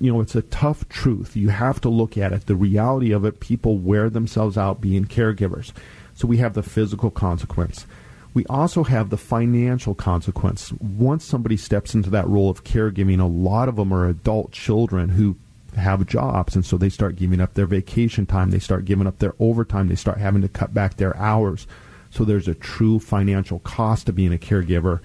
you 0.02 0.12
know 0.12 0.20
it's 0.20 0.36
a 0.36 0.42
tough 0.42 0.90
truth. 0.90 1.38
You 1.38 1.48
have 1.48 1.80
to 1.82 1.90
look 1.90 2.18
at 2.18 2.34
it. 2.34 2.48
The 2.48 2.58
reality 2.58 3.14
of 3.14 3.24
it, 3.24 3.40
people 3.40 3.78
wear 3.78 4.10
themselves 4.10 4.58
out 4.58 4.82
being 4.82 5.06
caregivers. 5.06 5.72
So 6.16 6.28
we 6.28 6.38
have 6.38 6.54
the 6.54 6.62
physical 6.62 7.10
consequence. 7.10 7.86
We 8.34 8.46
also 8.48 8.84
have 8.84 9.10
the 9.10 9.18
financial 9.18 9.96
consequence. 9.96 10.74
Once 10.74 11.24
somebody 11.24 11.56
steps 11.56 11.96
into 11.96 12.10
that 12.10 12.28
role 12.28 12.50
of 12.50 12.66
caregiving, 12.66 13.22
a 13.22 13.26
lot 13.26 13.70
of 13.70 13.78
them 13.78 13.94
are 13.94 14.10
adult 14.10 14.52
children 14.52 15.10
who 15.10 15.38
have 15.76 16.06
jobs 16.06 16.56
and 16.56 16.66
so 16.66 16.78
they 16.78 16.90
start 16.90 17.16
giving 17.16 17.42
up 17.42 17.54
their 17.54 17.66
vacation 17.66 18.26
time 18.26 18.52
they 18.52 18.60
start 18.60 18.86
giving 18.86 19.08
up 19.08 19.20
their 19.20 19.34
overtime 19.40 19.88
they 19.88 19.96
start 19.96 20.18
having 20.18 20.42
to 20.42 20.48
cut 20.48 20.74
back 20.74 20.98
their 20.98 21.16
hours. 21.18 21.68
So 22.10 22.24
there's 22.24 22.48
a 22.48 22.54
true 22.54 23.00
financial 23.00 23.60
cost 23.60 24.06
to 24.06 24.14
being 24.14 24.34
a 24.34 24.38
caregiver. 24.38 25.00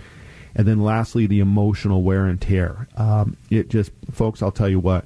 And 0.55 0.67
then 0.67 0.83
lastly 0.83 1.27
the 1.27 1.41
emotional 1.41 2.03
wear 2.03 2.27
and 2.27 2.41
tear. 2.41 2.89
Um, 2.97 3.37
it 3.51 3.69
just 3.69 3.93
folks 4.11 4.43
i'll 4.43 4.53
tell 4.53 4.69
you 4.69 4.81
what 4.81 5.05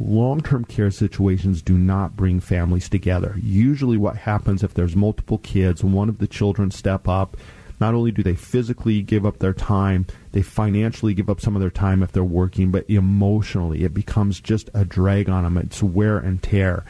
long-term 0.00 0.64
care 0.64 0.90
situations 0.90 1.62
do 1.62 1.78
not 1.78 2.16
bring 2.16 2.40
families 2.40 2.88
together. 2.88 3.36
Usually 3.40 3.96
what 3.96 4.16
happens 4.16 4.62
if 4.62 4.74
there's 4.74 4.96
multiple 4.96 5.38
kids 5.38 5.84
one 5.84 6.08
of 6.08 6.18
the 6.18 6.26
children 6.26 6.70
step 6.70 7.08
up 7.08 7.36
not 7.80 7.94
only 7.94 8.10
do 8.12 8.22
they 8.22 8.34
physically 8.34 9.02
give 9.02 9.26
up 9.26 9.38
their 9.38 9.52
time, 9.52 10.06
they 10.32 10.42
financially 10.42 11.14
give 11.14 11.28
up 11.28 11.40
some 11.40 11.56
of 11.56 11.60
their 11.60 11.70
time 11.70 12.02
if 12.02 12.12
they're 12.12 12.24
working, 12.24 12.70
but 12.70 12.88
emotionally 12.88 13.84
it 13.84 13.94
becomes 13.94 14.40
just 14.40 14.70
a 14.74 14.84
drag 14.84 15.28
on 15.28 15.44
them. 15.44 15.58
It's 15.58 15.82
wear 15.82 16.18
and 16.18 16.42
tear. 16.42 16.84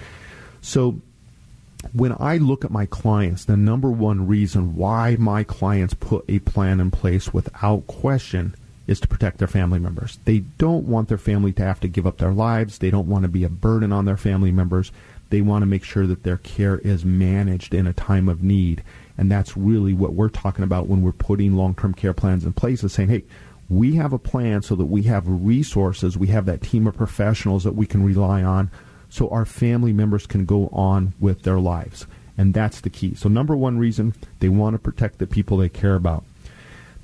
So 0.61 1.01
when 1.93 2.17
I 2.19 2.39
look 2.39 2.65
at 2.65 2.71
my 2.71 2.87
clients, 2.87 3.45
the 3.45 3.57
number 3.57 3.91
one 3.91 4.27
reason 4.27 4.77
why 4.77 5.17
my 5.19 5.45
clients 5.45 5.95
put 5.95 6.25
a 6.29 6.39
plan 6.41 6.81
in 6.81 6.91
place 6.91 7.33
without 7.33 7.87
question 7.87 8.55
is 8.87 9.01
to 9.01 9.09
protect 9.09 9.39
their 9.39 9.49
family 9.49 9.79
members. 9.79 10.19
They 10.25 10.41
don't 10.41 10.87
want 10.87 11.09
their 11.09 11.19
family 11.19 11.53
to 11.55 11.63
have 11.63 11.81
to 11.81 11.89
give 11.89 12.07
up 12.07 12.19
their 12.19 12.33
lives. 12.33 12.79
They 12.79 12.91
don't 12.91 13.09
want 13.09 13.23
to 13.23 13.29
be 13.29 13.45
a 13.45 13.49
burden 13.49 13.93
on 13.93 14.05
their 14.05 14.17
family 14.17 14.53
members. 14.53 14.93
They 15.31 15.41
want 15.41 15.63
to 15.63 15.67
make 15.67 15.85
sure 15.85 16.07
that 16.07 16.23
their 16.23 16.37
care 16.37 16.79
is 16.79 17.05
managed 17.05 17.75
in 17.75 17.87
a 17.87 17.93
time 17.93 18.29
of 18.29 18.43
need. 18.43 18.83
And 19.17 19.31
that's 19.31 19.57
really 19.57 19.95
what 19.95 20.15
we're 20.15 20.29
talking 20.29 20.65
about 20.65 20.89
when 20.89 21.03
we're 21.03 21.13
putting 21.13 21.57
long 21.57 21.75
term 21.75 21.95
care 21.95 22.15
plans 22.15 22.45
in 22.45 22.53
place 22.53 22.83
is 22.83 22.93
saying, 22.93 23.11
hey, 23.11 23.25
we 23.69 23.95
have 23.95 24.13
a 24.13 24.19
plan 24.19 24.63
so 24.63 24.75
that 24.77 24.87
we 24.87 25.03
have 25.05 25.25
resources, 25.27 26.19
we 26.19 26.27
have 26.29 26.47
that 26.47 26.63
team 26.63 26.87
of 26.87 26.97
professionals 26.97 27.65
that 27.65 27.75
we 27.75 27.87
can 27.87 28.05
rely 28.05 28.43
on 28.43 28.71
so 29.09 29.29
our 29.31 29.45
family 29.45 29.93
members 29.93 30.27
can 30.27 30.45
go 30.45 30.69
on 30.69 31.15
with 31.21 31.43
their 31.43 31.61
lives. 31.61 32.07
And 32.37 32.53
that's 32.53 32.81
the 32.81 32.91
key. 32.91 33.15
So, 33.15 33.29
number 33.29 33.55
one 33.55 33.79
reason, 33.79 34.13
they 34.41 34.49
want 34.49 34.75
to 34.75 34.79
protect 34.79 35.19
the 35.19 35.27
people 35.27 35.57
they 35.57 35.69
care 35.69 35.95
about. 35.95 36.25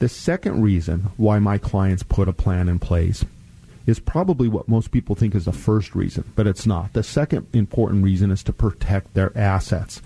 The 0.01 0.09
second 0.09 0.62
reason 0.62 1.11
why 1.16 1.38
my 1.38 1.57
clients 1.57 2.03
put 2.03 2.29
a 2.29 2.33
plan 2.33 2.68
in 2.68 2.81
place 2.81 3.25
is 3.87 4.01
probably 4.01 4.49
what 4.49 4.68
most 4.68 4.90
people 4.90 5.14
think 5.14 5.35
is 5.35 5.44
the 5.44 5.53
first 5.53 5.94
reason, 5.94 6.25
but 6.35 6.46
it's 6.46 6.66
not. 6.66 6.92
The 6.94 7.03
second 7.03 7.46
important 7.53 8.03
reason 8.03 8.31
is 8.31 8.42
to 8.44 8.53
protect 8.53 9.14
their 9.14 9.37
assets. 9.37 10.03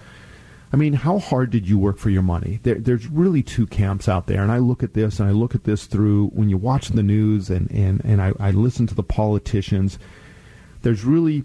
I 0.75 0.77
mean, 0.77 0.93
how 0.93 1.21
hard 1.21 1.51
did 1.51 1.69
you 1.69 1.79
work 1.79 1.99
for 1.99 2.11
your 2.11 2.23
money? 2.23 2.59
There, 2.65 2.75
there's 2.75 3.07
really 3.07 3.45
two 3.45 3.65
camps 3.65 4.09
out 4.09 4.27
there, 4.27 4.43
and 4.43 4.51
I 4.51 4.59
look 4.59 4.83
at 4.83 4.93
this 4.93 5.21
and 5.21 5.29
I 5.29 5.31
look 5.31 5.55
at 5.55 5.63
this 5.63 5.87
through 5.87 6.31
when 6.31 6.49
you 6.49 6.57
watch 6.57 6.89
the 6.89 7.03
news 7.05 7.49
and 7.49 7.71
and 7.71 8.05
and 8.05 8.21
I, 8.21 8.33
I 8.41 8.51
listen 8.51 8.89
to 8.89 8.95
the 8.97 9.05
politicians. 9.05 10.01
There's 10.83 11.05
really 11.05 11.45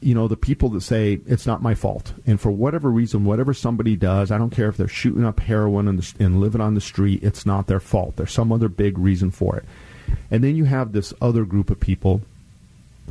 you 0.00 0.14
know, 0.14 0.26
the 0.26 0.38
people 0.38 0.70
that 0.70 0.80
say 0.80 1.20
it's 1.26 1.46
not 1.46 1.60
my 1.60 1.74
fault, 1.74 2.14
and 2.26 2.40
for 2.40 2.50
whatever 2.50 2.90
reason, 2.90 3.26
whatever 3.26 3.52
somebody 3.52 3.94
does, 3.94 4.30
I 4.30 4.38
don't 4.38 4.48
care 4.48 4.70
if 4.70 4.78
they're 4.78 4.88
shooting 4.88 5.26
up 5.26 5.40
heroin 5.40 5.86
and, 5.86 6.14
and, 6.18 6.40
living 6.40 6.62
on 6.62 6.72
the 6.72 6.80
street, 6.80 7.22
it's 7.22 7.44
not 7.44 7.66
their 7.66 7.78
fault. 7.78 8.16
There's 8.16 8.32
some 8.32 8.52
other 8.52 8.70
big 8.70 8.96
reason 8.96 9.30
for 9.30 9.58
it. 9.58 9.66
And 10.30 10.42
then 10.42 10.56
you 10.56 10.64
have 10.64 10.92
this 10.92 11.12
other 11.20 11.44
group 11.44 11.68
of 11.68 11.78
people 11.78 12.22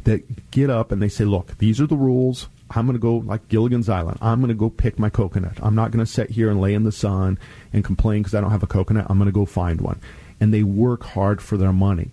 that 0.06 0.50
get 0.50 0.72
up 0.72 0.92
and 0.92 1.00
they 1.02 1.08
say, 1.08 1.24
look, 1.24 1.60
these 1.60 1.80
are 1.80 1.88
the 1.88 1.96
rules. 1.96 2.50
I'm 2.76 2.86
going 2.86 2.96
to 2.96 3.00
go 3.00 3.18
like 3.18 3.48
Gilligan's 3.48 3.90
Island. 3.90 4.18
I'm 4.22 4.40
going 4.40 4.50
to 4.50 4.56
go 4.56 4.70
pick 4.70 5.00
my 5.00 5.10
coconut. 5.10 5.58
I'm 5.62 5.76
not 5.76 5.92
going 5.92 6.06
to 6.06 6.12
sit 6.12 6.32
here 6.32 6.50
and 6.50 6.60
lay 6.60 6.74
in 6.74 6.84
the 6.84 6.92
sun 6.92 7.38
and 7.74 7.84
complain 7.84 8.22
because 8.22 8.36
I 8.36 8.42
don't 8.42 8.52
have 8.52 8.64
a 8.64 8.68
coconut. 8.68 9.08
I'm 9.10 9.18
going 9.18 9.28
to 9.28 9.34
go 9.34 9.46
find 9.46 9.82
one. 9.82 10.00
And 10.40 10.54
they 10.54 10.64
work 10.64 11.04
hard 11.04 11.42
for 11.42 11.58
their 11.58 11.74
money. 11.74 12.12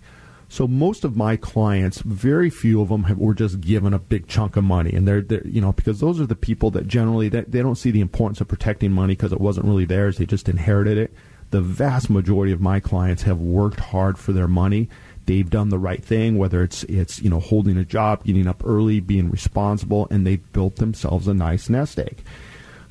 So 0.51 0.67
most 0.67 1.03
of 1.03 1.15
my 1.15 1.35
clients, 1.35 2.01
very 2.01 2.49
few 2.49 2.81
of 2.81 2.89
them 2.89 3.03
have, 3.03 3.19
were 3.19 3.35
just 3.35 3.61
given 3.61 3.93
a 3.93 3.99
big 3.99 4.27
chunk 4.27 4.55
of 4.57 4.63
money, 4.63 4.91
and 4.91 5.07
they're, 5.07 5.21
they're 5.21 5.45
you 5.45 5.61
know 5.61 5.73
because 5.73 5.99
those 5.99 6.19
are 6.19 6.25
the 6.25 6.35
people 6.35 6.71
that 6.71 6.87
generally 6.87 7.29
they, 7.29 7.41
they 7.41 7.61
don't 7.61 7.75
see 7.75 7.91
the 7.91 8.01
importance 8.01 8.41
of 8.41 8.47
protecting 8.47 8.91
money 8.91 9.13
because 9.13 9.31
it 9.31 9.39
wasn't 9.39 9.67
really 9.67 9.85
theirs; 9.85 10.17
they 10.17 10.25
just 10.25 10.49
inherited 10.49 10.97
it. 10.97 11.13
The 11.51 11.61
vast 11.61 12.09
majority 12.09 12.51
of 12.51 12.61
my 12.61 12.79
clients 12.79 13.23
have 13.23 13.39
worked 13.39 13.79
hard 13.79 14.17
for 14.17 14.33
their 14.33 14.47
money, 14.47 14.89
they've 15.29 15.49
done 15.49 15.69
the 15.69 15.77
right 15.77 16.03
thing, 16.03 16.39
whether 16.39 16.63
it's 16.63 16.83
it's 16.85 17.21
you 17.21 17.29
know 17.29 17.39
holding 17.39 17.77
a 17.77 17.85
job, 17.85 18.23
getting 18.23 18.47
up 18.47 18.63
early, 18.65 18.99
being 18.99 19.29
responsible, 19.29 20.07
and 20.09 20.25
they've 20.25 20.51
built 20.53 20.77
themselves 20.77 21.27
a 21.27 21.33
nice 21.35 21.69
nest 21.69 21.99
egg. 21.99 22.23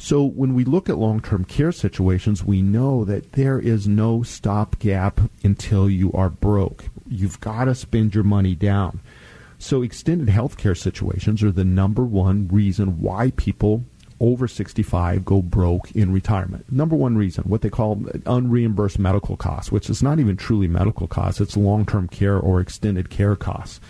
So 0.00 0.22
when 0.24 0.54
we 0.54 0.62
look 0.62 0.88
at 0.88 0.96
long-term 0.96 1.46
care 1.46 1.72
situations, 1.72 2.44
we 2.44 2.62
know 2.62 3.04
that 3.04 3.32
there 3.32 3.58
is 3.58 3.88
no 3.88 4.22
stopgap 4.22 5.20
until 5.42 5.90
you 5.90 6.12
are 6.12 6.30
broke. 6.30 6.84
You've 7.08 7.40
got 7.40 7.64
to 7.64 7.74
spend 7.74 8.14
your 8.14 8.22
money 8.22 8.54
down. 8.54 9.00
So 9.58 9.82
extended 9.82 10.28
health 10.28 10.56
care 10.56 10.76
situations 10.76 11.42
are 11.42 11.50
the 11.50 11.64
number 11.64 12.04
one 12.04 12.46
reason 12.46 13.00
why 13.00 13.32
people 13.34 13.84
over 14.20 14.48
65 14.48 15.24
go 15.24 15.42
broke 15.42 15.90
in 15.92 16.12
retirement. 16.12 16.70
Number 16.72 16.96
one 16.96 17.16
reason, 17.16 17.44
what 17.44 17.62
they 17.62 17.70
call 17.70 17.96
unreimbursed 17.96 18.98
medical 18.98 19.36
costs, 19.36 19.70
which 19.70 19.88
is 19.88 20.02
not 20.02 20.18
even 20.18 20.36
truly 20.36 20.68
medical 20.68 21.06
costs, 21.06 21.40
it's 21.40 21.56
long 21.56 21.86
term 21.86 22.08
care 22.08 22.38
or 22.38 22.60
extended 22.60 23.10
care 23.10 23.36
costs 23.36 23.80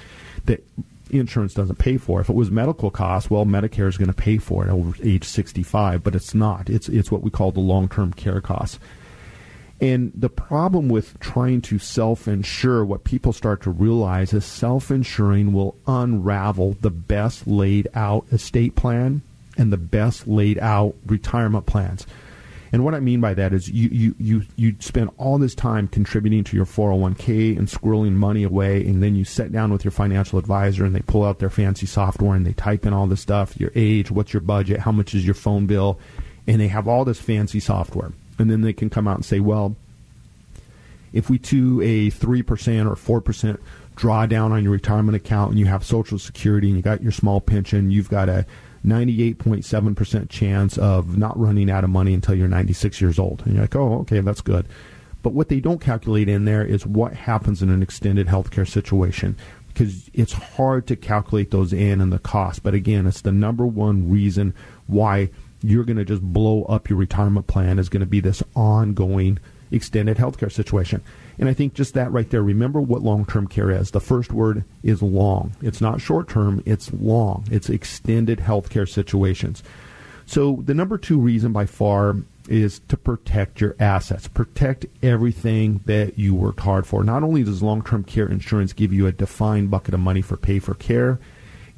that 0.45 0.63
insurance 1.11 1.55
doesn't 1.55 1.79
pay 1.79 1.97
for. 1.97 2.21
If 2.21 2.29
it 2.29 2.35
was 2.35 2.51
medical 2.51 2.91
costs, 2.91 3.31
well, 3.31 3.47
Medicare 3.47 3.89
is 3.89 3.97
going 3.97 4.09
to 4.09 4.15
pay 4.15 4.39
for 4.39 4.67
it 4.67 4.71
over 4.71 4.95
age 5.03 5.25
65, 5.25 6.03
but 6.03 6.15
it's 6.15 6.35
not. 6.35 6.69
It's, 6.69 6.89
it's 6.89 7.11
what 7.11 7.23
we 7.23 7.31
call 7.31 7.51
the 7.51 7.61
long 7.61 7.89
term 7.89 8.13
care 8.13 8.41
costs. 8.41 8.79
And 9.81 10.11
the 10.15 10.29
problem 10.29 10.89
with 10.89 11.19
trying 11.21 11.63
to 11.63 11.79
self 11.79 12.27
insure, 12.27 12.85
what 12.85 13.05
people 13.05 13.33
start 13.33 13.63
to 13.63 13.71
realize 13.71 14.33
is 14.33 14.45
self 14.45 14.91
insuring 14.91 15.53
will 15.53 15.77
unravel 15.87 16.77
the 16.81 16.91
best 16.91 17.47
laid 17.47 17.87
out 17.95 18.27
estate 18.33 18.75
plan 18.75 19.23
and 19.59 19.73
the 19.73 19.77
best 19.77 20.27
laid 20.27 20.59
out 20.59 20.95
retirement 21.05 21.67
plans. 21.67 22.07
And 22.71 22.85
what 22.85 22.95
I 22.95 23.01
mean 23.01 23.21
by 23.21 23.35
that 23.35 23.53
is 23.53 23.69
you, 23.69 23.89
you, 23.89 24.15
you, 24.19 24.43
you 24.57 24.77
spend 24.79 25.11
all 25.17 25.39
this 25.39 25.55
time 25.55 25.89
contributing 25.89 26.45
to 26.45 26.57
your 26.57 26.67
401k 26.67 27.57
and 27.57 27.67
squirreling 27.67 28.13
money 28.13 28.45
away, 28.45 28.85
and 28.85 29.03
then 29.03 29.15
you 29.15 29.25
sit 29.25 29.53
down 29.53 29.73
with 29.73 29.85
your 29.85 29.91
financial 29.91 30.39
advisor 30.39 30.85
and 30.85 30.95
they 30.95 31.01
pull 31.01 31.25
out 31.25 31.39
their 31.39 31.51
fancy 31.51 31.87
software 31.87 32.37
and 32.37 32.47
they 32.47 32.53
type 32.53 32.85
in 32.85 32.93
all 32.93 33.07
this 33.07 33.23
stuff 33.23 33.59
your 33.59 33.73
age, 33.75 34.11
what's 34.11 34.33
your 34.33 34.43
budget, 34.43 34.81
how 34.81 34.93
much 34.93 35.15
is 35.15 35.25
your 35.25 35.35
phone 35.35 35.67
bill, 35.67 35.99
and 36.47 36.61
they 36.61 36.69
have 36.69 36.87
all 36.87 37.05
this 37.05 37.21
fancy 37.21 37.61
software. 37.61 38.13
And 38.39 38.51
then 38.51 38.61
they 38.61 38.73
can 38.73 38.91
come 38.91 39.09
out 39.09 39.17
and 39.17 39.25
say, 39.25 39.41
well, 39.41 39.75
if 41.13 41.31
we 41.31 41.39
do 41.39 41.81
a 41.81 42.11
3% 42.11 43.01
or 43.01 43.23
4% 43.23 43.59
drawdown 43.97 44.51
on 44.51 44.63
your 44.63 44.73
retirement 44.73 45.17
account 45.17 45.51
and 45.51 45.59
you 45.59 45.67
have 45.67 45.83
Social 45.83 46.19
Security 46.19 46.69
and 46.69 46.77
you 46.77 46.83
got 46.83 47.03
your 47.03 47.13
small 47.13 47.41
pension, 47.41 47.91
you've 47.91 48.11
got 48.11 48.29
a 48.29 48.47
98.7% 48.87 50.29
chance 50.29 50.79
of 50.79 51.17
not 51.17 51.39
running 51.39 51.71
out 51.71 51.85
of 51.85 51.91
money 51.91 52.15
until 52.15 52.35
you're 52.35 52.49
96 52.49 53.01
years 53.01 53.19
old. 53.19 53.43
And 53.45 53.55
you're 53.55 53.63
like, 53.63 53.77
oh, 53.77 54.01
okay, 54.01 54.21
that's 54.21 54.41
good. 54.41 54.67
But 55.23 55.33
what 55.33 55.49
they 55.49 55.61
don't 55.61 55.81
calculate 55.81 56.29
in 56.29 56.45
there 56.45 56.65
is 56.65 56.87
what 56.87 57.13
happens 57.13 57.63
in 57.63 57.71
an 57.71 57.83
extended 57.83 58.29
healthcare 58.29 58.69
situation 58.69 59.37
because 59.69 60.11
it's 60.13 60.33
hard 60.33 60.87
to 60.89 60.97
calculate 60.97 61.51
those 61.51 61.73
in 61.73 62.01
and 62.01 62.13
the 62.13 62.19
cost. 62.19 62.63
But 62.63 62.75
again, 62.75 63.07
it's 63.07 63.21
the 63.21 63.33
number 63.33 63.67
one 63.67 64.11
reason 64.11 64.55
why 64.87 65.31
you're 65.63 65.85
going 65.85 65.99
to 65.99 66.05
just 66.05 66.23
blow 66.23 66.65
up 66.65 66.89
your 66.89 66.99
retirement 66.99 67.47
plan 67.47 67.79
is 67.79 67.89
going 67.89 68.01
to 68.01 68.07
be 68.07 68.21
this 68.21 68.43
ongoing 68.57 69.39
extended 69.71 70.17
healthcare 70.17 70.51
situation. 70.51 71.03
And 71.39 71.49
I 71.49 71.55
think 71.55 71.75
just 71.75 71.95
that 71.95 72.11
right 72.11 72.29
there, 72.31 72.43
remember 72.43 72.81
what 72.81 73.03
long 73.03 73.25
term 73.25 73.47
care 73.47 73.71
is. 73.71 73.93
The 73.93 74.01
first 74.01 74.33
word 74.33 74.65
is 74.83 75.03
long. 75.03 75.53
It's 75.63 75.81
not 75.81 76.01
short 76.01 76.29
term, 76.29 76.63
it's 76.67 76.93
long. 76.93 77.47
It's 77.51 77.71
extended 77.71 78.39
healthcare 78.41 78.89
situations. 78.89 79.63
So 80.27 80.63
the 80.65 80.75
number 80.75 80.99
two 80.99 81.19
reason 81.19 81.53
by 81.53 81.67
far 81.67 82.17
is 82.49 82.81
to 82.89 82.97
protect 82.97 83.61
your 83.61 83.77
assets, 83.79 84.27
protect 84.27 84.87
everything 85.03 85.81
that 85.87 86.19
you 86.19 86.35
worked 86.35 86.61
hard 86.61 86.87
for. 86.87 87.05
Not 87.05 87.23
only 87.23 87.45
does 87.45 87.63
long 87.63 87.83
term 87.83 88.05
care 88.05 88.27
insurance 88.27 88.73
give 88.73 88.93
you 88.93 89.07
a 89.07 89.13
defined 89.13 89.71
bucket 89.71 89.95
of 89.95 90.01
money 90.01 90.23
for 90.23 90.37
pay 90.37 90.59
for 90.59 90.75
care, 90.75 91.19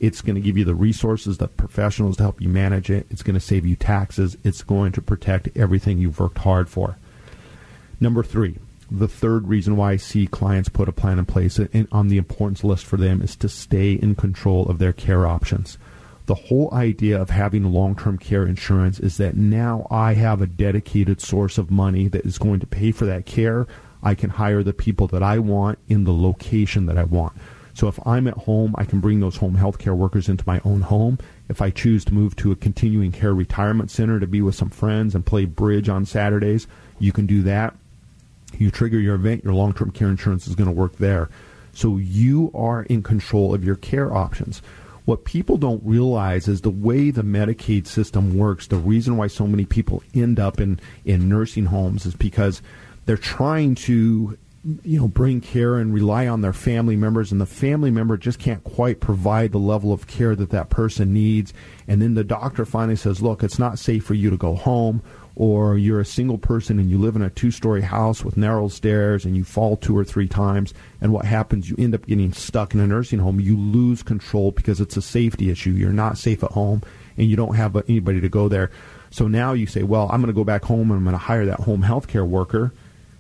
it's 0.01 0.23
going 0.23 0.37
to 0.37 0.41
give 0.41 0.57
you 0.57 0.65
the 0.65 0.75
resources, 0.75 1.39
the 1.39 1.49
professionals 1.49 2.17
to 2.17 2.23
help 2.23 2.41
you 2.41 2.49
manage 2.49 2.91
it. 2.91 3.07
It's 3.11 3.23
going 3.23 3.35
to 3.35 3.41
save 3.41 3.67
you 3.67 3.77
taxes. 3.77 4.37
It's 4.43 4.63
going 4.63 4.93
to 4.93 5.03
protect 5.03 5.55
everything 5.57 5.99
you've 5.99 6.19
worked 6.19 6.39
hard 6.39 6.71
for. 6.71 6.97
Number 8.01 8.23
three, 8.23 8.57
the 8.91 9.09
third 9.09 9.47
reason 9.49 9.77
why 9.77 9.93
I 9.93 9.97
see 9.97 10.27
clients 10.27 10.69
put 10.69 10.89
a 10.89 10.93
plan 10.93 11.19
in 11.19 11.25
place 11.25 11.61
on 11.93 12.09
the 12.09 12.19
importance 12.19 12.65
list 12.65 12.85
for 12.85 12.97
them 12.97 13.23
is 13.23 13.37
to 13.37 13.49
stay 13.49 13.93
in 13.93 14.15
control 14.15 14.69
of 14.69 14.79
their 14.79 14.93
care 14.93 15.27
options. 15.27 15.79
The 16.27 16.35
whole 16.35 16.73
idea 16.73 17.21
of 17.21 17.31
having 17.31 17.73
long 17.73 17.97
term 17.97 18.19
care 18.19 18.47
insurance 18.47 19.01
is 19.01 19.17
that 19.17 19.37
now 19.37 19.87
I 19.91 20.15
have 20.15 20.41
a 20.41 20.47
dedicated 20.47 21.21
source 21.21 21.59
of 21.59 21.71
money 21.71 22.09
that 22.09 22.25
is 22.25 22.39
going 22.39 22.61
to 22.61 22.67
pay 22.67 22.93
for 22.93 23.05
that 23.07 23.27
care. 23.27 23.67
I 24.03 24.15
can 24.15 24.31
hire 24.31 24.63
the 24.63 24.73
people 24.73 25.07
that 25.09 25.23
I 25.23 25.39
want 25.39 25.79
in 25.89 26.05
the 26.05 26.15
location 26.15 26.87
that 26.87 26.99
I 26.99 27.05
want. 27.05 27.35
So 27.75 27.89
if 27.89 27.99
I'm 28.07 28.27
at 28.27 28.35
home, 28.35 28.75
I 28.77 28.85
can 28.85 29.01
bring 29.01 29.21
those 29.21 29.37
home 29.37 29.55
health 29.55 29.79
care 29.79 29.95
workers 29.95 30.29
into 30.29 30.45
my 30.47 30.61
own 30.65 30.83
home. 30.83 31.19
If 31.49 31.63
I 31.63 31.71
choose 31.71 32.05
to 32.07 32.15
move 32.15 32.37
to 32.37 32.53
a 32.53 32.57
continuing 32.57 33.13
care 33.13 33.35
retirement 33.35 33.91
center 33.91 34.21
to 34.21 34.27
be 34.27 34.43
with 34.43 34.55
some 34.55 34.71
friends 34.71 35.15
and 35.15 35.25
play 35.25 35.45
bridge 35.45 35.89
on 35.89 36.05
Saturdays, 36.05 36.67
you 36.99 37.13
can 37.13 37.27
do 37.27 37.43
that 37.43 37.75
you 38.59 38.71
trigger 38.71 38.99
your 38.99 39.15
event, 39.15 39.45
your 39.45 39.55
long 39.55 39.73
term 39.73 39.91
care 39.91 40.09
insurance 40.09 40.47
is 40.47 40.55
going 40.55 40.69
to 40.69 40.75
work 40.75 40.97
there. 40.97 41.29
So 41.73 41.97
you 41.97 42.51
are 42.55 42.83
in 42.85 43.03
control 43.03 43.55
of 43.55 43.65
your 43.65 43.77
care 43.77 44.13
options. 44.13 44.61
What 45.05 45.25
people 45.25 45.57
don't 45.57 45.83
realize 45.85 46.47
is 46.47 46.61
the 46.61 46.71
way 46.71 47.11
the 47.11 47.23
Medicaid 47.23 47.87
system 47.87 48.37
works, 48.37 48.67
the 48.67 48.77
reason 48.77 49.17
why 49.17 49.29
so 49.29 49.47
many 49.47 49.65
people 49.65 50.03
end 50.15 50.39
up 50.39 50.61
in, 50.61 50.79
in 51.05 51.29
nursing 51.29 51.67
homes 51.67 52.07
is 52.07 52.15
because 52.15 52.61
they're 53.07 53.17
trying 53.17 53.75
to 53.77 54.39
you 54.83 55.01
know 55.01 55.09
bring 55.09 55.41
care 55.41 55.77
and 55.77 55.95
rely 55.95 56.27
on 56.27 56.43
their 56.43 56.53
family 56.53 56.95
members 56.95 57.33
and 57.33 57.41
the 57.41 57.47
family 57.47 57.91
member 57.91 58.19
just 58.19 58.39
can't 58.39 58.63
quite 58.63 59.01
provide 59.01 59.53
the 59.53 59.59
level 59.59 59.91
of 59.91 60.07
care 60.07 60.37
that 60.37 60.51
that 60.51 60.69
person 60.69 61.15
needs 61.15 61.55
and 61.89 62.03
then 62.03 62.13
the 62.13 62.23
doctor 62.23 62.67
finally 62.67 62.95
says 62.95 63.23
look 63.23 63.43
it's 63.43 63.59
not 63.59 63.79
safe 63.79 64.05
for 64.05 64.13
you 64.13 64.29
to 64.29 64.37
go 64.37 64.55
home 64.55 65.03
or 65.37 65.79
you're 65.79 66.01
a 66.01 66.05
single 66.05 66.39
person 66.39 66.79
and 66.79 66.91
you 66.91 66.99
live 66.99 67.17
in 67.17 67.23
a 67.23 67.31
two 67.31 67.51
story 67.51 67.83
house 67.83 68.25
with 68.25 68.37
narrow 68.37 68.69
stairs 68.69 69.25
and 69.25 69.37
you 69.37 69.45
fall 69.45 69.77
two 69.77 69.97
or 69.97 70.05
three 70.05 70.29
times, 70.29 70.75
and 71.01 71.13
what 71.13 71.25
happens? 71.25 71.71
You 71.71 71.77
end 71.79 71.95
up 71.95 72.07
getting 72.07 72.33
stuck 72.33 72.75
in 72.75 72.81
a 72.81 72.87
nursing 72.87 73.19
home. 73.19 73.41
You 73.41 73.57
lose 73.57 74.03
control 74.03 74.51
because 74.51 74.81
it's 74.81 74.97
a 74.97 75.03
safety 75.03 75.51
issue. 75.51 75.71
You're 75.71 75.93
not 75.93 76.19
safe 76.19 76.43
at 76.45 76.53
home 76.53 76.83
and 77.17 77.29
you 77.29 77.37
don't 77.37 77.55
have 77.55 77.77
anybody 77.89 78.21
to 78.21 78.29
go 78.29 78.49
there. 78.49 78.71
So 79.11 79.27
now 79.27 79.53
you 79.53 79.67
say, 79.67 79.83
well, 79.83 80.09
I'm 80.11 80.21
going 80.21 80.33
to 80.33 80.39
go 80.39 80.45
back 80.45 80.65
home 80.65 80.91
and 80.91 80.99
I'm 80.99 81.05
going 81.05 81.15
to 81.15 81.19
hire 81.19 81.47
that 81.47 81.61
home 81.61 81.83
health 81.83 82.09
care 82.09 82.25
worker. 82.25 82.73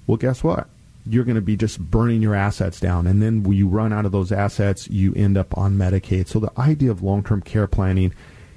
Well, 0.06 0.16
guess 0.16 0.42
what? 0.42 0.68
You're 1.06 1.24
going 1.24 1.36
to 1.36 1.40
be 1.40 1.56
just 1.56 1.80
burning 1.80 2.22
your 2.22 2.34
assets 2.34 2.78
down. 2.78 3.06
And 3.06 3.22
then 3.22 3.42
when 3.42 3.56
you 3.56 3.66
run 3.66 3.92
out 3.92 4.06
of 4.06 4.12
those 4.12 4.32
assets, 4.32 4.88
you 4.88 5.14
end 5.14 5.36
up 5.36 5.56
on 5.56 5.76
Medicaid. 5.76 6.28
So 6.28 6.38
the 6.38 6.52
idea 6.58 6.90
of 6.90 7.02
long 7.02 7.24
term 7.24 7.42
care 7.42 7.66
planning 7.66 8.12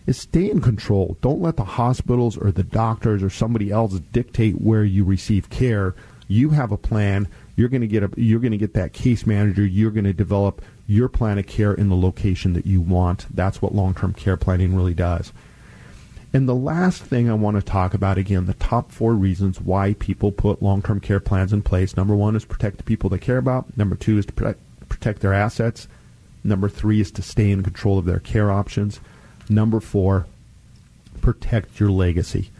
is 0.05 0.17
stay 0.17 0.49
in 0.49 0.61
control. 0.61 1.17
Don't 1.21 1.41
let 1.41 1.57
the 1.57 1.63
hospitals 1.63 2.37
or 2.37 2.51
the 2.51 2.63
doctors 2.63 3.23
or 3.23 3.29
somebody 3.29 3.71
else 3.71 3.99
dictate 4.11 4.61
where 4.61 4.83
you 4.83 5.03
receive 5.03 5.49
care. 5.49 5.95
You 6.27 6.51
have 6.51 6.71
a 6.71 6.77
plan. 6.77 7.27
You're 7.55 7.69
going 7.69 7.81
to 7.81 7.87
get 7.87 8.03
a, 8.03 8.09
you're 8.17 8.39
going 8.39 8.51
to 8.51 8.57
get 8.57 8.73
that 8.73 8.93
case 8.93 9.25
manager. 9.25 9.65
You're 9.65 9.91
going 9.91 10.03
to 10.05 10.13
develop 10.13 10.61
your 10.87 11.07
plan 11.07 11.37
of 11.37 11.47
care 11.47 11.73
in 11.73 11.89
the 11.89 11.95
location 11.95 12.53
that 12.53 12.65
you 12.65 12.81
want. 12.81 13.25
That's 13.33 13.61
what 13.61 13.75
long-term 13.75 14.13
care 14.13 14.37
planning 14.37 14.75
really 14.75 14.93
does. 14.93 15.31
And 16.33 16.49
the 16.49 16.55
last 16.55 17.03
thing 17.03 17.29
I 17.29 17.35
want 17.35 17.57
to 17.57 17.61
talk 17.61 17.93
about 17.93 18.17
again, 18.17 18.47
the 18.47 18.55
top 18.55 18.91
four 18.91 19.13
reasons 19.13 19.61
why 19.61 19.93
people 19.93 20.31
put 20.31 20.63
long-term 20.63 20.99
care 20.99 21.19
plans 21.19 21.53
in 21.53 21.61
place. 21.61 21.95
Number 21.95 22.15
one 22.15 22.35
is 22.35 22.43
protect 22.43 22.77
the 22.77 22.83
people 22.83 23.09
they 23.09 23.19
care 23.19 23.37
about. 23.37 23.77
Number 23.77 23.95
two 23.95 24.17
is 24.17 24.25
to 24.25 24.33
protect, 24.33 24.59
protect 24.89 25.19
their 25.21 25.33
assets. 25.33 25.87
Number 26.43 26.67
three 26.67 26.99
is 26.99 27.11
to 27.11 27.21
stay 27.21 27.51
in 27.51 27.61
control 27.61 27.99
of 27.99 28.05
their 28.05 28.19
care 28.19 28.51
options. 28.51 28.99
Number 29.49 29.79
four, 29.79 30.25
protect 31.21 31.79
your 31.79 31.89
legacy. 31.89 32.51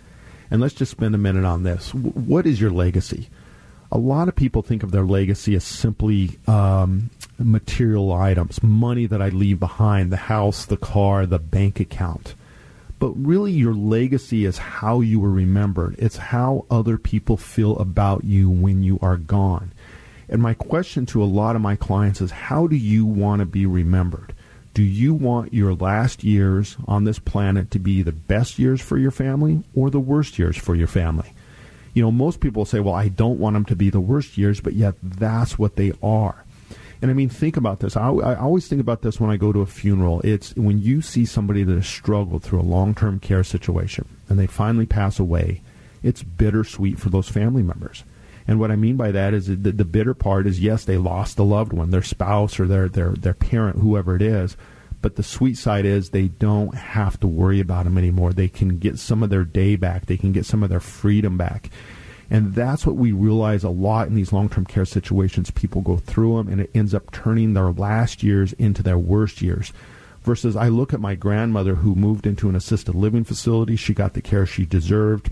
And 0.52 0.62
let's 0.62 0.74
just 0.74 0.92
spend 0.92 1.16
a 1.16 1.18
minute 1.18 1.46
on 1.46 1.64
this. 1.64 1.94
What 1.94 2.46
is 2.46 2.62
your 2.62 2.72
legacy? 2.72 3.30
A 3.92 3.98
lot 3.98 4.28
of 4.28 4.36
people 4.36 4.62
think 4.62 4.84
of 4.84 4.92
their 4.92 5.06
legacy 5.06 5.56
as 5.56 5.64
simply 5.64 6.40
um, 6.48 7.10
material 7.38 8.12
items, 8.12 8.62
money 8.64 9.06
that 9.06 9.22
I 9.22 9.30
leave 9.30 9.60
behind, 9.60 10.12
the 10.12 10.18
house, 10.18 10.66
the 10.66 10.78
car, 10.78 11.26
the 11.26 11.40
bank 11.40 11.80
account. 11.80 12.36
But 13.00 13.10
really, 13.12 13.52
your 13.52 13.74
legacy 13.74 14.46
is 14.46 14.58
how 14.58 15.02
you 15.02 15.20
were 15.20 15.30
remembered. 15.30 15.96
It's 16.00 16.18
how 16.18 16.66
other 16.72 16.98
people 16.98 17.38
feel 17.38 17.78
about 17.78 18.24
you 18.24 18.50
when 18.50 18.82
you 18.82 18.98
are 19.02 19.18
gone. 19.18 19.74
And 20.30 20.42
my 20.42 20.54
question 20.54 21.06
to 21.08 21.22
a 21.22 21.26
lot 21.26 21.56
of 21.56 21.62
my 21.62 21.76
clients 21.76 22.22
is 22.22 22.32
how 22.32 22.66
do 22.68 22.76
you 22.76 23.06
want 23.06 23.42
to 23.42 23.46
be 23.46 23.66
remembered? 23.66 24.34
Do 24.74 24.82
you 24.82 25.14
want 25.14 25.54
your 25.54 25.74
last 25.76 26.24
years 26.24 26.78
on 26.88 27.04
this 27.04 27.20
planet 27.20 27.70
to 27.72 27.80
be 27.80 28.02
the 28.02 28.12
best 28.12 28.58
years 28.58 28.82
for 28.82 28.98
your 28.98 29.12
family 29.12 29.64
or 29.76 29.90
the 29.90 30.00
worst 30.00 30.40
years 30.40 30.58
for 30.58 30.76
your 30.76 30.88
family? 30.88 31.34
You 31.94 32.02
know, 32.02 32.12
most 32.12 32.40
people 32.40 32.66
say, 32.66 32.80
well, 32.80 32.96
I 32.96 33.10
don't 33.10 33.40
want 33.40 33.54
them 33.54 33.66
to 33.66 33.76
be 33.76 33.92
the 33.92 34.00
worst 34.00 34.38
years, 34.38 34.60
but 34.62 34.74
yet 34.74 34.96
that's 35.04 35.60
what 35.60 35.76
they 35.76 35.94
are. 36.02 36.44
And 37.04 37.12
I 37.12 37.14
mean, 37.14 37.30
think 37.30 37.58
about 37.58 37.82
this. 37.82 37.96
I, 37.96 38.08
I 38.10 38.36
always 38.36 38.68
think 38.68 38.82
about 38.82 39.02
this 39.02 39.20
when 39.20 39.30
I 39.30 39.38
go 39.38 39.52
to 39.52 39.60
a 39.60 39.66
funeral. 39.66 40.22
It's 40.22 40.56
when 40.56 40.82
you 40.82 41.02
see 41.02 41.26
somebody 41.26 41.64
that 41.64 41.76
has 41.76 41.86
struggled 41.86 42.44
through 42.44 42.62
a 42.62 42.64
long 42.64 42.96
term 42.96 43.20
care 43.20 43.44
situation 43.44 44.08
and 44.30 44.40
they 44.40 44.48
finally 44.48 44.86
pass 44.86 45.20
away, 45.20 45.62
it's 46.02 46.24
bittersweet 46.24 46.98
for 46.98 47.10
those 47.10 47.30
family 47.30 47.62
members. 47.62 48.04
And 48.48 48.60
what 48.60 48.72
I 48.72 48.76
mean 48.76 48.98
by 48.98 49.12
that 49.12 49.34
is 49.34 49.48
that 49.48 49.78
the 49.78 49.86
bitter 49.86 50.14
part 50.14 50.48
is 50.48 50.60
yes, 50.60 50.84
they 50.86 50.98
lost 50.98 51.40
a 51.40 51.44
loved 51.44 51.74
one, 51.74 51.92
their 51.92 52.04
spouse 52.04 52.60
or 52.60 52.68
their 52.68 52.90
their 52.90 53.12
their 53.12 53.34
parent, 53.34 53.80
whoever 53.80 54.16
it 54.16 54.22
is. 54.22 54.58
But 55.02 55.18
the 55.18 55.24
sweet 55.24 55.58
side 55.58 55.86
is 55.86 56.10
they 56.10 56.30
don't 56.30 56.76
have 56.76 57.20
to 57.20 57.28
worry 57.28 57.60
about 57.60 57.84
them 57.84 57.98
anymore. 57.98 58.32
They 58.32 58.48
can 58.48 58.78
get 58.78 59.00
some 59.00 59.22
of 59.22 59.30
their 59.30 59.44
day 59.44 59.76
back. 59.76 60.06
They 60.06 60.16
can 60.18 60.32
get 60.32 60.46
some 60.46 60.64
of 60.64 60.70
their 60.70 60.80
freedom 60.80 61.38
back. 61.38 61.70
And 62.30 62.56
that's 62.56 62.86
what 62.86 62.96
we 62.96 63.12
realize 63.12 63.66
a 63.66 63.70
lot 63.70 64.08
in 64.08 64.16
these 64.16 64.32
long 64.32 64.48
term 64.50 64.66
care 64.66 64.86
situations. 64.86 65.52
People 65.52 65.82
go 65.82 65.98
through 65.98 66.38
them 66.38 66.48
and 66.48 66.62
it 66.62 66.72
ends 66.74 66.94
up 66.94 67.12
turning 67.12 67.54
their 67.54 67.72
last 67.72 68.24
years 68.24 68.54
into 68.54 68.82
their 68.82 68.98
worst 68.98 69.42
years. 69.42 69.74
Versus, 70.24 70.56
I 70.56 70.70
look 70.70 70.94
at 70.94 71.02
my 71.02 71.16
grandmother 71.16 71.76
who 71.76 71.96
moved 71.96 72.26
into 72.26 72.48
an 72.48 72.56
assisted 72.56 72.96
living 72.96 73.26
facility. 73.26 73.76
She 73.76 73.94
got 73.94 74.14
the 74.14 74.22
care 74.22 74.46
she 74.46 74.66
deserved 74.66 75.32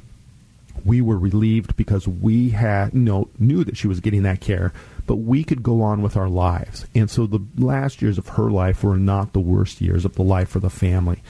we 0.85 1.01
were 1.01 1.17
relieved 1.17 1.75
because 1.75 2.07
we 2.07 2.49
had 2.49 2.93
you 2.93 2.99
know 2.99 3.29
knew 3.39 3.63
that 3.63 3.77
she 3.77 3.87
was 3.87 3.99
getting 3.99 4.23
that 4.23 4.41
care 4.41 4.73
but 5.05 5.17
we 5.17 5.43
could 5.43 5.63
go 5.63 5.81
on 5.81 6.01
with 6.01 6.15
our 6.15 6.29
lives. 6.29 6.85
And 6.95 7.09
so 7.09 7.25
the 7.25 7.45
last 7.57 8.01
years 8.01 8.17
of 8.17 8.29
her 8.29 8.49
life 8.49 8.83
were 8.83 8.97
not 8.97 9.33
the 9.33 9.39
worst 9.39 9.81
years 9.81 10.05
of 10.05 10.15
the 10.15 10.23
life 10.23 10.49
for 10.49 10.59
the 10.59 10.69
family. 10.69 11.21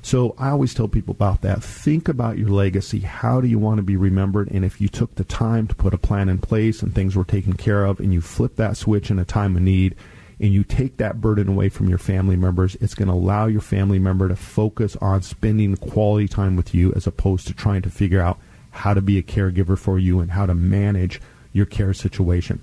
So 0.00 0.34
i 0.38 0.48
always 0.48 0.72
tell 0.72 0.88
people 0.88 1.12
about 1.12 1.42
that. 1.42 1.62
Think 1.62 2.08
about 2.08 2.38
your 2.38 2.48
legacy. 2.48 3.00
How 3.00 3.40
do 3.40 3.48
you 3.48 3.58
want 3.58 3.78
to 3.78 3.82
be 3.82 3.96
remembered? 3.96 4.50
And 4.50 4.64
if 4.64 4.80
you 4.80 4.88
took 4.88 5.14
the 5.16 5.24
time 5.24 5.66
to 5.66 5.74
put 5.74 5.92
a 5.92 5.98
plan 5.98 6.28
in 6.28 6.38
place 6.38 6.80
and 6.82 6.94
things 6.94 7.16
were 7.16 7.24
taken 7.24 7.54
care 7.54 7.84
of 7.84 8.00
and 8.00 8.14
you 8.14 8.20
flip 8.20 8.56
that 8.56 8.76
switch 8.76 9.10
in 9.10 9.18
a 9.18 9.24
time 9.24 9.56
of 9.56 9.62
need 9.62 9.96
and 10.40 10.52
you 10.52 10.62
take 10.62 10.96
that 10.98 11.20
burden 11.20 11.48
away 11.48 11.68
from 11.68 11.88
your 11.88 11.98
family 11.98 12.36
members, 12.36 12.76
it's 12.76 12.94
going 12.94 13.08
to 13.08 13.14
allow 13.14 13.46
your 13.46 13.60
family 13.60 13.98
member 13.98 14.28
to 14.28 14.36
focus 14.36 14.96
on 15.02 15.20
spending 15.20 15.76
quality 15.76 16.28
time 16.28 16.54
with 16.54 16.74
you 16.74 16.92
as 16.94 17.06
opposed 17.06 17.48
to 17.48 17.52
trying 17.52 17.82
to 17.82 17.90
figure 17.90 18.22
out 18.22 18.38
how 18.78 18.94
to 18.94 19.00
be 19.00 19.18
a 19.18 19.22
caregiver 19.22 19.78
for 19.78 19.98
you 19.98 20.20
and 20.20 20.30
how 20.30 20.46
to 20.46 20.54
manage 20.54 21.20
your 21.52 21.66
care 21.66 21.92
situation. 21.92 22.60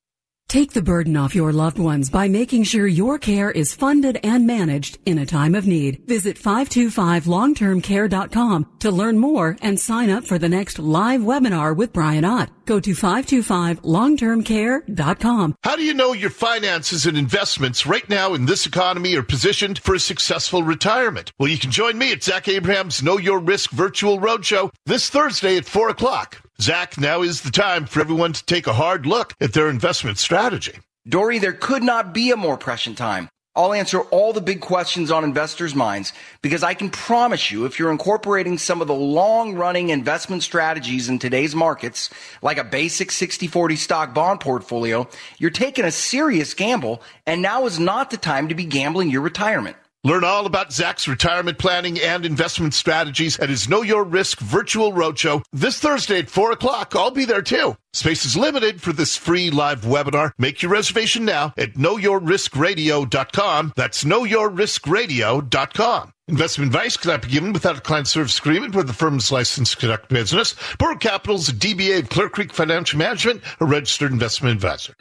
Take 0.48 0.74
the 0.74 0.82
burden 0.82 1.18
off 1.18 1.36
your 1.36 1.52
loved 1.52 1.80
ones 1.80 2.10
by 2.10 2.28
making 2.28 2.64
sure 2.64 2.88
your 2.88 3.18
care 3.18 3.52
is 3.52 3.74
funded 3.74 4.20
and 4.24 4.48
managed 4.48 5.00
in 5.06 5.18
a 5.18 5.26
time 5.26 5.56
of 5.56 5.68
need. 5.68 6.04
Visit 6.06 6.38
525longtermcare.com 6.38 8.68
to 8.80 8.92
learn 8.92 9.18
more 9.18 9.58
and 9.62 9.80
sign 9.80 10.10
up 10.10 10.24
for 10.24 10.38
the 10.38 10.48
next 10.48 10.80
live 10.80 11.22
webinar 11.22 11.76
with 11.76 11.92
Brian 11.92 12.24
Ott. 12.24 12.50
Go 12.66 12.80
to 12.80 12.92
525longtermcare.com. 12.92 15.56
How 15.64 15.76
do 15.76 15.84
you 15.84 15.94
know 15.94 16.14
your 16.14 16.30
finances 16.30 17.06
and 17.06 17.18
investments 17.18 17.86
right 17.86 18.08
now 18.10 18.34
in 18.34 18.46
this 18.46 18.66
economy 18.66 19.16
are 19.16 19.24
positioned 19.24 19.80
for 19.80 19.96
a 19.96 20.00
successful 20.00 20.64
retirement? 20.64 21.32
Well, 21.40 21.50
you 21.50 21.58
can 21.58 21.72
join 21.72 21.98
me 21.98 22.12
at 22.12 22.24
Zach 22.24 22.48
Abraham's 22.48 23.04
Know 23.04 23.18
Your 23.18 23.40
Risk 23.40 23.72
Virtual 23.72 24.20
Roadshow 24.20 24.72
this 24.86 25.10
Thursday 25.10 25.58
at 25.58 25.66
4 25.66 25.90
o'clock. 25.90 26.45
Zach, 26.62 26.98
now 26.98 27.22
is 27.22 27.42
the 27.42 27.52
time 27.52 27.86
for 27.86 28.00
everyone 28.00 28.32
to 28.34 28.46
take 28.46 28.66
a 28.66 28.74
hard 28.74 29.06
look 29.06 29.34
at 29.42 29.54
their 29.54 29.70
investment 29.70 30.18
strategy. 30.18 30.80
Dori, 31.08 31.38
there 31.38 31.54
could 31.54 31.84
not 31.84 32.14
be 32.14 32.32
a 32.32 32.38
more 32.38 32.58
prescient 32.58 32.98
time. 32.98 33.30
I'll 33.58 33.74
answer 33.74 34.02
all 34.02 34.34
the 34.34 34.42
big 34.42 34.60
questions 34.60 35.12
on 35.12 35.24
investors' 35.24 35.76
minds 35.76 36.12
because 36.42 36.64
I 36.64 36.74
can 36.74 36.90
promise 36.90 37.52
you 37.52 37.66
if 37.66 37.78
you're 37.78 37.92
incorporating 37.92 38.58
some 38.58 38.82
of 38.82 38.88
the 38.88 38.94
long 38.94 39.56
running 39.56 39.90
investment 39.90 40.44
strategies 40.44 41.08
in 41.08 41.20
today's 41.20 41.56
markets, 41.56 42.10
like 42.42 42.58
a 42.58 42.66
basic 42.66 43.10
60-40 43.10 43.78
stock 43.78 44.14
bond 44.14 44.40
portfolio, 44.40 45.08
you're 45.38 45.52
taking 45.52 45.86
a 45.86 45.92
serious 45.92 46.54
gamble 46.54 47.02
and 47.26 47.42
now 47.42 47.66
is 47.66 47.80
not 47.80 48.12
the 48.12 48.18
time 48.18 48.50
to 48.50 48.56
be 48.56 48.66
gambling 48.66 49.10
your 49.10 49.22
retirement. 49.22 49.78
Learn 50.06 50.24
all 50.24 50.46
about 50.46 50.72
Zach's 50.72 51.08
retirement 51.08 51.58
planning 51.58 52.00
and 52.00 52.28
investment 52.28 52.76
strategies 52.76 53.40
at 53.40 53.50
his 53.50 53.68
Know 53.68 53.82
Your 53.82 54.04
Risk 54.04 54.40
virtual 54.40 54.94
roadshow 54.94 55.44
this 55.52 55.80
Thursday 55.80 56.20
at 56.20 56.30
4 56.30 56.52
o'clock. 56.52 56.94
I'll 56.96 57.10
be 57.10 57.26
there 57.26 57.42
too. 57.42 57.76
Space 57.92 58.24
is 58.24 58.38
limited 58.38 58.84
for 58.84 58.94
this 58.94 59.18
free 59.18 59.50
live 59.50 59.82
webinar. 59.82 60.34
Make 60.38 60.62
your 60.62 60.72
reservation 60.72 61.26
now 61.26 61.56
at 61.58 61.74
knowyourriskradio.com. 61.74 63.74
That's 63.76 64.04
knowyourriskradio.com. 64.04 66.12
Investment 66.28 66.76
advice 66.76 66.98
cannot 66.98 67.22
be 67.24 67.30
given 67.30 67.52
without 67.52 67.80
a 67.80 67.82
client 67.82 68.08
service 68.08 68.38
agreement 68.38 68.76
where 68.76 68.84
the 68.84 68.94
firm 68.94 69.18
is 69.18 69.32
licensed 69.32 69.74
to 69.74 69.80
conduct 69.80 70.10
business. 70.10 70.54
Bulwark 70.78 71.00
Capital's 71.00 71.50
DBA 71.50 72.02
of 72.02 72.10
Clear 72.10 72.30
Creek 72.30 72.54
Financial 72.54 73.00
Management, 73.00 73.42
a 73.60 73.66
registered 73.66 74.12
investment 74.12 74.54
advisor. 74.54 74.94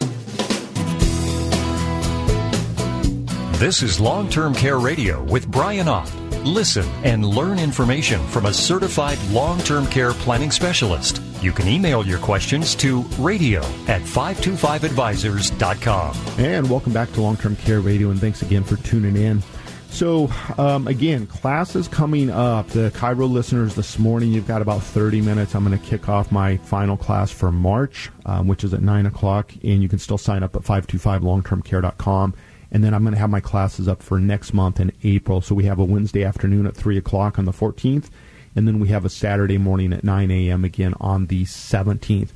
This 3.65 3.81
is 3.83 3.99
Long 3.99 4.29
Term 4.29 4.55
Care 4.55 4.79
Radio 4.79 5.23
with 5.23 5.51
Brian 5.51 5.89
Ott. 5.89 6.15
Listen 6.45 6.85
and 7.03 7.25
learn 7.25 7.59
information 7.59 8.23
from 8.27 8.45
a 8.45 8.53
certified 8.53 9.19
long 9.31 9.59
term 9.61 9.87
care 9.87 10.13
planning 10.13 10.51
specialist. 10.51 11.23
You 11.41 11.51
can 11.51 11.67
email 11.67 12.07
your 12.07 12.19
questions 12.19 12.75
to 12.75 13.01
radio 13.19 13.61
at 13.89 14.03
525advisors.com. 14.03 16.17
And 16.39 16.69
welcome 16.69 16.93
back 16.93 17.11
to 17.13 17.23
Long 17.23 17.39
Term 17.39 17.57
Care 17.57 17.81
Radio, 17.81 18.11
and 18.11 18.21
thanks 18.21 18.43
again 18.43 18.65
for 18.65 18.77
tuning 18.77 19.17
in. 19.17 19.43
So, 19.89 20.31
um, 20.59 20.87
again, 20.87 21.27
classes 21.27 21.89
coming 21.89 22.29
up. 22.29 22.69
The 22.69 22.91
KIRO 22.91 23.33
listeners 23.33 23.77
this 23.77 23.99
morning, 23.99 24.33
you've 24.33 24.47
got 24.47 24.61
about 24.61 24.83
30 24.83 25.23
minutes. 25.23 25.55
I'm 25.55 25.65
going 25.65 25.79
to 25.79 25.87
kick 25.87 26.11
off 26.11 26.31
my 26.31 26.59
final 26.59 26.99
class 26.99 27.31
for 27.31 27.51
March, 27.51 28.11
um, 28.27 28.47
which 28.47 28.63
is 28.63 28.75
at 28.75 28.83
9 28.83 29.07
o'clock, 29.07 29.55
and 29.65 29.83
you 29.83 29.89
can 29.89 29.99
still 29.99 30.19
sign 30.19 30.43
up 30.43 30.55
at 30.55 30.65
525longtermcare.com 30.65 32.35
and 32.75 32.83
then 32.83 32.93
I'm 32.93 33.03
going 33.03 33.15
to 33.15 33.21
have 33.21 33.31
my 33.31 33.41
classes 33.41 33.87
up 33.87 34.03
for 34.03 34.19
next 34.19 34.53
month 34.53 34.81
in 34.81 34.91
April. 35.05 35.41
So 35.41 35.55
we 35.55 35.65
have 35.65 35.79
a 35.79 35.85
Wednesday 35.85 36.25
afternoon 36.25 36.67
at 36.67 36.77
3 36.77 36.99
o'clock 36.99 37.39
on 37.39 37.45
the 37.45 37.53
14th, 37.53 38.11
and 38.57 38.67
then 38.67 38.81
we 38.81 38.89
have 38.89 39.05
a 39.05 39.09
Saturday 39.09 39.59
morning 39.59 39.93
at 39.93 40.03
9 40.03 40.31
a.m. 40.33 40.65
again 40.65 40.93
on 41.01 41.27
the 41.27 41.45
17th. 41.45 42.31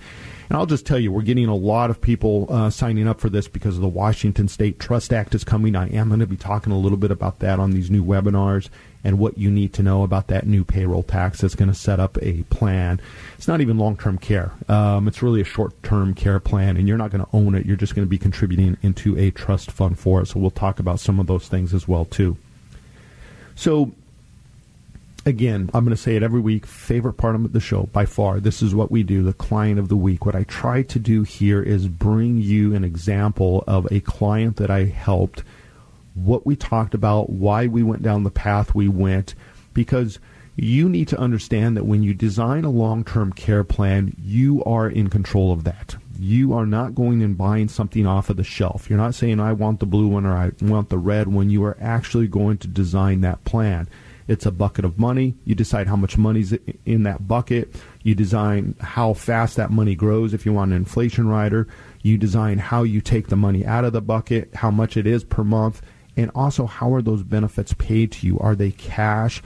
And 0.48 0.56
I'll 0.56 0.64
just 0.64 0.86
tell 0.86 0.98
you, 0.98 1.10
we're 1.10 1.22
getting 1.22 1.48
a 1.48 1.56
lot 1.56 1.90
of 1.90 2.00
people 2.00 2.46
uh, 2.50 2.70
signing 2.70 3.08
up 3.08 3.20
for 3.20 3.28
this 3.28 3.48
because 3.48 3.74
of 3.74 3.82
the 3.82 3.88
Washington 3.88 4.46
State 4.46 4.78
Trust 4.78 5.12
Act 5.12 5.34
is 5.34 5.42
coming. 5.42 5.74
I 5.74 5.88
am 5.88 6.06
going 6.06 6.20
to 6.20 6.26
be 6.26 6.36
talking 6.36 6.72
a 6.72 6.78
little 6.78 6.96
bit 6.96 7.10
about 7.10 7.40
that 7.40 7.58
on 7.58 7.72
these 7.72 7.90
new 7.90 8.04
webinars 8.04 8.68
and 9.02 9.18
what 9.18 9.38
you 9.38 9.50
need 9.50 9.72
to 9.74 9.82
know 9.82 10.04
about 10.04 10.28
that 10.28 10.46
new 10.46 10.64
payroll 10.64 11.02
tax 11.02 11.40
that's 11.40 11.56
going 11.56 11.68
to 11.68 11.74
set 11.74 11.98
up 11.98 12.16
a 12.22 12.44
plan. 12.44 13.00
It's 13.38 13.46
not 13.46 13.60
even 13.60 13.78
long 13.78 13.96
term 13.96 14.18
care, 14.18 14.50
um, 14.68 15.06
it's 15.06 15.22
really 15.22 15.40
a 15.40 15.44
short 15.44 15.80
term 15.84 16.12
care 16.12 16.40
plan, 16.40 16.76
and 16.76 16.88
you're 16.88 16.98
not 16.98 17.12
going 17.12 17.24
to 17.24 17.30
own 17.32 17.54
it. 17.54 17.64
You're 17.64 17.76
just 17.76 17.94
going 17.94 18.04
to 18.04 18.10
be 18.10 18.18
contributing 18.18 18.76
into 18.82 19.16
a 19.16 19.30
trust 19.30 19.70
fund 19.70 19.96
for 19.96 20.20
it. 20.20 20.26
So 20.26 20.40
we'll 20.40 20.50
talk 20.50 20.80
about 20.80 20.98
some 20.98 21.20
of 21.20 21.28
those 21.28 21.46
things 21.46 21.72
as 21.72 21.86
well, 21.86 22.04
too. 22.04 22.36
So, 23.54 23.92
again, 25.24 25.70
I'm 25.72 25.84
going 25.84 25.96
to 25.96 26.02
say 26.02 26.16
it 26.16 26.24
every 26.24 26.40
week. 26.40 26.66
Favorite 26.66 27.12
part 27.12 27.36
of 27.36 27.52
the 27.52 27.60
show 27.60 27.84
by 27.92 28.06
far. 28.06 28.40
This 28.40 28.60
is 28.60 28.74
what 28.74 28.90
we 28.90 29.04
do, 29.04 29.22
the 29.22 29.32
client 29.32 29.78
of 29.78 29.88
the 29.88 29.96
week. 29.96 30.26
What 30.26 30.34
I 30.34 30.42
try 30.42 30.82
to 30.82 30.98
do 30.98 31.22
here 31.22 31.62
is 31.62 31.86
bring 31.86 32.38
you 32.38 32.74
an 32.74 32.82
example 32.82 33.62
of 33.68 33.86
a 33.92 34.00
client 34.00 34.56
that 34.56 34.70
I 34.70 34.86
helped 34.86 35.44
what 36.14 36.44
we 36.44 36.56
talked 36.56 36.92
about, 36.92 37.30
why 37.30 37.68
we 37.68 37.84
went 37.84 38.02
down 38.02 38.24
the 38.24 38.30
path 38.30 38.74
we 38.74 38.88
went, 38.88 39.36
because 39.74 40.18
you 40.58 40.88
need 40.88 41.06
to 41.08 41.18
understand 41.18 41.76
that 41.76 41.86
when 41.86 42.02
you 42.02 42.12
design 42.12 42.64
a 42.64 42.70
long 42.70 43.04
term 43.04 43.32
care 43.32 43.62
plan, 43.62 44.14
you 44.20 44.62
are 44.64 44.88
in 44.88 45.08
control 45.08 45.52
of 45.52 45.62
that. 45.64 45.96
You 46.18 46.52
are 46.52 46.66
not 46.66 46.96
going 46.96 47.22
and 47.22 47.38
buying 47.38 47.68
something 47.68 48.06
off 48.06 48.28
of 48.28 48.36
the 48.36 48.44
shelf. 48.44 48.90
You're 48.90 48.98
not 48.98 49.14
saying, 49.14 49.38
I 49.38 49.52
want 49.52 49.78
the 49.78 49.86
blue 49.86 50.08
one 50.08 50.26
or 50.26 50.36
I 50.36 50.50
want 50.60 50.88
the 50.88 50.98
red 50.98 51.28
one. 51.28 51.48
You 51.48 51.62
are 51.64 51.76
actually 51.80 52.26
going 52.26 52.58
to 52.58 52.66
design 52.66 53.20
that 53.20 53.44
plan. 53.44 53.88
It's 54.26 54.46
a 54.46 54.50
bucket 54.50 54.84
of 54.84 54.98
money. 54.98 55.36
You 55.44 55.54
decide 55.54 55.86
how 55.86 55.94
much 55.94 56.18
money's 56.18 56.52
in 56.84 57.04
that 57.04 57.28
bucket. 57.28 57.72
You 58.02 58.16
design 58.16 58.74
how 58.80 59.14
fast 59.14 59.56
that 59.56 59.70
money 59.70 59.94
grows 59.94 60.34
if 60.34 60.44
you 60.44 60.52
want 60.52 60.72
an 60.72 60.76
inflation 60.76 61.28
rider. 61.28 61.68
You 62.02 62.18
design 62.18 62.58
how 62.58 62.82
you 62.82 63.00
take 63.00 63.28
the 63.28 63.36
money 63.36 63.64
out 63.64 63.84
of 63.84 63.92
the 63.92 64.02
bucket, 64.02 64.52
how 64.54 64.72
much 64.72 64.96
it 64.96 65.06
is 65.06 65.22
per 65.22 65.44
month, 65.44 65.82
and 66.16 66.32
also 66.34 66.66
how 66.66 66.92
are 66.92 67.00
those 67.00 67.22
benefits 67.22 67.74
paid 67.74 68.10
to 68.12 68.26
you? 68.26 68.38
Are 68.40 68.56
they 68.56 68.72
cash? 68.72 69.40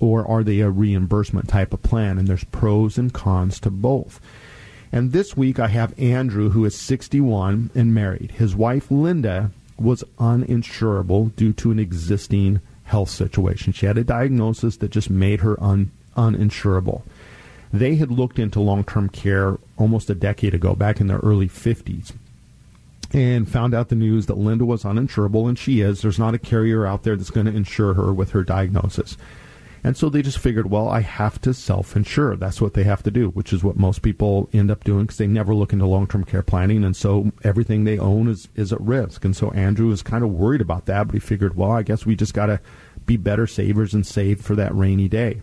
Or 0.00 0.26
are 0.26 0.42
they 0.42 0.60
a 0.60 0.70
reimbursement 0.70 1.48
type 1.48 1.72
of 1.72 1.82
plan? 1.82 2.18
And 2.18 2.28
there's 2.28 2.44
pros 2.44 2.98
and 2.98 3.12
cons 3.12 3.60
to 3.60 3.70
both. 3.70 4.20
And 4.90 5.12
this 5.12 5.36
week 5.36 5.58
I 5.58 5.68
have 5.68 5.98
Andrew, 5.98 6.50
who 6.50 6.64
is 6.64 6.74
61 6.74 7.70
and 7.74 7.94
married. 7.94 8.32
His 8.32 8.56
wife, 8.56 8.90
Linda, 8.90 9.50
was 9.78 10.04
uninsurable 10.18 11.34
due 11.36 11.52
to 11.54 11.70
an 11.70 11.78
existing 11.78 12.60
health 12.84 13.10
situation. 13.10 13.72
She 13.72 13.86
had 13.86 13.98
a 13.98 14.04
diagnosis 14.04 14.76
that 14.78 14.90
just 14.90 15.10
made 15.10 15.40
her 15.40 15.62
un, 15.62 15.90
uninsurable. 16.16 17.02
They 17.72 17.96
had 17.96 18.10
looked 18.10 18.38
into 18.38 18.60
long 18.60 18.82
term 18.84 19.08
care 19.10 19.58
almost 19.76 20.10
a 20.10 20.14
decade 20.14 20.54
ago, 20.54 20.74
back 20.74 21.00
in 21.00 21.06
their 21.06 21.18
early 21.18 21.48
50s, 21.48 22.12
and 23.12 23.48
found 23.48 23.74
out 23.74 23.90
the 23.90 23.94
news 23.94 24.26
that 24.26 24.38
Linda 24.38 24.64
was 24.64 24.84
uninsurable, 24.84 25.48
and 25.48 25.58
she 25.58 25.82
is. 25.82 26.00
There's 26.00 26.18
not 26.18 26.34
a 26.34 26.38
carrier 26.38 26.86
out 26.86 27.02
there 27.02 27.14
that's 27.14 27.30
going 27.30 27.46
to 27.46 27.54
insure 27.54 27.94
her 27.94 28.12
with 28.12 28.30
her 28.30 28.42
diagnosis. 28.42 29.18
And 29.84 29.96
so 29.96 30.08
they 30.08 30.22
just 30.22 30.38
figured, 30.38 30.70
well, 30.70 30.88
I 30.88 31.00
have 31.00 31.40
to 31.42 31.54
self 31.54 31.96
insure. 31.96 32.36
That's 32.36 32.60
what 32.60 32.74
they 32.74 32.84
have 32.84 33.02
to 33.04 33.10
do, 33.10 33.28
which 33.30 33.52
is 33.52 33.62
what 33.62 33.76
most 33.76 34.02
people 34.02 34.48
end 34.52 34.70
up 34.70 34.84
doing 34.84 35.04
because 35.04 35.18
they 35.18 35.26
never 35.26 35.54
look 35.54 35.72
into 35.72 35.86
long 35.86 36.06
term 36.06 36.24
care 36.24 36.42
planning. 36.42 36.84
And 36.84 36.96
so 36.96 37.32
everything 37.44 37.84
they 37.84 37.98
own 37.98 38.28
is, 38.28 38.48
is 38.54 38.72
at 38.72 38.80
risk. 38.80 39.24
And 39.24 39.36
so 39.36 39.50
Andrew 39.52 39.88
was 39.88 40.02
kind 40.02 40.24
of 40.24 40.30
worried 40.30 40.60
about 40.60 40.86
that, 40.86 41.06
but 41.06 41.14
he 41.14 41.20
figured, 41.20 41.56
well, 41.56 41.72
I 41.72 41.82
guess 41.82 42.04
we 42.04 42.16
just 42.16 42.34
got 42.34 42.46
to 42.46 42.60
be 43.06 43.16
better 43.16 43.46
savers 43.46 43.94
and 43.94 44.06
save 44.06 44.40
for 44.40 44.54
that 44.56 44.74
rainy 44.74 45.08
day. 45.08 45.40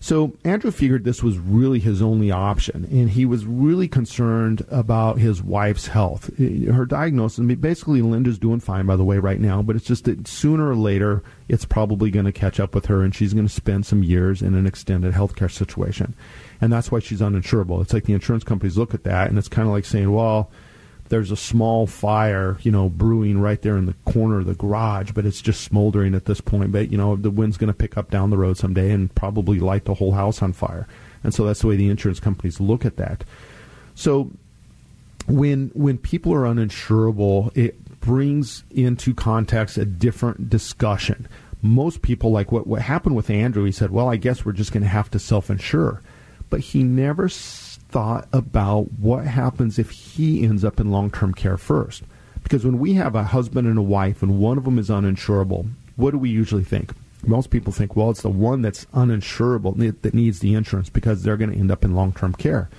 So 0.00 0.36
Andrew 0.44 0.70
figured 0.70 1.04
this 1.04 1.22
was 1.22 1.38
really 1.38 1.80
his 1.80 2.00
only 2.00 2.30
option, 2.30 2.86
and 2.90 3.10
he 3.10 3.24
was 3.24 3.44
really 3.46 3.88
concerned 3.88 4.64
about 4.70 5.18
his 5.18 5.42
wife's 5.42 5.88
health. 5.88 6.30
Eh, 6.38 6.70
her 6.70 6.86
diagnosis, 6.86 7.40
I 7.40 7.42
mean, 7.42 7.58
basically, 7.58 8.00
Linda's 8.00 8.38
doing 8.38 8.60
fine, 8.60 8.86
by 8.86 8.96
the 8.96 9.04
way, 9.04 9.18
right 9.18 9.40
now, 9.40 9.60
but 9.60 9.74
it's 9.74 9.86
just 9.86 10.04
that 10.04 10.28
sooner 10.28 10.68
or 10.68 10.76
later, 10.76 11.22
it's 11.48 11.64
probably 11.64 12.10
going 12.10 12.26
to 12.26 12.32
catch 12.32 12.60
up 12.60 12.74
with 12.74 12.86
her, 12.86 13.02
and 13.02 13.14
she's 13.14 13.34
going 13.34 13.46
to 13.46 13.52
spend 13.52 13.86
some 13.86 14.02
years 14.02 14.40
in 14.40 14.54
an 14.54 14.66
extended 14.66 15.14
healthcare 15.14 15.50
situation. 15.50 16.14
And 16.60 16.72
that's 16.72 16.92
why 16.92 17.00
she's 17.00 17.20
uninsurable. 17.20 17.82
It's 17.82 17.92
like 17.92 18.04
the 18.04 18.12
insurance 18.12 18.44
companies 18.44 18.78
look 18.78 18.94
at 18.94 19.04
that, 19.04 19.28
and 19.28 19.38
it's 19.38 19.48
kind 19.48 19.66
of 19.66 19.74
like 19.74 19.84
saying, 19.84 20.12
well, 20.12 20.50
there's 21.08 21.30
a 21.30 21.36
small 21.36 21.86
fire, 21.86 22.58
you 22.62 22.70
know, 22.70 22.88
brewing 22.88 23.40
right 23.40 23.60
there 23.62 23.76
in 23.76 23.86
the 23.86 23.94
corner 24.04 24.40
of 24.40 24.46
the 24.46 24.54
garage, 24.54 25.12
but 25.12 25.26
it's 25.26 25.40
just 25.40 25.62
smoldering 25.62 26.14
at 26.14 26.26
this 26.26 26.40
point. 26.40 26.72
But, 26.72 26.90
you 26.90 26.98
know, 26.98 27.16
the 27.16 27.30
wind's 27.30 27.56
going 27.56 27.68
to 27.68 27.74
pick 27.74 27.96
up 27.96 28.10
down 28.10 28.30
the 28.30 28.36
road 28.36 28.56
someday 28.56 28.90
and 28.90 29.14
probably 29.14 29.58
light 29.58 29.84
the 29.84 29.94
whole 29.94 30.12
house 30.12 30.42
on 30.42 30.52
fire. 30.52 30.86
And 31.24 31.34
so 31.34 31.44
that's 31.44 31.60
the 31.60 31.66
way 31.66 31.76
the 31.76 31.88
insurance 31.88 32.20
companies 32.20 32.60
look 32.60 32.84
at 32.84 32.96
that. 32.96 33.24
So 33.94 34.30
when 35.26 35.70
when 35.74 35.98
people 35.98 36.32
are 36.32 36.42
uninsurable, 36.42 37.56
it 37.56 38.00
brings 38.00 38.64
into 38.70 39.14
context 39.14 39.76
a 39.76 39.84
different 39.84 40.48
discussion. 40.48 41.28
Most 41.60 42.02
people 42.02 42.30
like 42.30 42.52
what 42.52 42.66
what 42.66 42.82
happened 42.82 43.16
with 43.16 43.30
Andrew, 43.30 43.64
he 43.64 43.72
said, 43.72 43.90
"Well, 43.90 44.08
I 44.08 44.16
guess 44.16 44.44
we're 44.44 44.52
just 44.52 44.72
going 44.72 44.84
to 44.84 44.88
have 44.88 45.10
to 45.10 45.18
self-insure." 45.18 46.00
But 46.50 46.60
he 46.60 46.82
never 46.82 47.28
thought 47.88 48.28
about 48.32 48.92
what 48.98 49.24
happens 49.26 49.78
if 49.78 49.90
he 49.90 50.44
ends 50.44 50.64
up 50.64 50.80
in 50.80 50.90
long 50.90 51.10
term 51.10 51.32
care 51.34 51.56
first. 51.56 52.02
Because 52.42 52.64
when 52.64 52.78
we 52.78 52.94
have 52.94 53.14
a 53.14 53.24
husband 53.24 53.66
and 53.66 53.78
a 53.78 53.82
wife 53.82 54.22
and 54.22 54.38
one 54.38 54.58
of 54.58 54.64
them 54.64 54.78
is 54.78 54.88
uninsurable, 54.88 55.68
what 55.96 56.12
do 56.12 56.18
we 56.18 56.30
usually 56.30 56.64
think? 56.64 56.92
Most 57.26 57.50
people 57.50 57.72
think, 57.72 57.96
well, 57.96 58.10
it's 58.10 58.22
the 58.22 58.30
one 58.30 58.62
that's 58.62 58.84
uninsurable 58.86 60.00
that 60.02 60.14
needs 60.14 60.38
the 60.38 60.54
insurance 60.54 60.88
because 60.88 61.22
they're 61.22 61.36
going 61.36 61.50
to 61.50 61.58
end 61.58 61.70
up 61.70 61.84
in 61.84 61.94
long 61.94 62.12
term 62.12 62.32
care. 62.32 62.70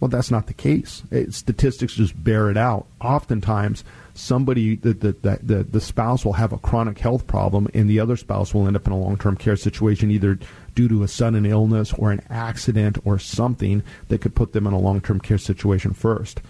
Well, 0.00 0.08
that's 0.08 0.30
not 0.30 0.46
the 0.48 0.54
case. 0.54 1.04
It, 1.10 1.34
statistics 1.34 1.94
just 1.94 2.24
bear 2.24 2.50
it 2.50 2.56
out. 2.56 2.86
Oftentimes, 3.00 3.84
somebody, 4.14 4.76
the, 4.76 4.92
the, 4.92 5.12
the, 5.42 5.64
the 5.64 5.80
spouse 5.80 6.24
will 6.24 6.34
have 6.34 6.52
a 6.52 6.58
chronic 6.58 6.98
health 6.98 7.26
problem, 7.26 7.68
and 7.74 7.88
the 7.88 8.00
other 8.00 8.16
spouse 8.16 8.52
will 8.52 8.66
end 8.66 8.76
up 8.76 8.86
in 8.86 8.92
a 8.92 8.98
long 8.98 9.16
term 9.16 9.36
care 9.36 9.56
situation, 9.56 10.10
either 10.10 10.38
due 10.74 10.88
to 10.88 11.02
a 11.02 11.08
sudden 11.08 11.46
illness 11.46 11.92
or 11.94 12.12
an 12.12 12.22
accident 12.30 12.98
or 13.04 13.18
something 13.18 13.82
that 14.08 14.20
could 14.20 14.34
put 14.34 14.52
them 14.52 14.66
in 14.66 14.72
a 14.72 14.78
long 14.78 15.00
term 15.00 15.20
care 15.20 15.38
situation 15.38 15.92
first. 15.92 16.40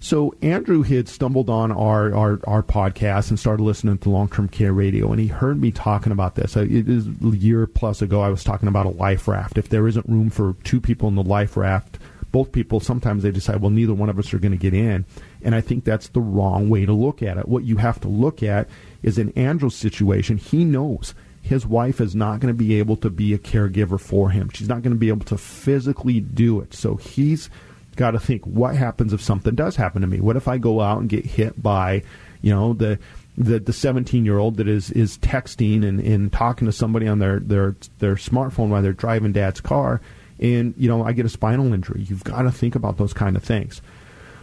So 0.00 0.34
Andrew 0.42 0.82
had 0.82 1.08
stumbled 1.08 1.48
on 1.48 1.70
our, 1.70 2.12
our, 2.12 2.40
our 2.44 2.62
podcast 2.64 3.30
and 3.30 3.38
started 3.38 3.62
listening 3.62 3.98
to 3.98 4.10
long 4.10 4.28
term 4.28 4.48
care 4.48 4.72
radio, 4.72 5.12
and 5.12 5.20
he 5.20 5.28
heard 5.28 5.60
me 5.60 5.70
talking 5.70 6.12
about 6.12 6.34
this. 6.34 6.56
It 6.56 6.88
is 6.88 7.06
a 7.06 7.36
year 7.36 7.66
plus 7.68 8.02
ago. 8.02 8.20
I 8.20 8.28
was 8.28 8.42
talking 8.42 8.68
about 8.68 8.86
a 8.86 8.90
life 8.90 9.28
raft. 9.28 9.58
If 9.58 9.68
there 9.68 9.86
isn't 9.86 10.08
room 10.08 10.28
for 10.28 10.56
two 10.64 10.80
people 10.80 11.08
in 11.08 11.14
the 11.14 11.22
life 11.22 11.56
raft, 11.56 12.00
both 12.32 12.50
people 12.50 12.80
sometimes 12.80 13.22
they 13.22 13.30
decide, 13.30 13.60
well, 13.60 13.70
neither 13.70 13.94
one 13.94 14.08
of 14.08 14.18
us 14.18 14.34
are 14.34 14.38
going 14.38 14.52
to 14.52 14.58
get 14.58 14.74
in, 14.74 15.04
and 15.44 15.54
I 15.54 15.60
think 15.60 15.84
that's 15.84 16.08
the 16.08 16.20
wrong 16.20 16.68
way 16.68 16.86
to 16.86 16.92
look 16.92 17.22
at 17.22 17.38
it. 17.38 17.48
What 17.48 17.64
you 17.64 17.76
have 17.76 18.00
to 18.00 18.08
look 18.08 18.42
at 18.42 18.68
is 19.02 19.18
in 19.18 19.30
Andrew's 19.30 19.74
situation, 19.74 20.36
he 20.36 20.64
knows 20.64 21.14
his 21.42 21.66
wife 21.66 22.00
is 22.00 22.14
not 22.14 22.40
going 22.40 22.54
to 22.54 22.58
be 22.58 22.78
able 22.78 22.96
to 22.98 23.10
be 23.10 23.34
a 23.34 23.38
caregiver 23.38 24.00
for 24.00 24.30
him. 24.30 24.48
She's 24.50 24.68
not 24.68 24.82
going 24.82 24.92
to 24.92 24.98
be 24.98 25.08
able 25.08 25.26
to 25.26 25.36
physically 25.36 26.20
do 26.20 26.60
it. 26.60 26.72
So 26.72 26.96
he's 26.96 27.50
got 27.96 28.12
to 28.12 28.20
think, 28.20 28.44
what 28.44 28.76
happens 28.76 29.12
if 29.12 29.20
something 29.20 29.54
does 29.54 29.76
happen 29.76 30.02
to 30.02 30.06
me? 30.06 30.20
What 30.20 30.36
if 30.36 30.46
I 30.46 30.58
go 30.58 30.80
out 30.80 31.00
and 31.00 31.08
get 31.08 31.26
hit 31.26 31.60
by, 31.60 32.04
you 32.40 32.54
know, 32.54 32.72
the 32.72 32.98
the 33.36 33.58
the 33.58 33.72
17 33.72 34.26
year 34.26 34.38
old 34.38 34.58
that 34.58 34.68
is 34.68 34.90
is 34.90 35.16
texting 35.18 35.86
and, 35.86 36.00
and 36.00 36.30
talking 36.32 36.66
to 36.66 36.72
somebody 36.72 37.08
on 37.08 37.18
their, 37.18 37.40
their 37.40 37.74
their 37.98 38.16
smartphone 38.16 38.68
while 38.68 38.82
they're 38.82 38.92
driving 38.92 39.32
dad's 39.32 39.60
car 39.60 40.02
and 40.38 40.74
you 40.76 40.88
know 40.88 41.02
I 41.02 41.12
get 41.12 41.24
a 41.24 41.30
spinal 41.30 41.72
injury. 41.72 42.02
You've 42.02 42.24
got 42.24 42.42
to 42.42 42.52
think 42.52 42.74
about 42.74 42.98
those 42.98 43.14
kind 43.14 43.36
of 43.36 43.42
things. 43.42 43.80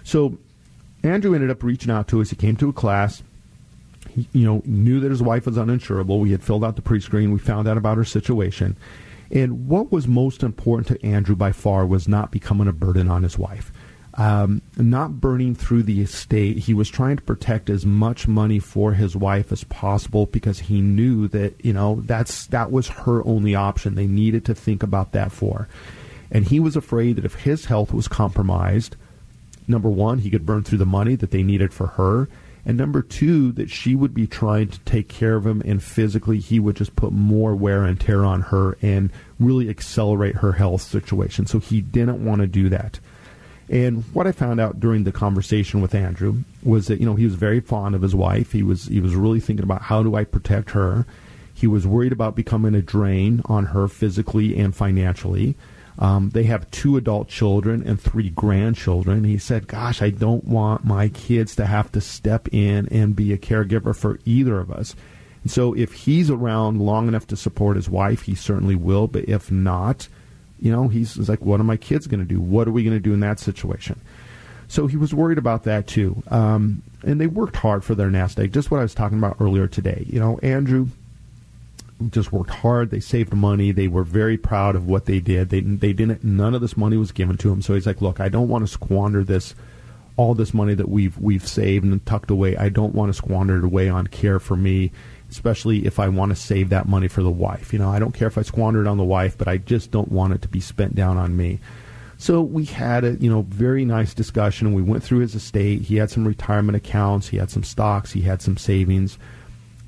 So 0.03 0.39
Andrew 1.03 1.33
ended 1.33 1.49
up 1.49 1.63
reaching 1.63 1.91
out 1.91 2.07
to 2.09 2.21
us. 2.21 2.29
He 2.29 2.35
came 2.35 2.55
to 2.57 2.69
a 2.69 2.73
class 2.73 3.23
he, 4.09 4.27
you 4.33 4.45
know, 4.45 4.61
knew 4.65 4.99
that 4.99 5.11
his 5.11 5.21
wife 5.21 5.45
was 5.45 5.57
uninsurable. 5.57 6.19
We 6.19 6.31
had 6.31 6.43
filled 6.43 6.63
out 6.63 6.75
the 6.75 6.81
pre-screen. 6.81 7.31
We 7.31 7.39
found 7.39 7.67
out 7.67 7.77
about 7.77 7.97
her 7.97 8.05
situation. 8.05 8.75
And 9.31 9.67
what 9.67 9.91
was 9.91 10.07
most 10.07 10.41
important 10.41 10.87
to 10.87 11.07
Andrew 11.07 11.35
by 11.35 11.51
far 11.51 11.85
was 11.85 12.07
not 12.07 12.31
becoming 12.31 12.67
a 12.67 12.73
burden 12.73 13.09
on 13.09 13.23
his 13.23 13.37
wife. 13.37 13.71
Um, 14.15 14.63
not 14.75 15.21
burning 15.21 15.53
through 15.53 15.83
the 15.83 16.01
estate. 16.01 16.57
He 16.57 16.73
was 16.73 16.89
trying 16.89 17.17
to 17.17 17.23
protect 17.23 17.69
as 17.69 17.85
much 17.85 18.27
money 18.27 18.59
for 18.59 18.93
his 18.93 19.15
wife 19.15 19.51
as 19.51 19.63
possible 19.65 20.25
because 20.25 20.59
he 20.59 20.81
knew 20.81 21.27
that 21.29 21.63
you 21.63 21.71
know 21.71 22.01
that's 22.05 22.47
that 22.47 22.71
was 22.71 22.87
her 22.87 23.25
only 23.25 23.55
option. 23.55 23.95
They 23.95 24.07
needed 24.07 24.45
to 24.45 24.55
think 24.55 24.81
about 24.81 25.11
that 25.13 25.31
for, 25.31 25.69
and 26.31 26.43
he 26.43 26.59
was 26.59 26.75
afraid 26.75 27.15
that 27.15 27.23
if 27.23 27.35
his 27.35 27.65
health 27.65 27.93
was 27.93 28.09
compromised, 28.09 28.97
number 29.69 29.89
one, 29.89 30.19
he 30.19 30.29
could 30.29 30.45
burn 30.45 30.63
through 30.63 30.79
the 30.79 30.85
money 30.85 31.15
that 31.15 31.31
they 31.31 31.43
needed 31.43 31.73
for 31.73 31.87
her, 31.87 32.27
and 32.65 32.77
number 32.77 33.01
two, 33.01 33.51
that 33.53 33.69
she 33.69 33.95
would 33.95 34.13
be 34.13 34.27
trying 34.27 34.67
to 34.67 34.79
take 34.81 35.07
care 35.07 35.35
of 35.35 35.45
him, 35.45 35.61
and 35.65 35.81
physically 35.81 36.39
he 36.39 36.59
would 36.59 36.75
just 36.75 36.95
put 36.95 37.11
more 37.11 37.55
wear 37.55 37.83
and 37.83 37.99
tear 37.99 38.25
on 38.25 38.41
her 38.41 38.77
and 38.81 39.11
really 39.39 39.69
accelerate 39.69 40.35
her 40.35 40.51
health 40.53 40.81
situation. 40.81 41.45
So 41.45 41.59
he 41.59 41.81
didn't 41.81 42.23
want 42.23 42.41
to 42.41 42.47
do 42.47 42.69
that. 42.69 42.99
And 43.69 44.03
what 44.13 44.27
I 44.27 44.31
found 44.31 44.59
out 44.59 44.79
during 44.79 45.03
the 45.03 45.11
conversation 45.11 45.79
with 45.79 45.93
Andrew 45.93 46.43
was 46.63 46.87
that 46.87 46.99
you 46.99 47.05
know 47.05 47.15
he 47.15 47.25
was 47.25 47.35
very 47.35 47.59
fond 47.59 47.95
of 47.95 48.01
his 48.01 48.15
wife. 48.15 48.51
He 48.51 48.63
was 48.63 48.85
he 48.85 48.99
was 48.99 49.15
really 49.15 49.39
thinking 49.39 49.63
about 49.63 49.83
how 49.83 50.01
do 50.01 50.15
I 50.15 50.23
protect 50.23 50.71
her. 50.71 51.05
He 51.53 51.67
was 51.67 51.85
worried 51.85 52.11
about 52.11 52.35
becoming 52.35 52.73
a 52.73 52.81
drain 52.81 53.41
on 53.45 53.67
her 53.67 53.87
physically 53.87 54.57
and 54.57 54.75
financially. 54.75 55.55
Um, 55.99 56.29
they 56.29 56.43
have 56.43 56.71
two 56.71 56.95
adult 56.95 57.27
children 57.27 57.85
and 57.85 57.99
three 57.99 58.29
grandchildren. 58.29 59.25
He 59.25 59.37
said, 59.37 59.67
Gosh, 59.67 60.01
I 60.01 60.09
don't 60.09 60.45
want 60.45 60.85
my 60.85 61.09
kids 61.09 61.55
to 61.57 61.65
have 61.65 61.91
to 61.91 62.01
step 62.01 62.47
in 62.53 62.87
and 62.87 63.15
be 63.15 63.33
a 63.33 63.37
caregiver 63.37 63.93
for 63.93 64.17
either 64.25 64.59
of 64.59 64.71
us. 64.71 64.95
And 65.43 65.51
so 65.51 65.73
if 65.73 65.93
he's 65.93 66.29
around 66.29 66.81
long 66.81 67.09
enough 67.09 67.27
to 67.27 67.35
support 67.35 67.75
his 67.75 67.89
wife, 67.89 68.23
he 68.23 68.33
certainly 68.33 68.75
will. 68.75 69.07
But 69.07 69.25
if 69.27 69.51
not, 69.51 70.07
you 70.59 70.71
know, 70.71 70.87
he's, 70.87 71.15
he's 71.15 71.27
like, 71.27 71.41
What 71.41 71.59
are 71.59 71.65
my 71.65 71.77
kids 71.77 72.07
going 72.07 72.21
to 72.21 72.25
do? 72.25 72.39
What 72.39 72.69
are 72.69 72.71
we 72.71 72.83
going 72.83 72.95
to 72.95 73.01
do 73.01 73.13
in 73.13 73.19
that 73.19 73.39
situation? 73.39 73.99
So 74.69 74.87
he 74.87 74.95
was 74.95 75.13
worried 75.13 75.37
about 75.39 75.63
that 75.63 75.87
too. 75.87 76.23
Um, 76.29 76.81
and 77.03 77.19
they 77.19 77.27
worked 77.27 77.57
hard 77.57 77.83
for 77.83 77.95
their 77.95 78.09
nest 78.09 78.39
egg, 78.39 78.53
just 78.53 78.71
what 78.71 78.79
I 78.79 78.83
was 78.83 78.93
talking 78.93 79.17
about 79.17 79.37
earlier 79.41 79.67
today. 79.67 80.05
You 80.07 80.19
know, 80.19 80.37
Andrew 80.43 80.87
just 82.09 82.31
worked 82.31 82.49
hard. 82.49 82.89
They 82.89 82.99
saved 82.99 83.33
money. 83.33 83.71
They 83.71 83.87
were 83.87 84.03
very 84.03 84.37
proud 84.37 84.75
of 84.75 84.87
what 84.87 85.05
they 85.05 85.19
did. 85.19 85.49
They 85.49 85.61
they 85.61 85.93
didn't. 85.93 86.23
None 86.23 86.55
of 86.55 86.61
this 86.61 86.77
money 86.77 86.97
was 86.97 87.11
given 87.11 87.37
to 87.37 87.51
him. 87.51 87.61
So 87.61 87.73
he's 87.73 87.85
like, 87.85 88.01
look, 88.01 88.19
I 88.19 88.29
don't 88.29 88.47
want 88.47 88.65
to 88.65 88.71
squander 88.71 89.23
this, 89.23 89.53
all 90.15 90.33
this 90.33 90.53
money 90.53 90.73
that 90.73 90.89
we've 90.89 91.17
we've 91.17 91.45
saved 91.47 91.85
and 91.85 92.05
tucked 92.05 92.31
away. 92.31 92.55
I 92.55 92.69
don't 92.69 92.95
want 92.95 93.09
to 93.09 93.13
squander 93.13 93.57
it 93.57 93.63
away 93.63 93.89
on 93.89 94.07
care 94.07 94.39
for 94.39 94.55
me, 94.55 94.91
especially 95.29 95.85
if 95.85 95.99
I 95.99 96.07
want 96.07 96.29
to 96.29 96.35
save 96.35 96.69
that 96.69 96.87
money 96.87 97.09
for 97.09 97.21
the 97.21 97.29
wife. 97.29 97.73
You 97.73 97.79
know, 97.79 97.89
I 97.89 97.99
don't 97.99 98.13
care 98.13 98.27
if 98.27 98.37
I 98.37 98.43
squander 98.43 98.81
it 98.81 98.87
on 98.87 98.97
the 98.97 99.03
wife, 99.03 99.37
but 99.37 99.47
I 99.47 99.57
just 99.57 99.91
don't 99.91 100.11
want 100.11 100.33
it 100.33 100.41
to 100.43 100.47
be 100.47 100.61
spent 100.61 100.95
down 100.95 101.17
on 101.17 101.35
me. 101.35 101.59
So 102.17 102.41
we 102.41 102.65
had 102.65 103.03
a 103.03 103.15
you 103.15 103.29
know 103.29 103.41
very 103.43 103.83
nice 103.83 104.13
discussion. 104.13 104.73
We 104.73 104.81
went 104.81 105.03
through 105.03 105.19
his 105.19 105.35
estate. 105.35 105.81
He 105.81 105.97
had 105.97 106.09
some 106.11 106.27
retirement 106.27 106.77
accounts. 106.77 107.27
He 107.27 107.37
had 107.37 107.49
some 107.49 107.63
stocks. 107.63 108.11
He 108.11 108.21
had 108.21 108.41
some 108.41 108.57
savings, 108.57 109.17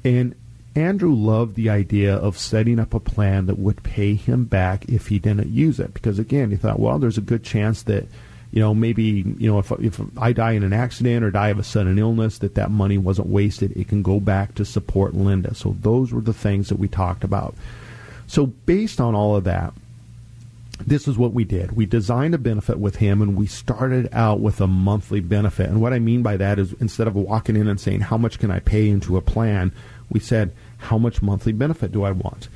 and 0.03 0.35
Andrew 0.75 1.13
loved 1.13 1.55
the 1.55 1.69
idea 1.69 2.15
of 2.15 2.37
setting 2.37 2.79
up 2.79 2.93
a 2.93 2.99
plan 2.99 3.45
that 3.47 3.59
would 3.59 3.83
pay 3.83 4.15
him 4.15 4.45
back 4.45 4.85
if 4.87 5.07
he 5.07 5.19
didn't 5.19 5.49
use 5.49 5.79
it. 5.79 5.93
Because 5.93 6.17
again, 6.17 6.49
he 6.49 6.55
thought, 6.55 6.79
well, 6.79 6.97
there's 6.97 7.17
a 7.17 7.21
good 7.21 7.43
chance 7.43 7.83
that, 7.83 8.05
you 8.51 8.61
know, 8.61 8.73
maybe, 8.73 9.25
you 9.37 9.51
know, 9.51 9.59
if, 9.59 9.71
if 9.71 9.99
I 10.17 10.31
die 10.31 10.51
in 10.51 10.63
an 10.63 10.71
accident 10.71 11.25
or 11.25 11.31
die 11.31 11.49
of 11.49 11.59
a 11.59 11.63
sudden 11.63 11.99
illness, 11.99 12.37
that 12.37 12.55
that 12.55 12.71
money 12.71 12.97
wasn't 12.97 13.27
wasted. 13.27 13.75
It 13.75 13.89
can 13.89 14.01
go 14.01 14.21
back 14.21 14.55
to 14.55 14.65
support 14.65 15.13
Linda. 15.13 15.55
So 15.55 15.75
those 15.81 16.13
were 16.13 16.21
the 16.21 16.33
things 16.33 16.69
that 16.69 16.79
we 16.79 16.87
talked 16.87 17.25
about. 17.25 17.53
So 18.27 18.45
based 18.45 19.01
on 19.01 19.13
all 19.13 19.35
of 19.35 19.43
that, 19.43 19.73
this 20.87 21.07
is 21.07 21.17
what 21.17 21.33
we 21.33 21.43
did. 21.43 21.73
We 21.73 21.85
designed 21.85 22.33
a 22.33 22.37
benefit 22.37 22.79
with 22.79 22.95
him 22.95 23.21
and 23.21 23.35
we 23.35 23.45
started 23.45 24.09
out 24.13 24.39
with 24.39 24.61
a 24.61 24.67
monthly 24.67 25.19
benefit. 25.19 25.69
And 25.69 25.81
what 25.81 25.93
I 25.93 25.99
mean 25.99 26.23
by 26.23 26.37
that 26.37 26.59
is 26.59 26.73
instead 26.73 27.07
of 27.07 27.15
walking 27.15 27.55
in 27.55 27.67
and 27.67 27.79
saying, 27.79 28.01
How 28.01 28.17
much 28.17 28.39
can 28.39 28.51
I 28.51 28.59
pay 28.59 28.89
into 28.89 29.17
a 29.17 29.21
plan? 29.21 29.71
We 30.11 30.19
said, 30.19 30.53
How 30.77 30.97
much 30.97 31.21
monthly 31.21 31.53
benefit 31.53 31.91
do 31.91 32.03
I 32.03 32.11
want? 32.11 32.49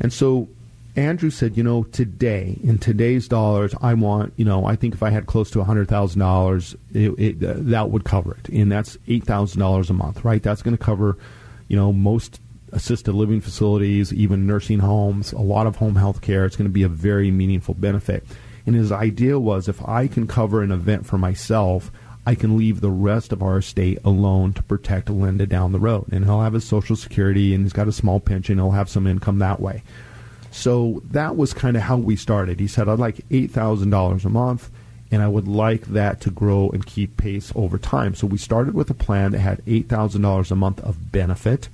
And 0.00 0.12
so 0.12 0.48
Andrew 0.94 1.30
said, 1.30 1.56
You 1.56 1.62
know, 1.62 1.84
today, 1.84 2.58
in 2.62 2.78
today's 2.78 3.28
dollars, 3.28 3.74
I 3.80 3.94
want, 3.94 4.34
you 4.36 4.44
know, 4.44 4.64
I 4.64 4.76
think 4.76 4.94
if 4.94 5.02
I 5.02 5.10
had 5.10 5.26
close 5.26 5.50
to 5.52 5.58
$100,000, 5.58 6.76
it, 6.92 7.10
it, 7.18 7.44
uh, 7.44 7.54
that 7.56 7.90
would 7.90 8.04
cover 8.04 8.36
it. 8.36 8.48
And 8.50 8.70
that's 8.70 8.96
$8,000 9.08 9.90
a 9.90 9.92
month, 9.92 10.24
right? 10.24 10.42
That's 10.42 10.62
going 10.62 10.76
to 10.76 10.82
cover, 10.82 11.16
you 11.68 11.76
know, 11.76 11.92
most 11.92 12.40
assisted 12.72 13.14
living 13.14 13.40
facilities, 13.40 14.12
even 14.12 14.46
nursing 14.46 14.80
homes, 14.80 15.32
a 15.32 15.40
lot 15.40 15.66
of 15.66 15.76
home 15.76 15.96
health 15.96 16.20
care. 16.20 16.44
It's 16.44 16.56
going 16.56 16.68
to 16.68 16.72
be 16.72 16.82
a 16.82 16.88
very 16.88 17.30
meaningful 17.30 17.74
benefit. 17.74 18.24
And 18.66 18.74
his 18.76 18.92
idea 18.92 19.38
was 19.38 19.68
if 19.68 19.82
I 19.88 20.08
can 20.08 20.26
cover 20.26 20.62
an 20.62 20.70
event 20.70 21.06
for 21.06 21.16
myself, 21.16 21.90
I 22.28 22.34
can 22.34 22.58
leave 22.58 22.82
the 22.82 22.90
rest 22.90 23.32
of 23.32 23.42
our 23.42 23.56
estate 23.56 24.00
alone 24.04 24.52
to 24.52 24.62
protect 24.62 25.08
Linda 25.08 25.46
down 25.46 25.72
the 25.72 25.78
road. 25.78 26.12
And 26.12 26.26
he'll 26.26 26.42
have 26.42 26.52
his 26.52 26.68
Social 26.68 26.94
Security 26.94 27.54
and 27.54 27.64
he's 27.64 27.72
got 27.72 27.88
a 27.88 27.92
small 27.92 28.20
pension. 28.20 28.58
He'll 28.58 28.72
have 28.72 28.90
some 28.90 29.06
income 29.06 29.38
that 29.38 29.60
way. 29.60 29.82
So 30.50 31.00
that 31.10 31.38
was 31.38 31.54
kind 31.54 31.74
of 31.74 31.84
how 31.84 31.96
we 31.96 32.16
started. 32.16 32.60
He 32.60 32.66
said, 32.66 32.86
I'd 32.86 32.98
like 32.98 33.26
$8,000 33.30 34.26
a 34.26 34.28
month 34.28 34.68
and 35.10 35.22
I 35.22 35.28
would 35.28 35.48
like 35.48 35.86
that 35.86 36.20
to 36.20 36.30
grow 36.30 36.68
and 36.68 36.84
keep 36.84 37.16
pace 37.16 37.50
over 37.56 37.78
time. 37.78 38.14
So 38.14 38.26
we 38.26 38.36
started 38.36 38.74
with 38.74 38.90
a 38.90 38.94
plan 38.94 39.32
that 39.32 39.38
had 39.38 39.64
$8,000 39.64 40.50
a 40.50 40.54
month 40.54 40.80
of 40.80 41.10
benefit 41.10 41.70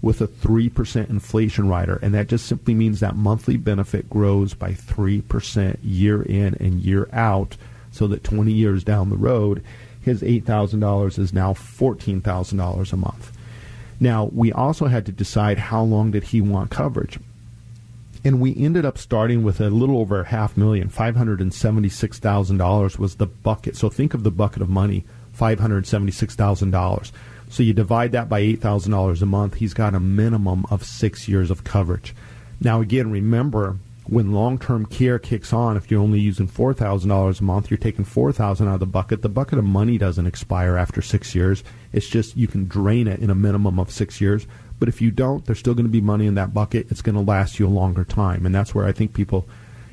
with 0.00 0.22
a 0.22 0.26
3% 0.26 1.10
inflation 1.10 1.68
rider. 1.68 1.98
And 2.00 2.14
that 2.14 2.28
just 2.28 2.46
simply 2.46 2.72
means 2.72 3.00
that 3.00 3.14
monthly 3.14 3.58
benefit 3.58 4.08
grows 4.08 4.54
by 4.54 4.72
3% 4.72 5.76
year 5.82 6.22
in 6.22 6.54
and 6.54 6.80
year 6.80 7.10
out, 7.12 7.58
so 7.92 8.08
that 8.08 8.24
20 8.24 8.52
years 8.52 8.82
down 8.82 9.10
the 9.10 9.16
road, 9.16 9.62
his 10.00 10.22
$8,000 10.22 11.16
is 11.18 11.32
now 11.32 11.52
$14,000 11.52 12.92
a 12.92 12.96
month. 12.96 13.38
Now, 14.00 14.30
we 14.32 14.52
also 14.52 14.86
had 14.86 15.06
to 15.06 15.12
decide 15.12 15.58
how 15.58 15.82
long 15.82 16.10
did 16.10 16.24
he 16.24 16.40
want 16.40 16.70
coverage. 16.70 17.20
And 18.24 18.40
we 18.40 18.56
ended 18.56 18.84
up 18.84 18.98
starting 18.98 19.44
with 19.44 19.60
a 19.60 19.70
little 19.70 19.98
over 19.98 20.20
a 20.20 20.26
half 20.26 20.56
million, 20.56 20.88
$576,000 20.88 22.98
was 22.98 23.14
the 23.16 23.26
bucket. 23.26 23.76
So 23.76 23.88
think 23.88 24.14
of 24.14 24.24
the 24.24 24.30
bucket 24.30 24.62
of 24.62 24.68
money, 24.68 25.04
$576,000. 25.38 27.12
So 27.48 27.62
you 27.62 27.72
divide 27.72 28.12
that 28.12 28.28
by 28.28 28.42
$8,000 28.42 29.22
a 29.22 29.26
month, 29.26 29.54
he's 29.54 29.74
got 29.74 29.94
a 29.94 30.00
minimum 30.00 30.66
of 30.70 30.84
six 30.84 31.28
years 31.28 31.50
of 31.50 31.64
coverage. 31.64 32.14
Now, 32.60 32.80
again, 32.80 33.10
remember 33.10 33.78
when 34.06 34.32
long-term 34.32 34.86
care 34.86 35.18
kicks 35.18 35.52
on, 35.52 35.76
if 35.76 35.90
you're 35.90 36.00
only 36.00 36.18
using 36.18 36.48
four 36.48 36.74
thousand 36.74 37.10
dollars 37.10 37.40
a 37.40 37.44
month, 37.44 37.70
you're 37.70 37.78
taking 37.78 38.04
four 38.04 38.32
thousand 38.32 38.68
out 38.68 38.74
of 38.74 38.80
the 38.80 38.86
bucket. 38.86 39.22
The 39.22 39.28
bucket 39.28 39.58
of 39.58 39.64
money 39.64 39.98
doesn't 39.98 40.26
expire 40.26 40.76
after 40.76 41.00
six 41.00 41.34
years. 41.34 41.62
It's 41.92 42.08
just 42.08 42.36
you 42.36 42.48
can 42.48 42.66
drain 42.66 43.06
it 43.06 43.20
in 43.20 43.30
a 43.30 43.34
minimum 43.34 43.78
of 43.78 43.90
six 43.90 44.20
years. 44.20 44.46
But 44.80 44.88
if 44.88 45.00
you 45.00 45.12
don't, 45.12 45.44
there's 45.44 45.60
still 45.60 45.74
going 45.74 45.86
to 45.86 45.92
be 45.92 46.00
money 46.00 46.26
in 46.26 46.34
that 46.34 46.52
bucket. 46.52 46.90
It's 46.90 47.02
going 47.02 47.14
to 47.14 47.20
last 47.20 47.60
you 47.60 47.66
a 47.66 47.68
longer 47.68 48.04
time, 48.04 48.44
and 48.44 48.54
that's 48.54 48.74
where 48.74 48.86
I 48.86 48.90
think 48.90 49.14
people 49.14 49.46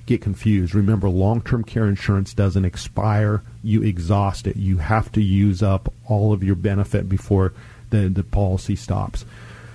get 0.07 0.21
confused. 0.21 0.73
Remember, 0.73 1.07
long 1.07 1.41
term 1.41 1.63
care 1.63 1.87
insurance 1.87 2.33
doesn't 2.33 2.65
expire. 2.65 3.43
You 3.63 3.83
exhaust 3.83 4.47
it. 4.47 4.55
You 4.55 4.77
have 4.77 5.11
to 5.11 5.21
use 5.21 5.61
up 5.61 5.93
all 6.07 6.33
of 6.33 6.43
your 6.43 6.55
benefit 6.55 7.07
before 7.07 7.53
the, 7.91 8.09
the 8.09 8.23
policy 8.23 8.75
stops. 8.75 9.23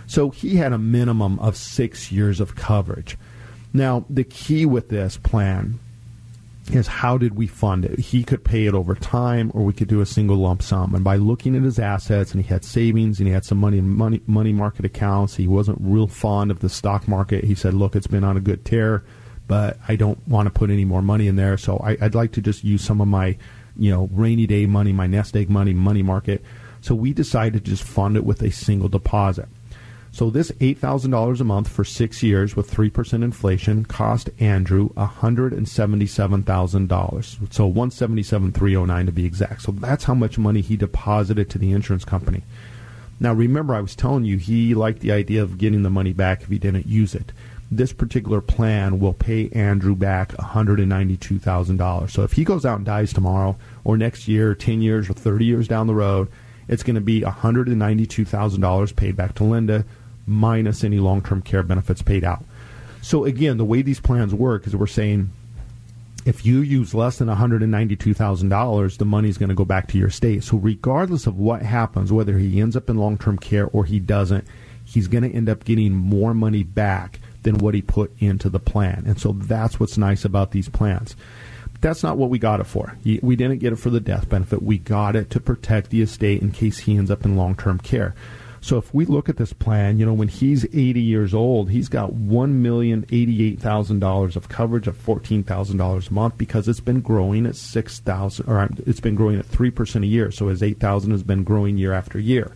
So 0.09 0.31
he 0.31 0.57
had 0.57 0.73
a 0.73 0.79
minimum 0.79 1.39
of 1.39 1.57
six 1.57 2.11
years 2.11 2.41
of 2.41 2.57
coverage. 2.57 3.17
Now, 3.75 4.07
the 4.09 4.25
key 4.25 4.65
with 4.65 4.89
this 4.89 5.19
plan 5.19 5.79
is 6.73 6.87
how 6.87 7.19
did 7.19 7.37
we 7.37 7.47
fund 7.47 7.85
it? 7.85 7.99
He 7.99 8.25
could 8.25 8.43
pay 8.43 8.65
it 8.65 8.73
over 8.73 8.95
time, 8.95 9.51
or 9.53 9.63
we 9.65 9.75
could 9.75 9.89
do 9.89 10.01
a 10.01 10.07
single 10.07 10.37
lump 10.37 10.63
sum. 10.63 10.95
And 10.95 11.05
by 11.05 11.17
looking 11.17 11.55
at 11.55 11.63
his 11.63 11.79
assets, 11.79 12.33
and 12.33 12.43
he 12.43 12.49
had 12.49 12.65
savings, 12.65 13.19
and 13.19 13.27
he 13.27 13.35
had 13.35 13.45
some 13.45 13.59
money 13.59 13.77
in 13.77 13.91
money 13.91 14.23
money 14.27 14.55
market 14.55 14.87
accounts. 14.87 15.35
He 15.35 15.47
wasn't 15.47 15.79
real 15.83 16.07
fond 16.07 16.51
of 16.51 16.61
the 16.61 16.71
stock 16.71 17.07
market. 17.07 17.45
He 17.45 17.55
said, 17.55 17.75
"Look, 17.75 17.95
it's 17.95 18.07
been 18.07 18.25
on 18.25 18.39
a 18.39 18.41
good 18.41 18.65
tear 18.65 19.05
but 19.47 19.79
I 19.89 19.97
don't 19.97 20.27
want 20.27 20.47
to 20.47 20.51
put 20.51 20.71
any 20.71 20.85
more 20.85 21.03
money 21.03 21.27
in 21.27 21.37
there. 21.37 21.57
So 21.57 21.79
I, 21.79 21.97
would 22.01 22.15
like 22.15 22.33
to 22.33 22.43
just 22.43 22.65
use 22.65 22.83
some 22.83 23.01
of 23.01 23.09
my, 23.09 23.37
you 23.77 23.91
know, 23.91 24.09
rainy 24.13 24.47
day 24.47 24.67
money, 24.67 24.93
my 24.93 25.07
nest 25.07 25.37
egg 25.37 25.51
money, 25.51 25.75
money 25.75 26.03
market. 26.03 26.43
So 26.81 26.95
we 26.95 27.13
decided 27.13 27.65
to 27.65 27.71
just 27.71 27.83
fund 27.83 28.17
it 28.17 28.25
with 28.25 28.43
a 28.43 28.51
single 28.51 28.89
deposit. 28.89 29.49
So 30.15 30.31
this 30.31 30.53
eight 30.61 30.79
thousand 30.79 31.11
dollars 31.11 31.41
a 31.41 31.45
month 31.45 31.67
for 31.67 31.83
six 31.83 32.23
years 32.23 32.55
with 32.55 32.71
three 32.71 32.89
percent 32.89 33.25
inflation 33.25 33.85
cost 33.85 34.31
Andrew 34.39 34.95
hundred 34.95 35.53
and 35.53 35.69
seventy-seven 35.69 36.45
thousand 36.45 36.89
dollars. 36.89 37.37
So 37.51 37.67
one 37.67 37.91
seventy-seven 37.91 38.53
three 38.53 38.77
oh 38.77 38.85
nine 38.85 39.07
to 39.07 39.13
be 39.13 39.25
exact. 39.25 39.63
So 39.63 39.73
that's 39.73 40.05
how 40.05 40.15
much 40.15 40.39
money 40.39 40.61
he 40.61 40.77
deposited 40.77 41.51
to 41.51 41.59
the 41.59 41.73
insurance 41.73 42.05
company. 42.05 42.45
Now 43.19 43.33
remember, 43.33 43.75
I 43.75 43.81
was 43.81 43.97
telling 43.97 44.25
you 44.25 44.37
he 44.37 44.73
liked 44.73 45.01
the 45.01 45.11
idea 45.11 45.43
of 45.43 45.59
getting 45.59 45.83
the 45.83 45.91
money 45.91 46.13
back 46.13 46.43
if 46.43 46.49
he 46.49 46.61
didn't 46.61 46.87
use 46.87 47.17
it 47.17 47.33
this 47.71 47.93
particular 47.93 48.41
plan 48.41 49.01
will 49.01 49.15
pay 49.15 49.49
Andrew 49.49 49.97
back 49.97 50.29
$192,000. 50.35 52.11
So 52.11 52.23
if 52.23 52.33
he 52.33 52.45
goes 52.45 52.65
out 52.65 52.77
and 52.77 52.87
dies 52.87 53.13
tomorrow 53.13 53.57
or 53.83 53.97
next 53.97 54.29
year, 54.29 54.55
10 54.55 54.81
years 54.81 55.11
or 55.11 55.15
30 55.15 55.45
years 55.45 55.67
down 55.67 55.89
the 55.89 55.95
road, 55.95 56.29
it's 56.69 56.85
going 56.85 56.95
to 56.95 57.01
be 57.01 57.23
$192,000 57.23 58.97
paid 58.97 59.17
back 59.17 59.35
to 59.37 59.45
Linda 59.45 59.85
minus 60.27 60.85
any 60.85 60.99
long-term 60.99 61.43
care 61.43 61.63
benefits 61.63 62.03
paid 62.03 62.25
out. 62.25 62.45
So 63.03 63.25
again, 63.25 63.59
the 63.59 63.65
way 63.65 63.83
these 63.83 64.01
plans 64.01 64.35
work 64.35 64.67
is 64.67 64.75
we're 64.75 64.87
saying 64.87 65.31
if 66.25 66.47
you 66.47 66.61
use 66.61 66.95
less 66.95 67.19
than 67.19 67.29
$192,000, 67.29 68.97
the 68.97 69.05
money 69.05 69.29
is 69.29 69.37
going 69.37 69.51
to 69.51 69.55
go 69.55 69.65
back 69.65 69.89
to 69.89 69.99
your 69.99 70.11
state. 70.11 70.43
So 70.43 70.57
regardless 70.57 71.27
of 71.27 71.37
what 71.37 71.63
happens, 71.63 72.13
whether 72.13 72.39
he 72.39 72.61
ends 72.61 72.77
up 72.77 72.89
in 72.89 72.97
long-term 72.97 73.39
care 73.39 73.67
or 73.67 73.85
he 73.85 74.01
doesn't, 74.01 74.47
he's 74.85 75.09
going 75.09 75.25
to 75.25 75.31
end 75.31 75.49
up 75.49 75.65
getting 75.65 75.93
more 75.93 76.33
money 76.33 76.63
back 76.63 77.21
than 77.43 77.59
what 77.59 77.75
he 77.75 77.83
put 77.83 78.11
into 78.19 78.49
the 78.49 78.59
plan. 78.59 79.05
And 79.07 79.21
so 79.21 79.33
that's 79.33 79.79
what's 79.79 79.99
nice 79.99 80.25
about 80.25 80.53
these 80.53 80.71
plans. 80.71 81.15
That's 81.83 82.03
not 82.03 82.17
what 82.17 82.31
we 82.31 82.39
got 82.39 82.61
it 82.61 82.65
for. 82.65 82.97
We 83.05 83.37
didn't 83.37 83.59
get 83.59 83.75
it 83.75 83.77
for 83.77 83.91
the 83.91 84.01
death 84.01 84.29
benefit. 84.31 84.63
We 84.63 84.79
got 84.79 85.17
it 85.17 85.29
to 85.31 85.41
protect 85.41 85.91
the 85.91 86.01
estate 86.01 86.41
in 86.41 86.53
case 86.53 86.79
he 86.79 86.97
ends 86.97 87.11
up 87.11 87.27
in 87.27 87.37
long 87.37 87.55
term 87.55 87.79
care. 87.79 88.15
So 88.65 88.79
if 88.79 88.93
we 88.95 89.05
look 89.05 89.29
at 89.29 89.37
this 89.37 89.53
plan, 89.53 89.99
you 89.99 90.07
know, 90.07 90.15
when 90.15 90.29
he's 90.29 90.65
80 90.65 90.99
years 90.99 91.35
old, 91.35 91.69
he's 91.69 91.91
got 91.91 92.13
$1,088,000 92.13 94.37
of 94.37 94.49
coverage 94.49 94.87
of 94.87 94.97
$14,000 94.97 96.11
a 96.11 96.15
month 96.15 96.39
because 96.39 96.67
it's 96.67 96.81
been 96.81 97.03
growing 97.03 97.45
at 97.45 97.57
6,000 97.57 98.49
or 98.49 98.71
it's 98.87 99.01
been 99.01 99.17
growing 99.17 99.39
at 99.39 99.45
3% 99.45 100.03
a 100.03 100.07
year. 100.07 100.31
So 100.31 100.49
his 100.49 100.63
8,000 100.63 101.11
has 101.11 101.23
been 101.23 101.45
growing 101.45 101.77
year 101.77 101.93
after 101.93 102.19
year. 102.19 102.53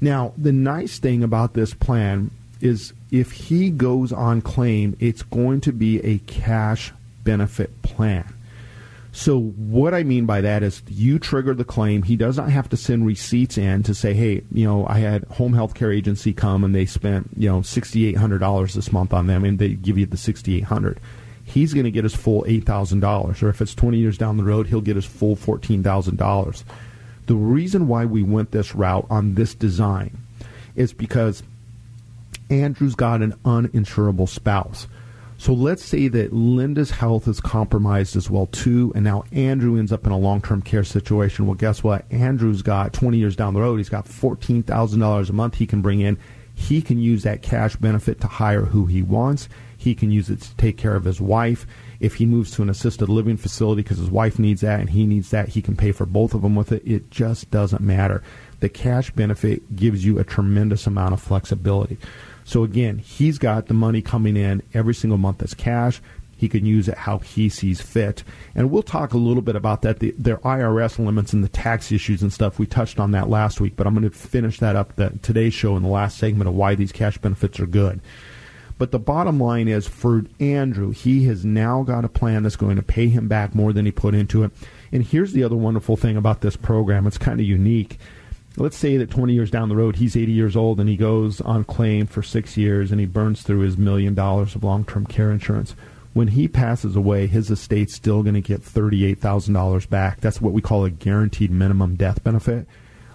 Now, 0.00 0.32
the 0.38 0.52
nice 0.52 0.98
thing 0.98 1.22
about 1.22 1.52
this 1.52 1.74
plan 1.74 2.30
is 2.62 2.94
if 3.10 3.32
he 3.32 3.68
goes 3.68 4.14
on 4.14 4.40
claim, 4.40 4.96
it's 5.00 5.22
going 5.22 5.60
to 5.60 5.72
be 5.72 6.00
a 6.00 6.16
cash 6.20 6.94
benefit 7.24 7.82
plan. 7.82 8.24
So 9.12 9.40
what 9.40 9.92
I 9.92 10.04
mean 10.04 10.24
by 10.24 10.40
that 10.40 10.62
is 10.62 10.82
you 10.88 11.18
trigger 11.18 11.52
the 11.52 11.64
claim. 11.64 12.04
He 12.04 12.14
does 12.14 12.36
not 12.36 12.50
have 12.50 12.68
to 12.68 12.76
send 12.76 13.04
receipts 13.04 13.58
in 13.58 13.82
to 13.82 13.94
say, 13.94 14.14
hey, 14.14 14.42
you 14.52 14.64
know, 14.64 14.86
I 14.86 14.98
had 14.98 15.24
home 15.24 15.52
health 15.52 15.74
care 15.74 15.90
agency 15.90 16.32
come 16.32 16.62
and 16.62 16.74
they 16.74 16.86
spent, 16.86 17.30
you 17.36 17.48
know, 17.48 17.62
sixty 17.62 18.06
eight 18.06 18.16
hundred 18.16 18.38
dollars 18.38 18.74
this 18.74 18.92
month 18.92 19.12
on 19.12 19.26
them 19.26 19.44
and 19.44 19.58
they 19.58 19.70
give 19.70 19.98
you 19.98 20.06
the 20.06 20.16
sixty 20.16 20.56
eight 20.56 20.64
hundred. 20.64 21.00
He's 21.44 21.74
going 21.74 21.84
to 21.84 21.90
get 21.90 22.04
his 22.04 22.14
full 22.14 22.44
eight 22.46 22.64
thousand 22.64 23.00
dollars, 23.00 23.42
or 23.42 23.48
if 23.48 23.60
it's 23.60 23.74
twenty 23.74 23.98
years 23.98 24.16
down 24.16 24.36
the 24.36 24.44
road, 24.44 24.68
he'll 24.68 24.80
get 24.80 24.94
his 24.94 25.06
full 25.06 25.34
fourteen 25.34 25.82
thousand 25.82 26.16
dollars. 26.16 26.64
The 27.26 27.34
reason 27.34 27.88
why 27.88 28.04
we 28.04 28.22
went 28.22 28.52
this 28.52 28.74
route 28.76 29.06
on 29.10 29.34
this 29.34 29.54
design 29.54 30.16
is 30.76 30.92
because 30.92 31.42
Andrew's 32.48 32.94
got 32.94 33.22
an 33.22 33.32
uninsurable 33.44 34.28
spouse. 34.28 34.86
So 35.40 35.54
let's 35.54 35.82
say 35.82 36.08
that 36.08 36.34
Linda's 36.34 36.90
health 36.90 37.26
is 37.26 37.40
compromised 37.40 38.14
as 38.14 38.28
well 38.28 38.44
too, 38.44 38.92
and 38.94 39.02
now 39.02 39.24
Andrew 39.32 39.78
ends 39.78 39.90
up 39.90 40.04
in 40.04 40.12
a 40.12 40.18
long-term 40.18 40.60
care 40.60 40.84
situation. 40.84 41.46
Well, 41.46 41.54
guess 41.54 41.82
what? 41.82 42.04
Andrew's 42.12 42.60
got 42.60 42.92
20 42.92 43.16
years 43.16 43.36
down 43.36 43.54
the 43.54 43.62
road, 43.62 43.78
he's 43.78 43.88
got 43.88 44.04
$14,000 44.04 45.30
a 45.30 45.32
month 45.32 45.54
he 45.54 45.66
can 45.66 45.80
bring 45.80 46.00
in. 46.00 46.18
He 46.54 46.82
can 46.82 46.98
use 46.98 47.22
that 47.22 47.40
cash 47.40 47.74
benefit 47.76 48.20
to 48.20 48.26
hire 48.26 48.66
who 48.66 48.84
he 48.84 49.00
wants. 49.00 49.48
He 49.78 49.94
can 49.94 50.10
use 50.10 50.28
it 50.28 50.42
to 50.42 50.54
take 50.56 50.76
care 50.76 50.94
of 50.94 51.04
his 51.04 51.22
wife. 51.22 51.66
If 52.00 52.16
he 52.16 52.26
moves 52.26 52.50
to 52.50 52.62
an 52.62 52.68
assisted 52.68 53.08
living 53.08 53.38
facility 53.38 53.80
because 53.80 53.96
his 53.96 54.10
wife 54.10 54.38
needs 54.38 54.60
that 54.60 54.78
and 54.78 54.90
he 54.90 55.06
needs 55.06 55.30
that, 55.30 55.48
he 55.48 55.62
can 55.62 55.74
pay 55.74 55.92
for 55.92 56.04
both 56.04 56.34
of 56.34 56.42
them 56.42 56.54
with 56.54 56.70
it. 56.70 56.82
It 56.84 57.10
just 57.10 57.50
doesn't 57.50 57.80
matter. 57.80 58.22
The 58.58 58.68
cash 58.68 59.10
benefit 59.12 59.74
gives 59.74 60.04
you 60.04 60.18
a 60.18 60.24
tremendous 60.24 60.86
amount 60.86 61.14
of 61.14 61.22
flexibility. 61.22 61.96
So 62.50 62.64
again, 62.64 62.98
he's 62.98 63.38
got 63.38 63.66
the 63.66 63.74
money 63.74 64.02
coming 64.02 64.36
in 64.36 64.60
every 64.74 64.92
single 64.92 65.18
month 65.18 65.40
as 65.40 65.54
cash. 65.54 66.02
He 66.36 66.48
can 66.48 66.66
use 66.66 66.88
it 66.88 66.98
how 66.98 67.18
he 67.18 67.48
sees 67.48 67.80
fit. 67.80 68.24
And 68.56 68.72
we'll 68.72 68.82
talk 68.82 69.12
a 69.12 69.18
little 69.18 69.40
bit 69.40 69.54
about 69.54 69.82
that, 69.82 70.00
the, 70.00 70.12
their 70.18 70.38
IRS 70.38 70.98
limits 70.98 71.32
and 71.32 71.44
the 71.44 71.48
tax 71.48 71.92
issues 71.92 72.22
and 72.22 72.32
stuff. 72.32 72.58
We 72.58 72.66
touched 72.66 72.98
on 72.98 73.12
that 73.12 73.30
last 73.30 73.60
week, 73.60 73.76
but 73.76 73.86
I'm 73.86 73.94
going 73.94 74.10
to 74.10 74.16
finish 74.16 74.58
that 74.58 74.74
up 74.74 74.96
the, 74.96 75.10
today's 75.22 75.54
show 75.54 75.76
in 75.76 75.84
the 75.84 75.88
last 75.88 76.18
segment 76.18 76.48
of 76.48 76.56
why 76.56 76.74
these 76.74 76.90
cash 76.90 77.18
benefits 77.18 77.60
are 77.60 77.66
good. 77.66 78.00
But 78.78 78.90
the 78.90 78.98
bottom 78.98 79.38
line 79.38 79.68
is 79.68 79.86
for 79.86 80.24
Andrew, 80.40 80.90
he 80.90 81.26
has 81.26 81.44
now 81.44 81.84
got 81.84 82.04
a 82.04 82.08
plan 82.08 82.42
that's 82.42 82.56
going 82.56 82.74
to 82.74 82.82
pay 82.82 83.06
him 83.06 83.28
back 83.28 83.54
more 83.54 83.72
than 83.72 83.84
he 83.84 83.92
put 83.92 84.16
into 84.16 84.42
it. 84.42 84.50
And 84.90 85.04
here's 85.04 85.34
the 85.34 85.44
other 85.44 85.54
wonderful 85.54 85.96
thing 85.96 86.16
about 86.16 86.40
this 86.40 86.56
program 86.56 87.06
it's 87.06 87.16
kind 87.16 87.38
of 87.38 87.46
unique. 87.46 88.00
Let's 88.56 88.76
say 88.76 88.96
that 88.96 89.10
20 89.10 89.32
years 89.32 89.50
down 89.50 89.68
the 89.68 89.76
road, 89.76 89.96
he's 89.96 90.16
80 90.16 90.32
years 90.32 90.56
old 90.56 90.80
and 90.80 90.88
he 90.88 90.96
goes 90.96 91.40
on 91.40 91.64
claim 91.64 92.06
for 92.06 92.22
six 92.22 92.56
years 92.56 92.90
and 92.90 93.00
he 93.00 93.06
burns 93.06 93.42
through 93.42 93.60
his 93.60 93.78
million 93.78 94.14
dollars 94.14 94.54
of 94.54 94.64
long 94.64 94.84
term 94.84 95.06
care 95.06 95.30
insurance. 95.30 95.74
When 96.12 96.28
he 96.28 96.48
passes 96.48 96.96
away, 96.96 97.28
his 97.28 97.50
estate's 97.50 97.94
still 97.94 98.24
going 98.24 98.34
to 98.34 98.40
get 98.40 98.62
$38,000 98.62 99.88
back. 99.88 100.20
That's 100.20 100.40
what 100.40 100.52
we 100.52 100.60
call 100.60 100.84
a 100.84 100.90
guaranteed 100.90 101.52
minimum 101.52 101.94
death 101.94 102.24
benefit. 102.24 102.66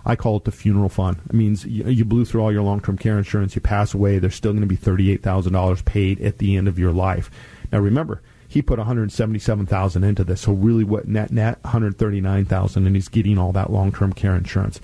I 0.05 0.15
call 0.15 0.37
it 0.37 0.45
the 0.45 0.51
funeral 0.51 0.87
fund. 0.87 1.17
It 1.27 1.33
means 1.33 1.65
you, 1.65 2.05
blew 2.05 2.25
through 2.25 2.41
all 2.41 2.51
your 2.51 2.61
long 2.61 2.79
term 2.79 2.97
care 2.97 3.17
insurance, 3.17 3.55
you 3.55 3.61
pass 3.61 3.93
away, 3.93 4.19
there's 4.19 4.35
still 4.35 4.53
going 4.53 4.61
to 4.61 4.67
be 4.67 4.77
$38,000 4.77 5.83
paid 5.83 6.21
at 6.21 6.37
the 6.37 6.55
end 6.55 6.67
of 6.67 6.79
your 6.79 6.93
life. 6.93 7.29
Now 7.71 7.79
remember, 7.79 8.21
he 8.47 8.61
put 8.61 8.77
177,000 8.77 10.03
into 10.03 10.23
this. 10.23 10.41
So 10.41 10.53
really 10.53 10.83
what 10.83 11.07
net 11.07 11.31
net 11.31 11.57
139,000 11.63 12.87
and 12.87 12.95
he's 12.95 13.09
getting 13.09 13.37
all 13.37 13.51
that 13.51 13.71
long-term 13.71 14.13
care 14.13 14.35
insurance. 14.35 14.79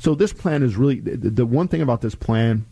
So 0.00 0.14
this 0.14 0.32
plan 0.32 0.62
is 0.62 0.76
really 0.76 0.98
the, 0.98 1.30
the 1.30 1.46
one 1.46 1.68
thing 1.68 1.82
about 1.82 2.00
this 2.00 2.14
plan 2.14 2.64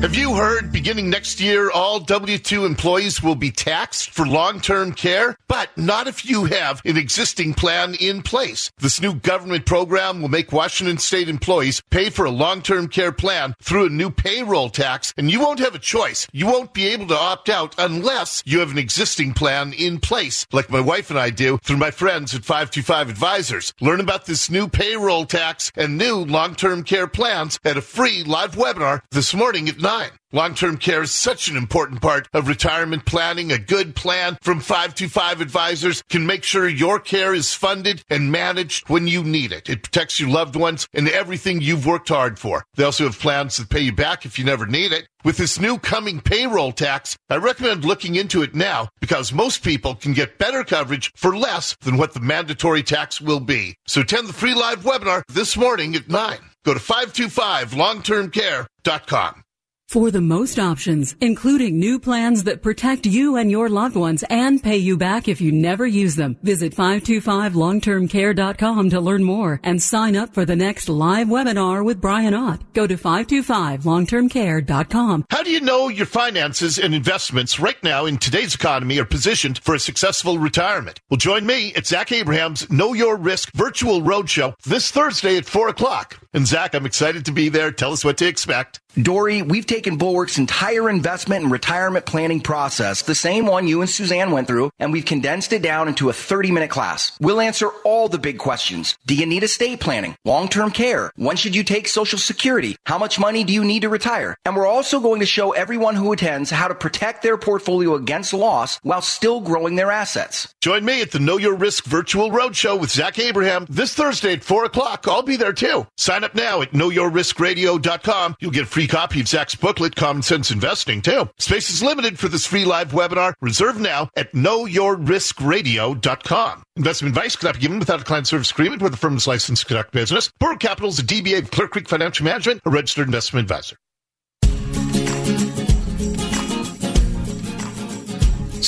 Have 0.00 0.16
you 0.16 0.34
heard 0.34 0.72
beginning 0.72 1.10
next 1.10 1.42
year, 1.42 1.70
all 1.70 2.00
W 2.00 2.38
2 2.38 2.64
employees 2.64 3.22
will 3.22 3.34
be 3.34 3.50
taxed 3.50 4.08
for 4.08 4.26
long 4.26 4.58
term 4.58 4.94
care? 4.94 5.36
But 5.46 5.76
not 5.76 6.06
if 6.06 6.24
you 6.24 6.46
have 6.46 6.80
an 6.86 6.96
existing 6.96 7.52
plan 7.52 7.94
in 8.00 8.22
place. 8.22 8.70
This 8.78 9.02
new 9.02 9.12
government 9.12 9.66
program 9.66 10.22
will 10.22 10.30
make 10.30 10.52
Washington 10.52 10.96
state 10.96 11.28
employees 11.28 11.82
pay 11.90 12.08
for 12.08 12.24
a 12.24 12.30
long 12.30 12.62
term 12.62 12.88
care 12.88 13.12
plan 13.12 13.54
through 13.60 13.86
a 13.86 13.90
new 13.90 14.08
payroll 14.08 14.70
tax, 14.70 15.12
and 15.18 15.30
you 15.30 15.38
won't 15.38 15.58
have 15.58 15.74
a 15.74 15.78
choice. 15.78 16.26
You 16.32 16.46
won't 16.46 16.72
be 16.72 16.86
able 16.88 17.08
to 17.08 17.18
opt 17.18 17.50
out 17.50 17.74
unless 17.76 18.42
you 18.46 18.60
have 18.60 18.70
an 18.70 18.78
existing 18.78 19.34
plan 19.34 19.74
in 19.74 20.00
place, 20.00 20.46
like 20.50 20.70
my 20.70 20.80
wife 20.80 21.10
and 21.10 21.18
I 21.18 21.28
do 21.28 21.58
through 21.58 21.76
my 21.76 21.90
friends 21.90 22.34
at 22.34 22.46
525 22.46 23.10
Advisors. 23.10 23.74
Learn 23.82 24.00
about 24.00 24.24
this 24.24 24.48
new 24.48 24.66
payroll 24.66 25.26
tax 25.26 25.70
and 25.76 25.98
new 25.98 26.16
long 26.16 26.54
term 26.54 26.84
care 26.84 27.06
plans 27.06 27.60
at 27.66 27.76
a 27.76 27.82
free 27.82 28.24
live 28.24 28.52
webinar 28.52 29.02
this 29.10 29.34
morning 29.34 29.68
at 29.68 29.78
9. 29.78 29.89
Long 30.32 30.54
term 30.54 30.76
care 30.76 31.02
is 31.02 31.10
such 31.10 31.48
an 31.48 31.56
important 31.56 32.00
part 32.00 32.28
of 32.32 32.46
retirement 32.46 33.04
planning. 33.04 33.50
A 33.50 33.58
good 33.58 33.96
plan 33.96 34.38
from 34.40 34.60
525 34.60 35.40
Advisors 35.40 36.04
can 36.08 36.24
make 36.24 36.44
sure 36.44 36.68
your 36.68 37.00
care 37.00 37.34
is 37.34 37.52
funded 37.54 38.04
and 38.08 38.30
managed 38.30 38.88
when 38.88 39.08
you 39.08 39.24
need 39.24 39.50
it. 39.50 39.68
It 39.68 39.82
protects 39.82 40.20
your 40.20 40.30
loved 40.30 40.54
ones 40.54 40.86
and 40.94 41.08
everything 41.08 41.60
you've 41.60 41.86
worked 41.86 42.10
hard 42.10 42.38
for. 42.38 42.64
They 42.76 42.84
also 42.84 43.06
have 43.06 43.18
plans 43.18 43.56
that 43.56 43.70
pay 43.70 43.80
you 43.80 43.92
back 43.92 44.24
if 44.24 44.38
you 44.38 44.44
never 44.44 44.64
need 44.64 44.92
it. 44.92 45.08
With 45.24 45.36
this 45.36 45.58
new 45.58 45.78
coming 45.78 46.20
payroll 46.20 46.70
tax, 46.70 47.16
I 47.28 47.38
recommend 47.38 47.84
looking 47.84 48.14
into 48.14 48.42
it 48.42 48.54
now 48.54 48.90
because 49.00 49.32
most 49.32 49.64
people 49.64 49.96
can 49.96 50.12
get 50.12 50.38
better 50.38 50.62
coverage 50.62 51.10
for 51.16 51.36
less 51.36 51.74
than 51.80 51.96
what 51.96 52.14
the 52.14 52.20
mandatory 52.20 52.84
tax 52.84 53.20
will 53.20 53.40
be. 53.40 53.74
So 53.88 54.02
attend 54.02 54.28
the 54.28 54.32
free 54.32 54.54
live 54.54 54.84
webinar 54.84 55.22
this 55.28 55.56
morning 55.56 55.96
at 55.96 56.08
9. 56.08 56.38
Go 56.64 56.74
to 56.74 56.80
525longtermcare.com. 56.80 59.42
For 59.90 60.10
the 60.12 60.20
most 60.20 60.60
options, 60.60 61.16
including 61.20 61.80
new 61.80 61.98
plans 61.98 62.44
that 62.44 62.62
protect 62.62 63.06
you 63.06 63.34
and 63.34 63.50
your 63.50 63.68
loved 63.68 63.96
ones 63.96 64.22
and 64.30 64.62
pay 64.62 64.76
you 64.76 64.96
back 64.96 65.26
if 65.26 65.40
you 65.40 65.50
never 65.50 65.84
use 65.84 66.14
them, 66.14 66.36
visit 66.44 66.76
525longtermcare.com 66.76 68.90
to 68.90 69.00
learn 69.00 69.24
more 69.24 69.58
and 69.64 69.82
sign 69.82 70.14
up 70.14 70.32
for 70.32 70.44
the 70.44 70.54
next 70.54 70.88
live 70.88 71.26
webinar 71.26 71.84
with 71.84 72.00
Brian 72.00 72.34
Ott. 72.34 72.72
Go 72.72 72.86
to 72.86 72.96
525longtermcare.com. 72.96 75.24
How 75.28 75.42
do 75.42 75.50
you 75.50 75.60
know 75.60 75.88
your 75.88 76.06
finances 76.06 76.78
and 76.78 76.94
investments 76.94 77.58
right 77.58 77.82
now 77.82 78.06
in 78.06 78.18
today's 78.18 78.54
economy 78.54 79.00
are 79.00 79.04
positioned 79.04 79.58
for 79.58 79.74
a 79.74 79.80
successful 79.80 80.38
retirement? 80.38 81.00
Well, 81.10 81.18
join 81.18 81.44
me 81.44 81.74
at 81.74 81.88
Zach 81.88 82.12
Abraham's 82.12 82.70
Know 82.70 82.92
Your 82.92 83.16
Risk 83.16 83.52
virtual 83.54 84.02
roadshow 84.02 84.54
this 84.62 84.92
Thursday 84.92 85.36
at 85.36 85.46
4 85.46 85.68
o'clock. 85.68 86.20
And 86.32 86.46
Zach, 86.46 86.76
I'm 86.76 86.86
excited 86.86 87.24
to 87.24 87.32
be 87.32 87.48
there. 87.48 87.72
Tell 87.72 87.92
us 87.92 88.04
what 88.04 88.18
to 88.18 88.26
expect. 88.26 88.78
Dori, 89.00 89.42
we've 89.42 89.66
taken 89.66 89.98
Bulwark's 89.98 90.38
entire 90.38 90.90
investment 90.90 91.42
and 91.44 91.52
retirement 91.52 92.06
planning 92.06 92.40
process, 92.40 93.02
the 93.02 93.14
same 93.14 93.46
one 93.46 93.68
you 93.68 93.80
and 93.80 93.90
Suzanne 93.90 94.32
went 94.32 94.48
through, 94.48 94.70
and 94.80 94.92
we've 94.92 95.04
condensed 95.04 95.52
it 95.52 95.62
down 95.62 95.86
into 95.86 96.08
a 96.08 96.12
30 96.12 96.50
minute 96.50 96.70
class. 96.70 97.12
We'll 97.20 97.40
answer 97.40 97.68
all 97.84 98.08
the 98.08 98.18
big 98.18 98.38
questions. 98.38 98.96
Do 99.06 99.14
you 99.14 99.26
need 99.26 99.44
estate 99.44 99.80
planning? 99.80 100.16
Long-term 100.24 100.72
care? 100.72 101.12
When 101.16 101.36
should 101.36 101.54
you 101.54 101.62
take 101.62 101.86
social 101.86 102.18
security? 102.18 102.76
How 102.84 102.98
much 102.98 103.18
money 103.18 103.44
do 103.44 103.52
you 103.52 103.64
need 103.64 103.82
to 103.82 103.88
retire? 103.88 104.36
And 104.44 104.56
we're 104.56 104.66
also 104.66 104.98
going 105.00 105.20
to 105.20 105.26
show 105.26 105.52
everyone 105.52 105.94
who 105.94 106.12
attends 106.12 106.50
how 106.50 106.66
to 106.66 106.74
protect 106.74 107.22
their 107.22 107.38
portfolio 107.38 107.94
against 107.94 108.34
loss 108.34 108.78
while 108.82 109.02
still 109.02 109.40
growing 109.40 109.76
their 109.76 109.92
assets. 109.92 110.52
Join 110.60 110.84
me 110.84 111.00
at 111.00 111.12
the 111.12 111.20
Know 111.20 111.38
Your 111.38 111.54
Risk 111.54 111.84
virtual 111.84 112.30
roadshow 112.30 112.78
with 112.78 112.90
Zach 112.90 113.18
Abraham 113.20 113.66
this 113.68 113.94
Thursday 113.94 114.32
at 114.32 114.44
4 114.44 114.64
o'clock. 114.64 115.06
I'll 115.08 115.22
be 115.22 115.36
there 115.36 115.52
too. 115.52 115.86
Sign 115.96 116.19
up 116.24 116.34
now 116.34 116.62
at 116.62 116.72
knowyourriskradio.com. 116.72 118.36
You'll 118.40 118.50
get 118.50 118.64
a 118.64 118.66
free 118.66 118.86
copy 118.86 119.20
of 119.20 119.28
Zach's 119.28 119.54
booklet, 119.54 119.94
Common 119.96 120.22
Sense 120.22 120.50
Investing, 120.50 121.02
too. 121.02 121.28
Space 121.38 121.68
is 121.70 121.82
limited 121.82 122.18
for 122.18 122.28
this 122.28 122.46
free 122.46 122.64
live 122.64 122.92
webinar. 122.92 123.34
Reserve 123.40 123.78
now 123.80 124.08
at 124.16 124.32
knowyourriskradio.com. 124.32 126.62
Investment 126.76 127.16
advice 127.16 127.36
cannot 127.36 127.56
be 127.56 127.60
given 127.60 127.78
without 127.78 128.00
a 128.00 128.04
client 128.04 128.26
service 128.26 128.50
agreement 128.50 128.80
with 128.82 128.92
the 128.92 128.98
firm 128.98 129.16
is 129.16 129.26
licensed 129.26 129.62
to 129.62 129.68
conduct 129.68 129.92
business. 129.92 130.30
Bulwark 130.38 130.60
Capital 130.60 130.88
is 130.88 130.98
a 130.98 131.02
DBA 131.02 131.40
of 131.40 131.50
Clear 131.50 131.68
Creek 131.68 131.88
Financial 131.88 132.24
Management, 132.24 132.62
a 132.64 132.70
registered 132.70 133.06
investment 133.06 133.44
advisor. 133.44 133.76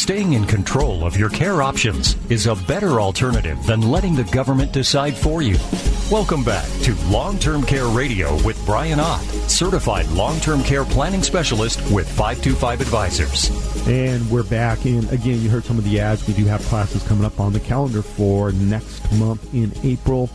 Staying 0.03 0.33
in 0.33 0.45
control 0.47 1.05
of 1.05 1.17
your 1.17 1.29
care 1.29 1.63
options 1.63 2.17
is 2.29 2.49
a 2.49 2.57
better 2.57 3.01
alternative 3.01 3.65
than 3.67 3.83
letting 3.83 4.17
the 4.17 4.25
government 4.25 4.73
decide 4.73 5.17
for 5.17 5.43
you. 5.43 5.57
Welcome 6.13 6.45
back 6.45 6.69
to 6.83 6.95
Long 7.07 7.39
Term 7.39 7.63
Care 7.63 7.87
Radio 7.87 8.35
with 8.45 8.63
Brian 8.67 9.01
Ott, 9.01 9.23
certified 9.49 10.07
long 10.09 10.39
term 10.41 10.63
care 10.63 10.85
planning 10.85 11.23
specialist 11.23 11.81
with 11.91 12.07
525 12.07 12.83
Advisors. 12.83 13.89
And 13.89 14.31
we're 14.31 14.43
back. 14.43 14.85
And 14.85 15.11
again, 15.11 15.41
you 15.41 15.49
heard 15.49 15.65
some 15.65 15.79
of 15.79 15.85
the 15.85 16.01
ads. 16.01 16.29
We 16.29 16.35
do 16.35 16.45
have 16.45 16.61
classes 16.65 17.03
coming 17.05 17.25
up 17.25 17.41
on 17.41 17.55
the 17.55 17.61
calendar 17.61 18.03
for 18.03 18.53
next 18.53 19.11
month 19.13 19.55
in 19.55 19.73
April. 19.85 20.29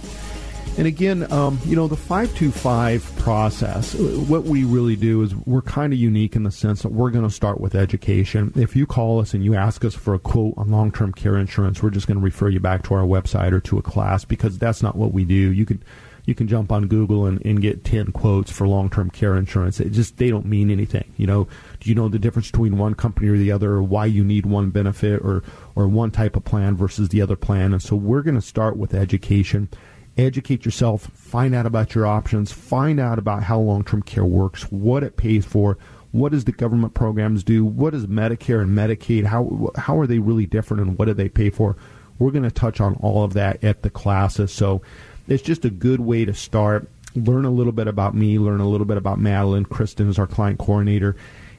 And 0.77 0.85
again, 0.85 1.31
um, 1.33 1.59
you 1.65 1.75
know, 1.75 1.87
the 1.87 1.97
525 1.97 3.15
process, 3.17 3.95
what 3.95 4.43
we 4.43 4.63
really 4.63 4.95
do 4.95 5.23
is 5.23 5.35
we're 5.35 5.63
kind 5.63 5.91
of 5.91 5.97
unique 5.97 6.35
in 6.35 6.43
the 6.43 6.51
sense 6.51 6.83
that 6.83 6.91
we're 6.91 7.09
going 7.09 7.27
to 7.27 7.33
start 7.33 7.59
with 7.59 7.73
education. 7.73 8.53
If 8.55 8.75
you 8.75 8.85
call 8.85 9.19
us 9.19 9.33
and 9.33 9.43
you 9.43 9.55
ask 9.55 9.83
us 9.83 9.95
for 9.95 10.13
a 10.13 10.19
quote 10.19 10.53
on 10.55 10.69
long 10.69 10.91
term 10.91 11.13
care 11.13 11.35
insurance, 11.35 11.81
we're 11.81 11.89
just 11.89 12.05
going 12.05 12.19
to 12.19 12.23
refer 12.23 12.49
you 12.49 12.59
back 12.59 12.83
to 12.83 12.93
our 12.93 13.01
website 13.01 13.53
or 13.53 13.59
to 13.61 13.79
a 13.79 13.81
class 13.81 14.23
because 14.23 14.59
that's 14.59 14.83
not 14.83 14.95
what 14.95 15.13
we 15.13 15.25
do. 15.25 15.51
You 15.51 15.65
could. 15.65 15.83
You 16.25 16.35
can 16.35 16.49
jump 16.49 16.73
on 16.73 16.87
Google 16.87 17.25
and, 17.25 17.41
and 17.45 17.61
get 17.61 17.85
10 17.85 18.11
quotes 18.11 18.51
for 18.51 18.67
long-term 18.67 19.11
care 19.11 19.37
insurance. 19.37 19.79
It 19.79 19.91
just, 19.91 20.17
they 20.17 20.29
don't 20.29 20.45
mean 20.45 20.69
anything. 20.69 21.13
You 21.15 21.25
know, 21.25 21.47
do 21.79 21.89
you 21.89 21.95
know 21.95 22.09
the 22.09 22.19
difference 22.19 22.51
between 22.51 22.77
one 22.77 22.95
company 22.95 23.29
or 23.29 23.37
the 23.37 23.49
other 23.49 23.71
or 23.71 23.81
why 23.81 24.07
you 24.07 24.25
need 24.25 24.45
one 24.45 24.69
benefit 24.69 25.21
or, 25.23 25.41
or 25.73 25.87
one 25.87 26.11
type 26.11 26.35
of 26.35 26.43
plan 26.43 26.75
versus 26.75 27.07
the 27.07 27.21
other 27.21 27.37
plan? 27.37 27.71
And 27.71 27.81
so 27.81 27.95
we're 27.95 28.23
going 28.23 28.35
to 28.35 28.41
start 28.41 28.75
with 28.75 28.93
education 28.93 29.69
educate 30.17 30.65
yourself, 30.65 31.07
find 31.13 31.53
out 31.53 31.65
about 31.65 31.95
your 31.95 32.05
options, 32.05 32.51
find 32.51 32.99
out 32.99 33.19
about 33.19 33.43
how 33.43 33.59
long 33.59 33.83
term 33.83 34.01
care 34.01 34.25
works, 34.25 34.63
what 34.63 35.03
it 35.03 35.17
pays 35.17 35.45
for, 35.45 35.77
what 36.11 36.31
does 36.31 36.45
the 36.45 36.51
government 36.51 36.93
programs 36.93 37.43
do? 37.43 37.65
What 37.65 37.91
does 37.91 38.07
Medicare 38.07 38.61
and 38.61 38.75
Medicaid? 38.77 39.25
How 39.25 39.71
how 39.75 39.99
are 39.99 40.07
they 40.07 40.19
really 40.19 40.45
different, 40.45 40.81
and 40.81 40.97
what 40.97 41.05
do 41.05 41.13
they 41.13 41.29
pay 41.29 41.49
for? 41.49 41.75
We're 42.17 42.31
going 42.31 42.43
to 42.43 42.51
touch 42.51 42.79
on 42.79 42.95
all 42.95 43.23
of 43.23 43.33
that 43.33 43.63
at 43.63 43.83
the 43.83 43.89
classes. 43.89 44.51
So 44.51 44.81
it's 45.27 45.43
just 45.43 45.65
a 45.65 45.69
good 45.69 45.99
way 45.99 46.25
to 46.25 46.33
start. 46.33 46.89
Learn 47.15 47.45
a 47.45 47.51
little 47.51 47.71
bit 47.71 47.87
about 47.87 48.15
me. 48.15 48.39
Learn 48.39 48.59
a 48.59 48.67
little 48.67 48.85
bit 48.85 48.97
about 48.97 49.19
Madeline. 49.19 49.65
Kristen 49.65 50.09
is 50.09 50.17
our 50.17 50.27
client 50.27 50.59
coordinator, 50.59 51.15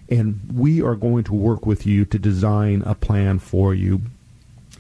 and 0.09 0.41
we 0.53 0.83
are 0.83 0.97
going 0.97 1.25
to 1.25 1.35
work 1.35 1.67
with 1.67 1.87
you 1.87 2.05
to 2.07 2.19
design 2.19 2.83
a 2.87 2.95
plan 2.95 3.39
for 3.39 3.75
you. 3.75 4.01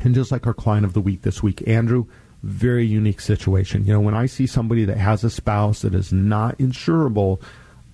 And 0.00 0.14
just 0.14 0.32
like 0.32 0.46
our 0.46 0.54
client 0.54 0.86
of 0.86 0.94
the 0.94 1.00
week 1.00 1.22
this 1.22 1.42
week, 1.42 1.66
Andrew, 1.68 2.06
very 2.42 2.86
unique 2.86 3.20
situation. 3.20 3.84
You 3.84 3.94
know, 3.94 4.00
when 4.00 4.14
I 4.14 4.26
see 4.26 4.46
somebody 4.46 4.84
that 4.84 4.96
has 4.96 5.24
a 5.24 5.30
spouse 5.30 5.82
that 5.82 5.94
is 5.94 6.12
not 6.12 6.58
insurable 6.58 7.40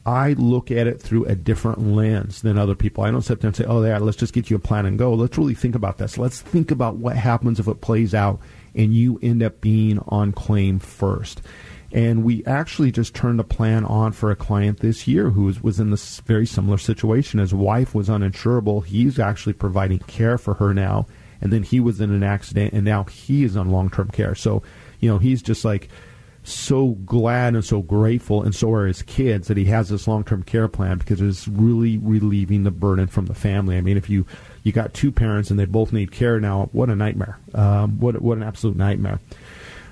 I 0.07 0.35
look 0.35 0.71
at 0.71 0.87
it 0.87 1.01
through 1.01 1.25
a 1.25 1.35
different 1.35 1.81
lens 1.81 2.43
than 2.43 2.59
other 2.59 2.75
people. 2.75 3.05
I 3.05 3.11
don't 3.11 3.23
sit 3.23 3.41
there 3.41 3.49
and 3.49 3.57
say, 3.57 3.65
"Oh, 3.65 3.83
yeah, 3.83 3.99
let's 3.99 4.19
just 4.19 4.35
get 4.35 4.51
you 4.51 4.57
a 4.57 4.61
plan 4.61 4.85
and 4.85 4.99
go." 4.99 5.15
Let's 5.15 5.39
really 5.39 5.55
think 5.55 5.75
about 5.75 5.99
this. 5.99 6.19
Let's 6.19 6.41
think 6.41 6.71
about 6.71 6.97
what 6.97 7.17
happens 7.17 7.59
if 7.59 7.69
it 7.69 7.81
plays 7.81 8.15
out 8.15 8.39
and 8.75 8.95
you 8.95 9.19
end 9.23 9.43
up 9.43 9.61
being 9.61 10.01
on 10.09 10.33
claim 10.33 10.79
first. 10.79 11.41
And 11.91 12.25
we 12.25 12.45
actually 12.45 12.91
just 12.91 13.15
turned 13.15 13.39
a 13.39 13.45
plan 13.45 13.85
on 13.85 14.13
for 14.13 14.31
a 14.31 14.37
client 14.37 14.81
this 14.81 15.07
year 15.07 15.31
who 15.31 15.45
was, 15.45 15.63
was 15.63 15.79
in 15.79 15.91
this 15.91 16.21
very 16.21 16.45
similar 16.45 16.77
situation. 16.77 17.39
His 17.39 17.55
wife 17.55 17.95
was 17.95 18.09
uninsurable. 18.09 18.85
He's 18.85 19.19
actually 19.19 19.53
providing 19.53 20.01
care 20.01 20.37
for 20.37 20.55
her 20.55 20.75
now. 20.75 21.07
And 21.45 21.53
then 21.53 21.63
he 21.63 21.79
was 21.79 22.01
in 22.01 22.11
an 22.11 22.25
accident, 22.25 22.73
and 22.73 22.85
now 22.85 23.05
he 23.05 23.45
is 23.45 23.57
on 23.57 23.71
long 23.71 23.91
term 23.91 24.09
care. 24.09 24.35
So, 24.35 24.65
you 24.99 25.09
know, 25.09 25.19
he's 25.19 25.43
just 25.43 25.65
like, 25.65 25.89
so 26.45 26.89
glad 27.07 27.55
and 27.55 27.65
so 27.65 27.81
grateful, 27.81 28.43
and 28.43 28.55
so 28.55 28.73
are 28.73 28.87
his 28.87 29.03
kids, 29.03 29.49
that 29.49 29.57
he 29.57 29.65
has 29.67 29.89
this 29.89 30.07
long 30.07 30.25
term 30.25 30.43
care 30.43 30.69
plan 30.69 30.99
because 30.99 31.21
it's 31.21 31.49
really 31.49 31.99
relieving 31.99 32.65
the 32.65 32.71
burden 32.71 33.07
from 33.07 33.27
the 33.27 33.35
family. 33.35 33.77
I 33.77 33.81
mean, 33.81 33.97
if 33.97 34.11
you 34.11 34.27
you 34.63 34.73
got 34.73 34.95
two 34.95 35.11
parents 35.11 35.51
and 35.51 35.59
they 35.59 35.65
both 35.65 35.93
need 35.93 36.13
care 36.13 36.39
now, 36.41 36.69
what 36.73 36.91
a 36.91 36.97
nightmare! 36.97 37.39
Um, 37.55 37.99
what 37.99 38.21
what 38.21 38.37
an 38.37 38.43
absolute 38.43 38.77
nightmare. 38.77 39.21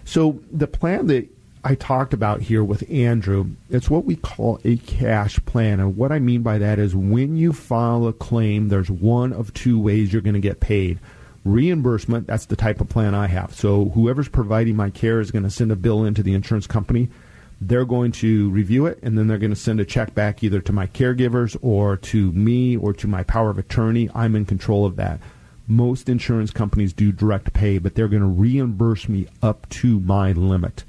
So 0.05 0.41
the 0.53 0.67
plan 0.67 1.07
that 1.07 1.29
I 1.65 1.75
talked 1.75 2.13
about 2.13 2.43
here 2.43 2.63
with 2.65 2.91
Andrew, 2.91 3.47
it's 3.71 3.89
what 3.89 4.05
we 4.05 4.17
call 4.17 4.61
a 4.65 4.77
cash 4.79 5.39
plan. 5.47 5.81
And 5.81 5.97
what 5.97 6.13
I 6.13 6.19
mean 6.19 6.43
by 6.43 6.59
that 6.59 6.79
is 6.79 6.95
when 6.95 7.37
you 7.37 7.53
file 7.53 8.07
a 8.07 8.13
claim, 8.13 8.69
there's 8.69 8.91
one 8.91 9.33
of 9.33 9.55
two 9.55 9.79
ways 9.79 10.13
you're 10.13 10.23
going 10.23 10.35
to 10.35 10.41
get 10.41 10.61
paid 10.61 10.99
reimbursement 11.45 12.27
that's 12.27 12.47
the 12.47 12.57
type 12.57 12.81
of 12.81 12.89
plan 12.89 13.15
i 13.15 13.27
have. 13.27 13.55
So 13.55 13.87
whoever's 13.91 14.29
providing 14.29 14.77
my 14.77 14.91
care 14.91 15.21
is 15.21 15.31
going 15.31 15.43
to 15.43 15.51
send 15.51 15.73
a 15.73 15.77
bill 15.77 16.05
into 16.05 16.23
the 16.23 16.35
insurance 16.35 16.67
company. 16.67 17.09
They're 17.61 17.85
going 17.85 18.13
to 18.13 18.51
review 18.51 18.87
it 18.87 18.99
and 19.03 19.17
then 19.17 19.27
they're 19.27 19.39
going 19.39 19.51
to 19.51 19.57
send 19.57 19.81
a 19.81 19.85
check 19.85 20.15
back 20.15 20.43
either 20.43 20.61
to 20.61 20.73
my 20.73 20.87
caregivers 20.87 21.57
or 21.63 21.97
to 21.97 22.33
me 22.33 22.77
or 22.77 22.93
to 22.95 23.07
my 23.07 23.23
power 23.23 23.51
of 23.51 23.59
attorney. 23.59 24.09
I'm 24.15 24.37
in 24.37 24.47
control 24.47 24.85
of 24.85 24.97
that. 24.97 25.21
Most 25.69 26.09
insurance 26.09 26.51
companies 26.51 26.93
do 26.93 27.13
direct 27.13 27.53
pay 27.53 27.79
but 27.79 27.95
they're 27.95 28.09
going 28.09 28.23
to 28.23 28.29
reimburse 28.29 29.09
me 29.09 29.27
up 29.43 29.69
to 29.71 30.01
my 30.01 30.33
limit. 30.33 30.85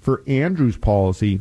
For 0.00 0.22
andrew's 0.26 0.76
policy 0.76 1.40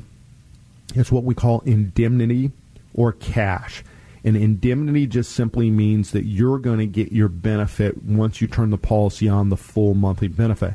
it's 0.95 1.11
what 1.11 1.23
we 1.23 1.35
call 1.35 1.61
indemnity 1.61 2.51
or 2.93 3.11
cash 3.11 3.83
and 4.27 4.35
indemnity 4.35 5.07
just 5.07 5.31
simply 5.31 5.69
means 5.69 6.11
that 6.11 6.25
you're 6.25 6.59
going 6.59 6.79
to 6.79 6.85
get 6.85 7.13
your 7.13 7.29
benefit 7.29 8.03
once 8.03 8.41
you 8.41 8.47
turn 8.47 8.71
the 8.71 8.77
policy 8.77 9.29
on 9.29 9.47
the 9.47 9.55
full 9.55 9.93
monthly 9.93 10.27
benefit. 10.27 10.73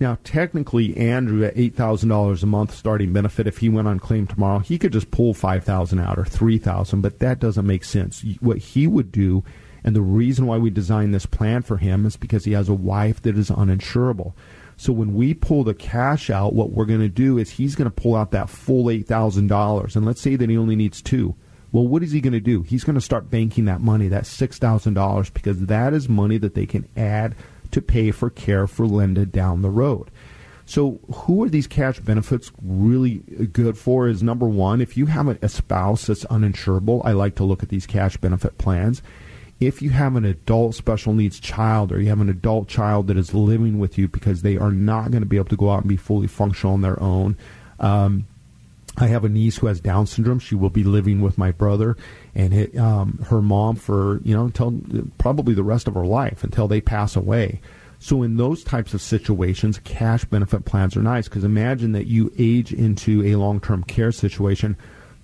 Now, 0.00 0.18
technically, 0.24 0.96
Andrew 0.96 1.44
at 1.44 1.56
eight 1.56 1.76
thousand 1.76 2.08
dollars 2.08 2.42
a 2.42 2.46
month 2.46 2.74
starting 2.74 3.12
benefit, 3.12 3.46
if 3.46 3.58
he 3.58 3.68
went 3.68 3.86
on 3.86 4.00
claim 4.00 4.26
tomorrow, 4.26 4.58
he 4.58 4.78
could 4.78 4.92
just 4.92 5.12
pull 5.12 5.32
five 5.32 5.62
thousand 5.62 6.00
out 6.00 6.18
or 6.18 6.24
three 6.24 6.58
thousand, 6.58 7.02
but 7.02 7.20
that 7.20 7.38
doesn't 7.38 7.66
make 7.66 7.84
sense. 7.84 8.24
What 8.40 8.58
he 8.58 8.88
would 8.88 9.12
do, 9.12 9.44
and 9.84 9.94
the 9.94 10.02
reason 10.02 10.46
why 10.46 10.58
we 10.58 10.70
designed 10.70 11.14
this 11.14 11.26
plan 11.26 11.62
for 11.62 11.76
him 11.76 12.04
is 12.04 12.16
because 12.16 12.46
he 12.46 12.52
has 12.52 12.68
a 12.68 12.74
wife 12.74 13.22
that 13.22 13.38
is 13.38 13.48
uninsurable. 13.48 14.34
So 14.76 14.92
when 14.92 15.14
we 15.14 15.34
pull 15.34 15.62
the 15.62 15.74
cash 15.74 16.30
out, 16.30 16.52
what 16.52 16.70
we're 16.70 16.84
going 16.84 17.00
to 17.00 17.08
do 17.08 17.38
is 17.38 17.50
he's 17.50 17.76
going 17.76 17.90
to 17.90 18.02
pull 18.02 18.16
out 18.16 18.32
that 18.32 18.50
full 18.50 18.90
eight 18.90 19.06
thousand 19.06 19.46
dollars, 19.46 19.94
and 19.94 20.04
let's 20.04 20.20
say 20.20 20.34
that 20.34 20.50
he 20.50 20.58
only 20.58 20.74
needs 20.74 21.00
two. 21.00 21.36
Well, 21.70 21.86
what 21.86 22.02
is 22.02 22.12
he 22.12 22.20
going 22.20 22.32
to 22.32 22.40
do? 22.40 22.62
He's 22.62 22.84
going 22.84 22.94
to 22.94 23.00
start 23.00 23.30
banking 23.30 23.66
that 23.66 23.80
money, 23.80 24.08
that 24.08 24.24
$6,000, 24.24 25.34
because 25.34 25.66
that 25.66 25.92
is 25.92 26.08
money 26.08 26.38
that 26.38 26.54
they 26.54 26.66
can 26.66 26.88
add 26.96 27.34
to 27.70 27.82
pay 27.82 28.10
for 28.10 28.30
care 28.30 28.66
for 28.66 28.86
Linda 28.86 29.26
down 29.26 29.62
the 29.62 29.70
road. 29.70 30.10
So, 30.64 31.00
who 31.10 31.42
are 31.42 31.48
these 31.48 31.66
cash 31.66 31.98
benefits 32.00 32.52
really 32.62 33.20
good 33.52 33.78
for? 33.78 34.06
Is 34.06 34.22
number 34.22 34.46
one, 34.46 34.82
if 34.82 34.98
you 34.98 35.06
have 35.06 35.26
a, 35.26 35.48
spouse 35.48 36.06
that's 36.06 36.24
uninsurable, 36.26 37.00
I 37.06 37.12
like 37.12 37.36
to 37.36 37.44
look 37.44 37.62
at 37.62 37.70
these 37.70 37.86
cash 37.86 38.18
benefit 38.18 38.58
plans. 38.58 39.00
If 39.60 39.80
you 39.80 39.90
have 39.90 40.14
an 40.14 40.26
adult 40.26 40.74
special 40.74 41.14
needs 41.14 41.40
child 41.40 41.90
or 41.90 42.00
you 42.00 42.10
have 42.10 42.20
an 42.20 42.28
adult 42.28 42.68
child 42.68 43.06
that 43.06 43.16
is 43.16 43.32
living 43.32 43.78
with 43.78 43.96
you 43.96 44.08
because 44.08 44.42
they 44.42 44.58
are 44.58 44.70
not 44.70 45.10
going 45.10 45.22
to 45.22 45.26
be 45.26 45.36
able 45.36 45.48
to 45.48 45.56
go 45.56 45.70
out 45.70 45.80
and 45.80 45.88
be 45.88 45.96
fully 45.96 46.26
functional 46.26 46.74
on 46.74 46.82
their 46.82 47.02
own, 47.02 47.38
um, 47.80 48.26
I 49.00 49.06
have 49.06 49.24
a 49.24 49.28
niece 49.28 49.58
who 49.58 49.68
has 49.68 49.80
Down 49.80 50.06
syndrome. 50.06 50.40
She 50.40 50.56
will 50.56 50.70
be 50.70 50.82
living 50.82 51.20
with 51.20 51.38
my 51.38 51.52
brother 51.52 51.96
and 52.34 52.52
it, 52.52 52.76
um, 52.76 53.18
her 53.28 53.40
mom 53.40 53.76
for 53.76 54.20
you 54.24 54.34
know 54.34 54.46
until 54.46 54.80
probably 55.18 55.54
the 55.54 55.62
rest 55.62 55.86
of 55.86 55.94
her 55.94 56.04
life 56.04 56.42
until 56.42 56.68
they 56.68 56.80
pass 56.80 57.14
away. 57.14 57.60
So 58.00 58.22
in 58.22 58.36
those 58.36 58.62
types 58.62 58.94
of 58.94 59.00
situations, 59.00 59.80
cash 59.82 60.24
benefit 60.24 60.64
plans 60.64 60.96
are 60.96 61.02
nice 61.02 61.28
because 61.28 61.44
imagine 61.44 61.92
that 61.92 62.06
you 62.06 62.32
age 62.38 62.72
into 62.72 63.24
a 63.24 63.34
long-term 63.36 63.84
care 63.84 64.12
situation. 64.12 64.76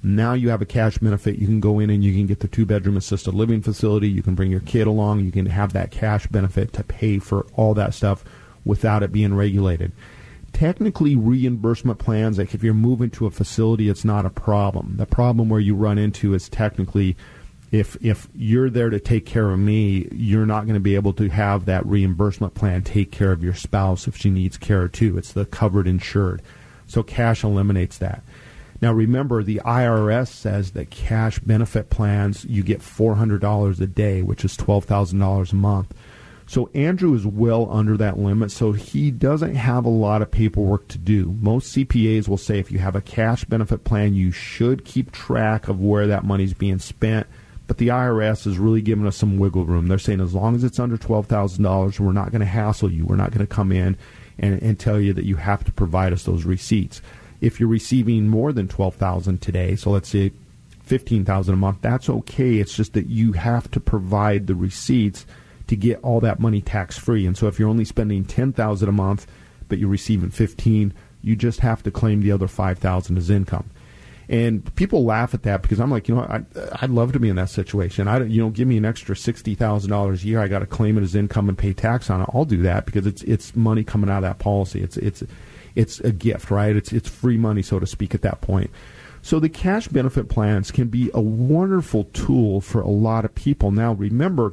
Now 0.02 0.34
you 0.34 0.50
have 0.50 0.60
a 0.60 0.66
cash 0.66 0.98
benefit. 0.98 1.38
You 1.38 1.46
can 1.46 1.60
go 1.60 1.78
in 1.78 1.88
and 1.88 2.02
you 2.02 2.12
can 2.12 2.26
get 2.26 2.40
the 2.40 2.48
two-bedroom 2.48 2.96
assisted 2.96 3.32
living 3.32 3.62
facility. 3.62 4.08
You 4.08 4.22
can 4.22 4.34
bring 4.34 4.50
your 4.50 4.60
kid 4.60 4.86
along. 4.86 5.20
You 5.20 5.30
can 5.30 5.46
have 5.46 5.72
that 5.72 5.92
cash 5.92 6.26
benefit 6.26 6.72
to 6.74 6.84
pay 6.84 7.18
for 7.18 7.46
all 7.54 7.74
that 7.74 7.94
stuff 7.94 8.24
without 8.64 9.02
it 9.02 9.12
being 9.12 9.34
regulated 9.34 9.92
technically 10.54 11.16
reimbursement 11.16 11.98
plans 11.98 12.38
like 12.38 12.54
if 12.54 12.62
you're 12.62 12.72
moving 12.72 13.10
to 13.10 13.26
a 13.26 13.30
facility 13.30 13.90
it's 13.90 14.04
not 14.04 14.24
a 14.24 14.30
problem. 14.30 14.94
The 14.96 15.04
problem 15.04 15.50
where 15.50 15.60
you 15.60 15.74
run 15.74 15.98
into 15.98 16.32
is 16.32 16.48
technically 16.48 17.16
if 17.72 17.96
if 18.02 18.28
you're 18.34 18.70
there 18.70 18.88
to 18.88 19.00
take 19.00 19.26
care 19.26 19.50
of 19.50 19.58
me 19.58 20.08
you're 20.12 20.46
not 20.46 20.64
going 20.64 20.74
to 20.74 20.80
be 20.80 20.94
able 20.94 21.12
to 21.14 21.28
have 21.28 21.66
that 21.66 21.84
reimbursement 21.84 22.54
plan 22.54 22.82
take 22.82 23.10
care 23.10 23.32
of 23.32 23.42
your 23.42 23.52
spouse 23.52 24.06
if 24.06 24.16
she 24.16 24.30
needs 24.30 24.56
care 24.56 24.88
too. 24.88 25.18
It's 25.18 25.32
the 25.32 25.44
covered 25.44 25.88
insured. 25.88 26.40
So 26.86 27.02
cash 27.02 27.42
eliminates 27.42 27.98
that. 27.98 28.22
Now 28.80 28.92
remember 28.92 29.42
the 29.42 29.60
IRS 29.64 30.28
says 30.28 30.70
that 30.72 30.90
cash 30.90 31.40
benefit 31.40 31.90
plans 31.90 32.44
you 32.44 32.62
get 32.62 32.80
$400 32.80 33.80
a 33.80 33.86
day 33.88 34.22
which 34.22 34.44
is 34.44 34.56
$12,000 34.56 35.52
a 35.52 35.56
month 35.56 35.92
so 36.46 36.70
Andrew 36.74 37.14
is 37.14 37.26
well 37.26 37.68
under 37.70 37.96
that 37.96 38.18
limit, 38.18 38.50
so 38.50 38.72
he 38.72 39.10
doesn't 39.10 39.54
have 39.54 39.84
a 39.84 39.90
lot 39.90 40.20
of 40.20 40.30
paperwork 40.30 40.88
to 40.88 40.98
do. 40.98 41.36
Most 41.40 41.74
CPAs 41.74 42.28
will 42.28 42.36
say 42.36 42.58
if 42.58 42.70
you 42.70 42.78
have 42.78 42.96
a 42.96 43.00
cash 43.00 43.44
benefit 43.44 43.84
plan, 43.84 44.14
you 44.14 44.30
should 44.30 44.84
keep 44.84 45.10
track 45.10 45.68
of 45.68 45.80
where 45.80 46.06
that 46.06 46.24
money's 46.24 46.52
being 46.52 46.78
spent. 46.78 47.26
But 47.66 47.78
the 47.78 47.88
IRS 47.88 48.46
is 48.46 48.58
really 48.58 48.82
giving 48.82 49.06
us 49.06 49.16
some 49.16 49.38
wiggle 49.38 49.64
room. 49.64 49.88
They're 49.88 49.98
saying 49.98 50.20
as 50.20 50.34
long 50.34 50.54
as 50.54 50.64
it's 50.64 50.78
under 50.78 50.98
twelve 50.98 51.26
thousand 51.26 51.64
dollars, 51.64 51.98
we're 51.98 52.12
not 52.12 52.30
going 52.30 52.40
to 52.40 52.46
hassle 52.46 52.92
you. 52.92 53.06
We're 53.06 53.16
not 53.16 53.30
going 53.30 53.46
to 53.46 53.46
come 53.46 53.72
in 53.72 53.96
and, 54.38 54.62
and 54.62 54.78
tell 54.78 55.00
you 55.00 55.14
that 55.14 55.24
you 55.24 55.36
have 55.36 55.64
to 55.64 55.72
provide 55.72 56.12
us 56.12 56.24
those 56.24 56.44
receipts. 56.44 57.00
If 57.40 57.58
you're 57.58 57.68
receiving 57.68 58.28
more 58.28 58.52
than 58.52 58.68
twelve 58.68 58.96
thousand 58.96 59.40
today, 59.40 59.76
so 59.76 59.90
let's 59.90 60.10
say 60.10 60.32
fifteen 60.82 61.24
thousand 61.24 61.54
a 61.54 61.56
month, 61.56 61.78
that's 61.80 62.10
okay. 62.10 62.58
It's 62.58 62.76
just 62.76 62.92
that 62.92 63.06
you 63.06 63.32
have 63.32 63.70
to 63.70 63.80
provide 63.80 64.46
the 64.46 64.54
receipts 64.54 65.24
to 65.66 65.76
get 65.76 66.00
all 66.02 66.20
that 66.20 66.40
money 66.40 66.60
tax 66.60 66.98
free. 66.98 67.26
And 67.26 67.36
so 67.36 67.46
if 67.46 67.58
you're 67.58 67.68
only 67.68 67.84
spending 67.84 68.24
ten 68.24 68.52
thousand 68.52 68.88
a 68.88 68.92
month, 68.92 69.26
but 69.68 69.78
you're 69.78 69.88
receiving 69.88 70.30
fifteen, 70.30 70.92
you 71.22 71.36
just 71.36 71.60
have 71.60 71.82
to 71.84 71.90
claim 71.90 72.20
the 72.20 72.32
other 72.32 72.48
five 72.48 72.78
thousand 72.78 73.16
as 73.16 73.30
income. 73.30 73.70
And 74.26 74.74
people 74.74 75.04
laugh 75.04 75.34
at 75.34 75.42
that 75.42 75.60
because 75.60 75.80
I'm 75.80 75.90
like, 75.90 76.08
you 76.08 76.14
know, 76.14 76.22
I, 76.22 76.44
I'd 76.80 76.88
love 76.88 77.12
to 77.12 77.20
be 77.20 77.28
in 77.28 77.36
that 77.36 77.50
situation. 77.50 78.08
I, 78.08 78.22
you 78.24 78.42
know, 78.42 78.48
give 78.48 78.66
me 78.66 78.78
an 78.78 78.84
extra 78.86 79.14
sixty 79.14 79.54
thousand 79.54 79.90
dollars 79.90 80.24
a 80.24 80.26
year. 80.26 80.40
I 80.40 80.48
got 80.48 80.60
to 80.60 80.66
claim 80.66 80.96
it 80.96 81.02
as 81.02 81.14
income 81.14 81.48
and 81.48 81.58
pay 81.58 81.74
tax 81.74 82.08
on 82.08 82.22
it. 82.22 82.28
I'll 82.32 82.46
do 82.46 82.62
that 82.62 82.86
because 82.86 83.06
it's 83.06 83.22
it's 83.22 83.54
money 83.54 83.84
coming 83.84 84.08
out 84.08 84.18
of 84.18 84.22
that 84.22 84.38
policy. 84.38 84.82
It's 84.82 84.96
it's 84.96 85.22
it's 85.74 86.00
a 86.00 86.10
gift, 86.12 86.50
right? 86.50 86.74
It's 86.74 86.92
it's 86.92 87.08
free 87.08 87.36
money, 87.36 87.60
so 87.60 87.78
to 87.78 87.86
speak, 87.86 88.14
at 88.14 88.22
that 88.22 88.40
point. 88.40 88.70
So 89.20 89.40
the 89.40 89.48
cash 89.48 89.88
benefit 89.88 90.28
plans 90.28 90.70
can 90.70 90.88
be 90.88 91.10
a 91.14 91.20
wonderful 91.20 92.04
tool 92.12 92.60
for 92.60 92.80
a 92.80 92.88
lot 92.88 93.24
of 93.24 93.34
people. 93.34 93.70
Now, 93.70 93.94
remember, 93.94 94.52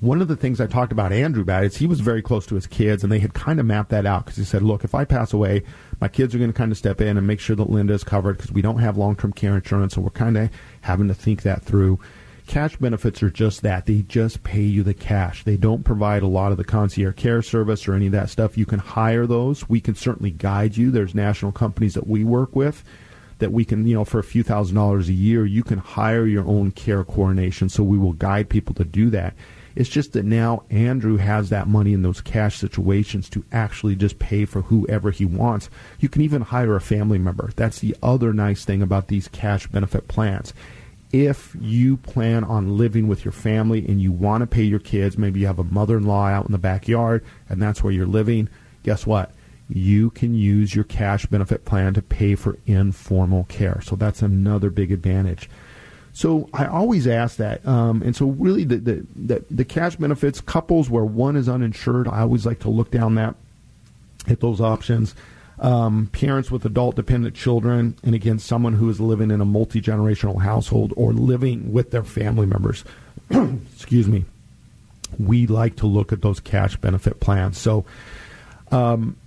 one 0.00 0.20
of 0.20 0.28
the 0.28 0.36
things 0.36 0.60
I 0.60 0.66
talked 0.66 0.92
about 0.92 1.12
Andrew 1.12 1.42
about 1.42 1.64
is 1.64 1.76
he 1.76 1.86
was 1.86 2.00
very 2.00 2.22
close 2.22 2.46
to 2.46 2.54
his 2.54 2.66
kids, 2.66 3.02
and 3.02 3.10
they 3.10 3.18
had 3.18 3.34
kind 3.34 3.58
of 3.58 3.66
mapped 3.66 3.90
that 3.90 4.06
out 4.06 4.24
because 4.24 4.36
he 4.36 4.44
said, 4.44 4.62
"Look, 4.62 4.84
if 4.84 4.94
I 4.94 5.04
pass 5.04 5.32
away, 5.32 5.62
my 6.00 6.08
kids 6.08 6.34
are 6.34 6.38
going 6.38 6.52
to 6.52 6.56
kind 6.56 6.72
of 6.72 6.78
step 6.78 7.00
in 7.00 7.16
and 7.16 7.26
make 7.26 7.40
sure 7.40 7.56
that 7.56 7.70
Linda 7.70 7.94
is 7.94 8.04
covered 8.04 8.36
because 8.36 8.52
we 8.52 8.62
don't 8.62 8.78
have 8.78 8.96
long-term 8.96 9.32
care 9.32 9.54
insurance, 9.54 9.94
so 9.94 10.00
we're 10.00 10.10
kind 10.10 10.36
of 10.36 10.50
having 10.82 11.08
to 11.08 11.14
think 11.14 11.42
that 11.42 11.62
through." 11.62 11.98
Cash 12.46 12.76
benefits 12.76 13.24
are 13.24 13.30
just 13.30 13.62
that. 13.62 13.86
They 13.86 14.02
just 14.02 14.44
pay 14.44 14.62
you 14.62 14.84
the 14.84 14.94
cash. 14.94 15.42
They 15.42 15.56
don't 15.56 15.84
provide 15.84 16.22
a 16.22 16.28
lot 16.28 16.52
of 16.52 16.58
the 16.58 16.64
concierge 16.64 17.16
care 17.16 17.42
service 17.42 17.88
or 17.88 17.94
any 17.94 18.06
of 18.06 18.12
that 18.12 18.30
stuff. 18.30 18.56
You 18.56 18.64
can 18.64 18.78
hire 18.78 19.26
those. 19.26 19.68
We 19.68 19.80
can 19.80 19.96
certainly 19.96 20.30
guide 20.30 20.76
you. 20.76 20.92
There's 20.92 21.12
national 21.12 21.50
companies 21.50 21.94
that 21.94 22.06
we 22.06 22.22
work 22.22 22.54
with 22.54 22.84
that 23.38 23.52
we 23.52 23.64
can, 23.64 23.86
you 23.86 23.94
know, 23.94 24.04
for 24.04 24.18
a 24.18 24.24
few 24.24 24.42
thousand 24.42 24.76
dollars 24.76 25.08
a 25.08 25.12
year, 25.12 25.44
you 25.44 25.62
can 25.62 25.78
hire 25.78 26.24
your 26.26 26.46
own 26.46 26.70
care 26.70 27.04
coordination. 27.04 27.68
So 27.68 27.82
we 27.82 27.98
will 27.98 28.12
guide 28.12 28.48
people 28.48 28.74
to 28.76 28.84
do 28.84 29.10
that. 29.10 29.34
It's 29.76 29.90
just 29.90 30.14
that 30.14 30.24
now 30.24 30.64
Andrew 30.70 31.18
has 31.18 31.50
that 31.50 31.68
money 31.68 31.92
in 31.92 32.00
those 32.00 32.22
cash 32.22 32.56
situations 32.56 33.28
to 33.28 33.44
actually 33.52 33.94
just 33.94 34.18
pay 34.18 34.46
for 34.46 34.62
whoever 34.62 35.10
he 35.10 35.26
wants. 35.26 35.68
You 36.00 36.08
can 36.08 36.22
even 36.22 36.40
hire 36.40 36.74
a 36.74 36.80
family 36.80 37.18
member. 37.18 37.52
That's 37.54 37.78
the 37.78 37.94
other 38.02 38.32
nice 38.32 38.64
thing 38.64 38.80
about 38.80 39.08
these 39.08 39.28
cash 39.28 39.66
benefit 39.66 40.08
plans. 40.08 40.54
If 41.12 41.54
you 41.60 41.98
plan 41.98 42.42
on 42.42 42.78
living 42.78 43.06
with 43.06 43.24
your 43.24 43.32
family 43.32 43.86
and 43.86 44.00
you 44.00 44.10
want 44.10 44.40
to 44.40 44.46
pay 44.46 44.64
your 44.64 44.80
kids, 44.80 45.18
maybe 45.18 45.40
you 45.40 45.46
have 45.46 45.58
a 45.58 45.64
mother 45.64 45.98
in 45.98 46.04
law 46.04 46.26
out 46.26 46.46
in 46.46 46.52
the 46.52 46.58
backyard 46.58 47.22
and 47.48 47.60
that's 47.60 47.84
where 47.84 47.92
you're 47.92 48.06
living, 48.06 48.48
guess 48.82 49.06
what? 49.06 49.30
You 49.68 50.10
can 50.10 50.34
use 50.34 50.74
your 50.74 50.84
cash 50.84 51.26
benefit 51.26 51.64
plan 51.64 51.92
to 51.94 52.02
pay 52.02 52.34
for 52.34 52.58
informal 52.66 53.44
care. 53.44 53.80
So 53.82 53.94
that's 53.94 54.22
another 54.22 54.70
big 54.70 54.90
advantage. 54.90 55.50
So 56.16 56.48
I 56.54 56.64
always 56.64 57.06
ask 57.06 57.36
that, 57.36 57.66
um, 57.68 58.00
and 58.00 58.16
so 58.16 58.28
really 58.28 58.64
the, 58.64 58.76
the, 58.76 59.06
the 59.14 59.44
the 59.50 59.64
cash 59.66 59.96
benefits 59.96 60.40
couples 60.40 60.88
where 60.88 61.04
one 61.04 61.36
is 61.36 61.46
uninsured, 61.46 62.08
I 62.08 62.20
always 62.20 62.46
like 62.46 62.60
to 62.60 62.70
look 62.70 62.90
down 62.90 63.16
that 63.16 63.34
at 64.26 64.40
those 64.40 64.58
options. 64.58 65.14
Um, 65.58 66.08
parents 66.12 66.50
with 66.50 66.64
adult 66.64 66.96
dependent 66.96 67.34
children, 67.34 67.98
and 68.02 68.14
again, 68.14 68.38
someone 68.38 68.72
who 68.72 68.88
is 68.88 68.98
living 68.98 69.30
in 69.30 69.42
a 69.42 69.44
multi 69.44 69.82
generational 69.82 70.40
household 70.40 70.94
or 70.96 71.12
living 71.12 71.70
with 71.70 71.90
their 71.90 72.02
family 72.02 72.46
members. 72.46 72.82
Excuse 73.30 74.08
me. 74.08 74.24
We 75.18 75.46
like 75.46 75.76
to 75.76 75.86
look 75.86 76.14
at 76.14 76.22
those 76.22 76.40
cash 76.40 76.76
benefit 76.76 77.20
plans. 77.20 77.58
So, 77.58 77.84
um, 78.72 79.18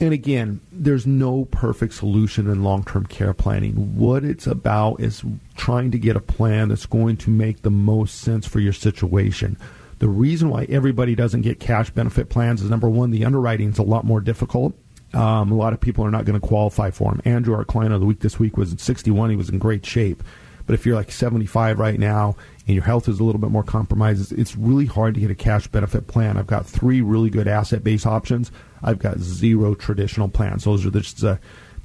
and 0.00 0.14
again, 0.14 0.60
there's 0.72 1.06
no 1.06 1.44
perfect 1.46 1.92
solution 1.92 2.48
in 2.48 2.64
long 2.64 2.84
term 2.84 3.04
care 3.04 3.34
planning. 3.34 3.96
What 3.96 4.24
it's 4.24 4.46
about 4.46 5.00
is 5.00 5.22
trying 5.56 5.90
to 5.90 5.98
get 5.98 6.16
a 6.16 6.20
plan 6.20 6.70
that's 6.70 6.86
going 6.86 7.18
to 7.18 7.30
make 7.30 7.62
the 7.62 7.70
most 7.70 8.20
sense 8.20 8.46
for 8.46 8.60
your 8.60 8.72
situation. 8.72 9.58
The 9.98 10.08
reason 10.08 10.48
why 10.48 10.64
everybody 10.70 11.14
doesn't 11.14 11.42
get 11.42 11.60
cash 11.60 11.90
benefit 11.90 12.30
plans 12.30 12.62
is 12.62 12.70
number 12.70 12.88
one, 12.88 13.10
the 13.10 13.26
underwriting 13.26 13.68
is 13.68 13.78
a 13.78 13.82
lot 13.82 14.06
more 14.06 14.20
difficult. 14.22 14.74
Um, 15.12 15.52
a 15.52 15.56
lot 15.56 15.74
of 15.74 15.80
people 15.80 16.04
are 16.06 16.10
not 16.10 16.24
going 16.24 16.40
to 16.40 16.46
qualify 16.46 16.90
for 16.90 17.10
them. 17.10 17.20
Andrew, 17.26 17.54
our 17.54 17.64
client 17.64 17.92
of 17.92 18.00
the 18.00 18.06
week 18.06 18.20
this 18.20 18.38
week, 18.38 18.56
was 18.56 18.74
61. 18.78 19.28
He 19.28 19.36
was 19.36 19.50
in 19.50 19.58
great 19.58 19.84
shape. 19.84 20.22
But 20.70 20.78
if 20.78 20.86
you're 20.86 20.94
like 20.94 21.10
75 21.10 21.80
right 21.80 21.98
now 21.98 22.36
and 22.68 22.76
your 22.76 22.84
health 22.84 23.08
is 23.08 23.18
a 23.18 23.24
little 23.24 23.40
bit 23.40 23.50
more 23.50 23.64
compromised, 23.64 24.30
it's 24.30 24.54
really 24.54 24.86
hard 24.86 25.14
to 25.14 25.20
get 25.20 25.28
a 25.28 25.34
cash 25.34 25.66
benefit 25.66 26.06
plan. 26.06 26.36
I've 26.36 26.46
got 26.46 26.64
three 26.64 27.00
really 27.00 27.28
good 27.28 27.48
asset 27.48 27.82
based 27.82 28.06
options. 28.06 28.52
I've 28.80 29.00
got 29.00 29.18
zero 29.18 29.74
traditional 29.74 30.28
plans. 30.28 30.62
Those 30.62 30.86
are 30.86 30.90
just 30.92 31.24
uh, 31.24 31.38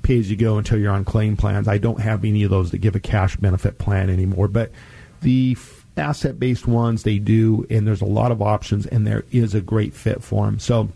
pay 0.04 0.20
as 0.20 0.30
you 0.30 0.38
go 0.38 0.60
until 0.60 0.78
you're 0.78 0.94
on 0.94 1.04
claim 1.04 1.36
plans. 1.36 1.68
I 1.68 1.80
don't 1.80 2.00
have 2.00 2.24
any 2.24 2.44
of 2.44 2.52
those 2.52 2.70
that 2.70 2.78
give 2.78 2.96
a 2.96 3.00
cash 3.00 3.36
benefit 3.38 3.80
plan 3.80 4.12
anymore. 4.12 4.48
But 4.48 4.72
the 5.22 5.58
asset 5.98 6.40
based 6.40 6.68
ones, 6.68 7.02
they 7.02 7.18
do, 7.18 7.66
and 7.72 7.88
there's 7.88 8.02
a 8.02 8.06
lot 8.06 8.32
of 8.32 8.40
options, 8.40 8.86
and 8.86 9.08
there 9.08 9.26
is 9.32 9.56
a 9.56 9.62
great 9.62 9.96
fit 9.96 10.22
for 10.22 10.46
them. 10.46 10.60
So, 10.60 10.90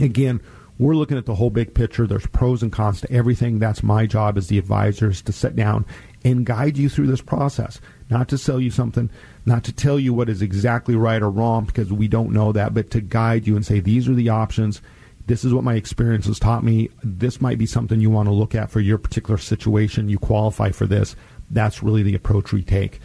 again, 0.00 0.42
we're 0.78 0.96
looking 0.96 1.18
at 1.18 1.26
the 1.26 1.34
whole 1.34 1.50
big 1.50 1.74
picture. 1.74 2.06
There's 2.06 2.26
pros 2.26 2.62
and 2.62 2.72
cons 2.72 3.02
to 3.02 3.12
everything. 3.12 3.58
That's 3.58 3.82
my 3.82 4.04
job 4.06 4.38
as 4.38 4.48
the 4.48 4.58
advisor 4.58 5.10
is 5.10 5.22
to 5.22 5.32
sit 5.32 5.56
down 5.56 5.84
and 6.24 6.46
guide 6.46 6.76
you 6.76 6.88
through 6.88 7.06
this 7.06 7.22
process. 7.22 7.80
Not 8.08 8.28
to 8.28 8.38
sell 8.38 8.60
you 8.60 8.70
something, 8.70 9.10
not 9.46 9.64
to 9.64 9.72
tell 9.72 9.98
you 9.98 10.12
what 10.12 10.28
is 10.28 10.42
exactly 10.42 10.94
right 10.94 11.22
or 11.22 11.30
wrong 11.30 11.64
because 11.64 11.92
we 11.92 12.08
don't 12.08 12.32
know 12.32 12.52
that, 12.52 12.74
but 12.74 12.90
to 12.90 13.00
guide 13.00 13.46
you 13.46 13.56
and 13.56 13.64
say, 13.64 13.80
these 13.80 14.08
are 14.08 14.14
the 14.14 14.28
options 14.28 14.82
this 15.30 15.44
is 15.44 15.54
what 15.54 15.62
my 15.62 15.74
experience 15.74 16.26
has 16.26 16.40
taught 16.40 16.64
me. 16.64 16.90
This 17.04 17.40
might 17.40 17.56
be 17.56 17.64
something 17.64 18.00
you 18.00 18.10
want 18.10 18.26
to 18.26 18.32
look 18.32 18.52
at 18.52 18.68
for 18.68 18.80
your 18.80 18.98
particular 18.98 19.38
situation. 19.38 20.08
You 20.08 20.18
qualify 20.18 20.72
for 20.72 20.86
this. 20.86 21.14
That's 21.50 21.84
really 21.84 22.02
the 22.02 22.16
approach 22.16 22.52
we 22.52 22.64
take. 22.64 22.98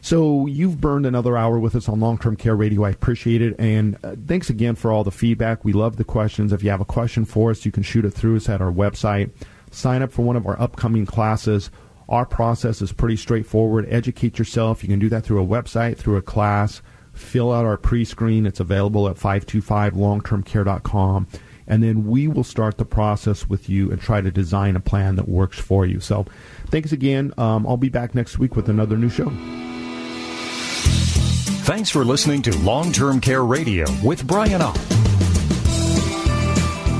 So 0.00 0.46
you've 0.46 0.80
burned 0.80 1.04
another 1.04 1.36
hour 1.36 1.58
with 1.58 1.74
us 1.74 1.88
on 1.88 1.98
Long 1.98 2.16
Term 2.16 2.36
Care 2.36 2.54
Radio. 2.54 2.84
I 2.84 2.90
appreciate 2.90 3.42
it. 3.42 3.56
And 3.58 3.98
uh, 4.04 4.14
thanks 4.24 4.48
again 4.48 4.76
for 4.76 4.92
all 4.92 5.02
the 5.02 5.10
feedback. 5.10 5.64
We 5.64 5.72
love 5.72 5.96
the 5.96 6.04
questions. 6.04 6.52
If 6.52 6.62
you 6.62 6.70
have 6.70 6.80
a 6.80 6.84
question 6.84 7.24
for 7.24 7.50
us, 7.50 7.66
you 7.66 7.72
can 7.72 7.82
shoot 7.82 8.04
it 8.04 8.12
through 8.12 8.36
us 8.36 8.48
at 8.48 8.62
our 8.62 8.70
website. 8.70 9.30
Sign 9.72 10.00
up 10.00 10.12
for 10.12 10.22
one 10.22 10.36
of 10.36 10.46
our 10.46 10.60
upcoming 10.60 11.06
classes. 11.06 11.72
Our 12.08 12.26
process 12.26 12.80
is 12.80 12.92
pretty 12.92 13.16
straightforward. 13.16 13.86
Educate 13.88 14.38
yourself. 14.38 14.82
You 14.82 14.88
can 14.88 14.98
do 14.98 15.10
that 15.10 15.24
through 15.24 15.42
a 15.42 15.46
website, 15.46 15.98
through 15.98 16.16
a 16.16 16.22
class. 16.22 16.80
Fill 17.12 17.52
out 17.52 17.66
our 17.66 17.76
pre 17.76 18.04
screen. 18.04 18.46
It's 18.46 18.60
available 18.60 19.08
at 19.08 19.16
525longtermcare.com 19.16 21.26
and 21.68 21.82
then 21.82 22.06
we 22.06 22.26
will 22.26 22.42
start 22.42 22.78
the 22.78 22.84
process 22.84 23.48
with 23.48 23.68
you 23.68 23.92
and 23.92 24.00
try 24.00 24.20
to 24.20 24.30
design 24.30 24.74
a 24.74 24.80
plan 24.80 25.16
that 25.16 25.28
works 25.28 25.58
for 25.58 25.84
you. 25.84 26.00
So, 26.00 26.26
thanks 26.68 26.92
again. 26.92 27.32
Um, 27.36 27.66
I'll 27.66 27.76
be 27.76 27.90
back 27.90 28.14
next 28.14 28.38
week 28.38 28.56
with 28.56 28.68
another 28.68 28.96
new 28.96 29.10
show. 29.10 29.30
Thanks 31.64 31.90
for 31.90 32.04
listening 32.04 32.40
to 32.42 32.58
Long 32.60 32.90
Term 32.90 33.20
Care 33.20 33.44
Radio 33.44 33.84
with 34.02 34.26
Brian 34.26 34.62
Ott. 34.62 34.97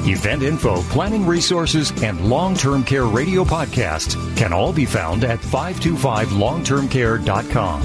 Event 0.09 0.43
info, 0.43 0.83
planning 0.85 1.27
resources, 1.27 1.93
and 2.03 2.29
long 2.29 2.55
term 2.55 2.83
care 2.83 3.07
radio 3.07 3.45
podcasts 3.45 4.17
can 4.37 4.53
all 4.53 4.73
be 4.73 4.87
found 4.87 5.23
at 5.25 5.39
525longtermcare.com. 5.41 7.83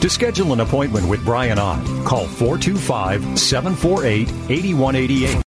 To 0.00 0.08
schedule 0.08 0.52
an 0.52 0.60
appointment 0.60 1.08
with 1.08 1.24
Brian 1.24 1.58
Ott, 1.58 1.84
call 2.04 2.26
425 2.26 3.38
748 3.38 4.28
8188. 4.48 5.42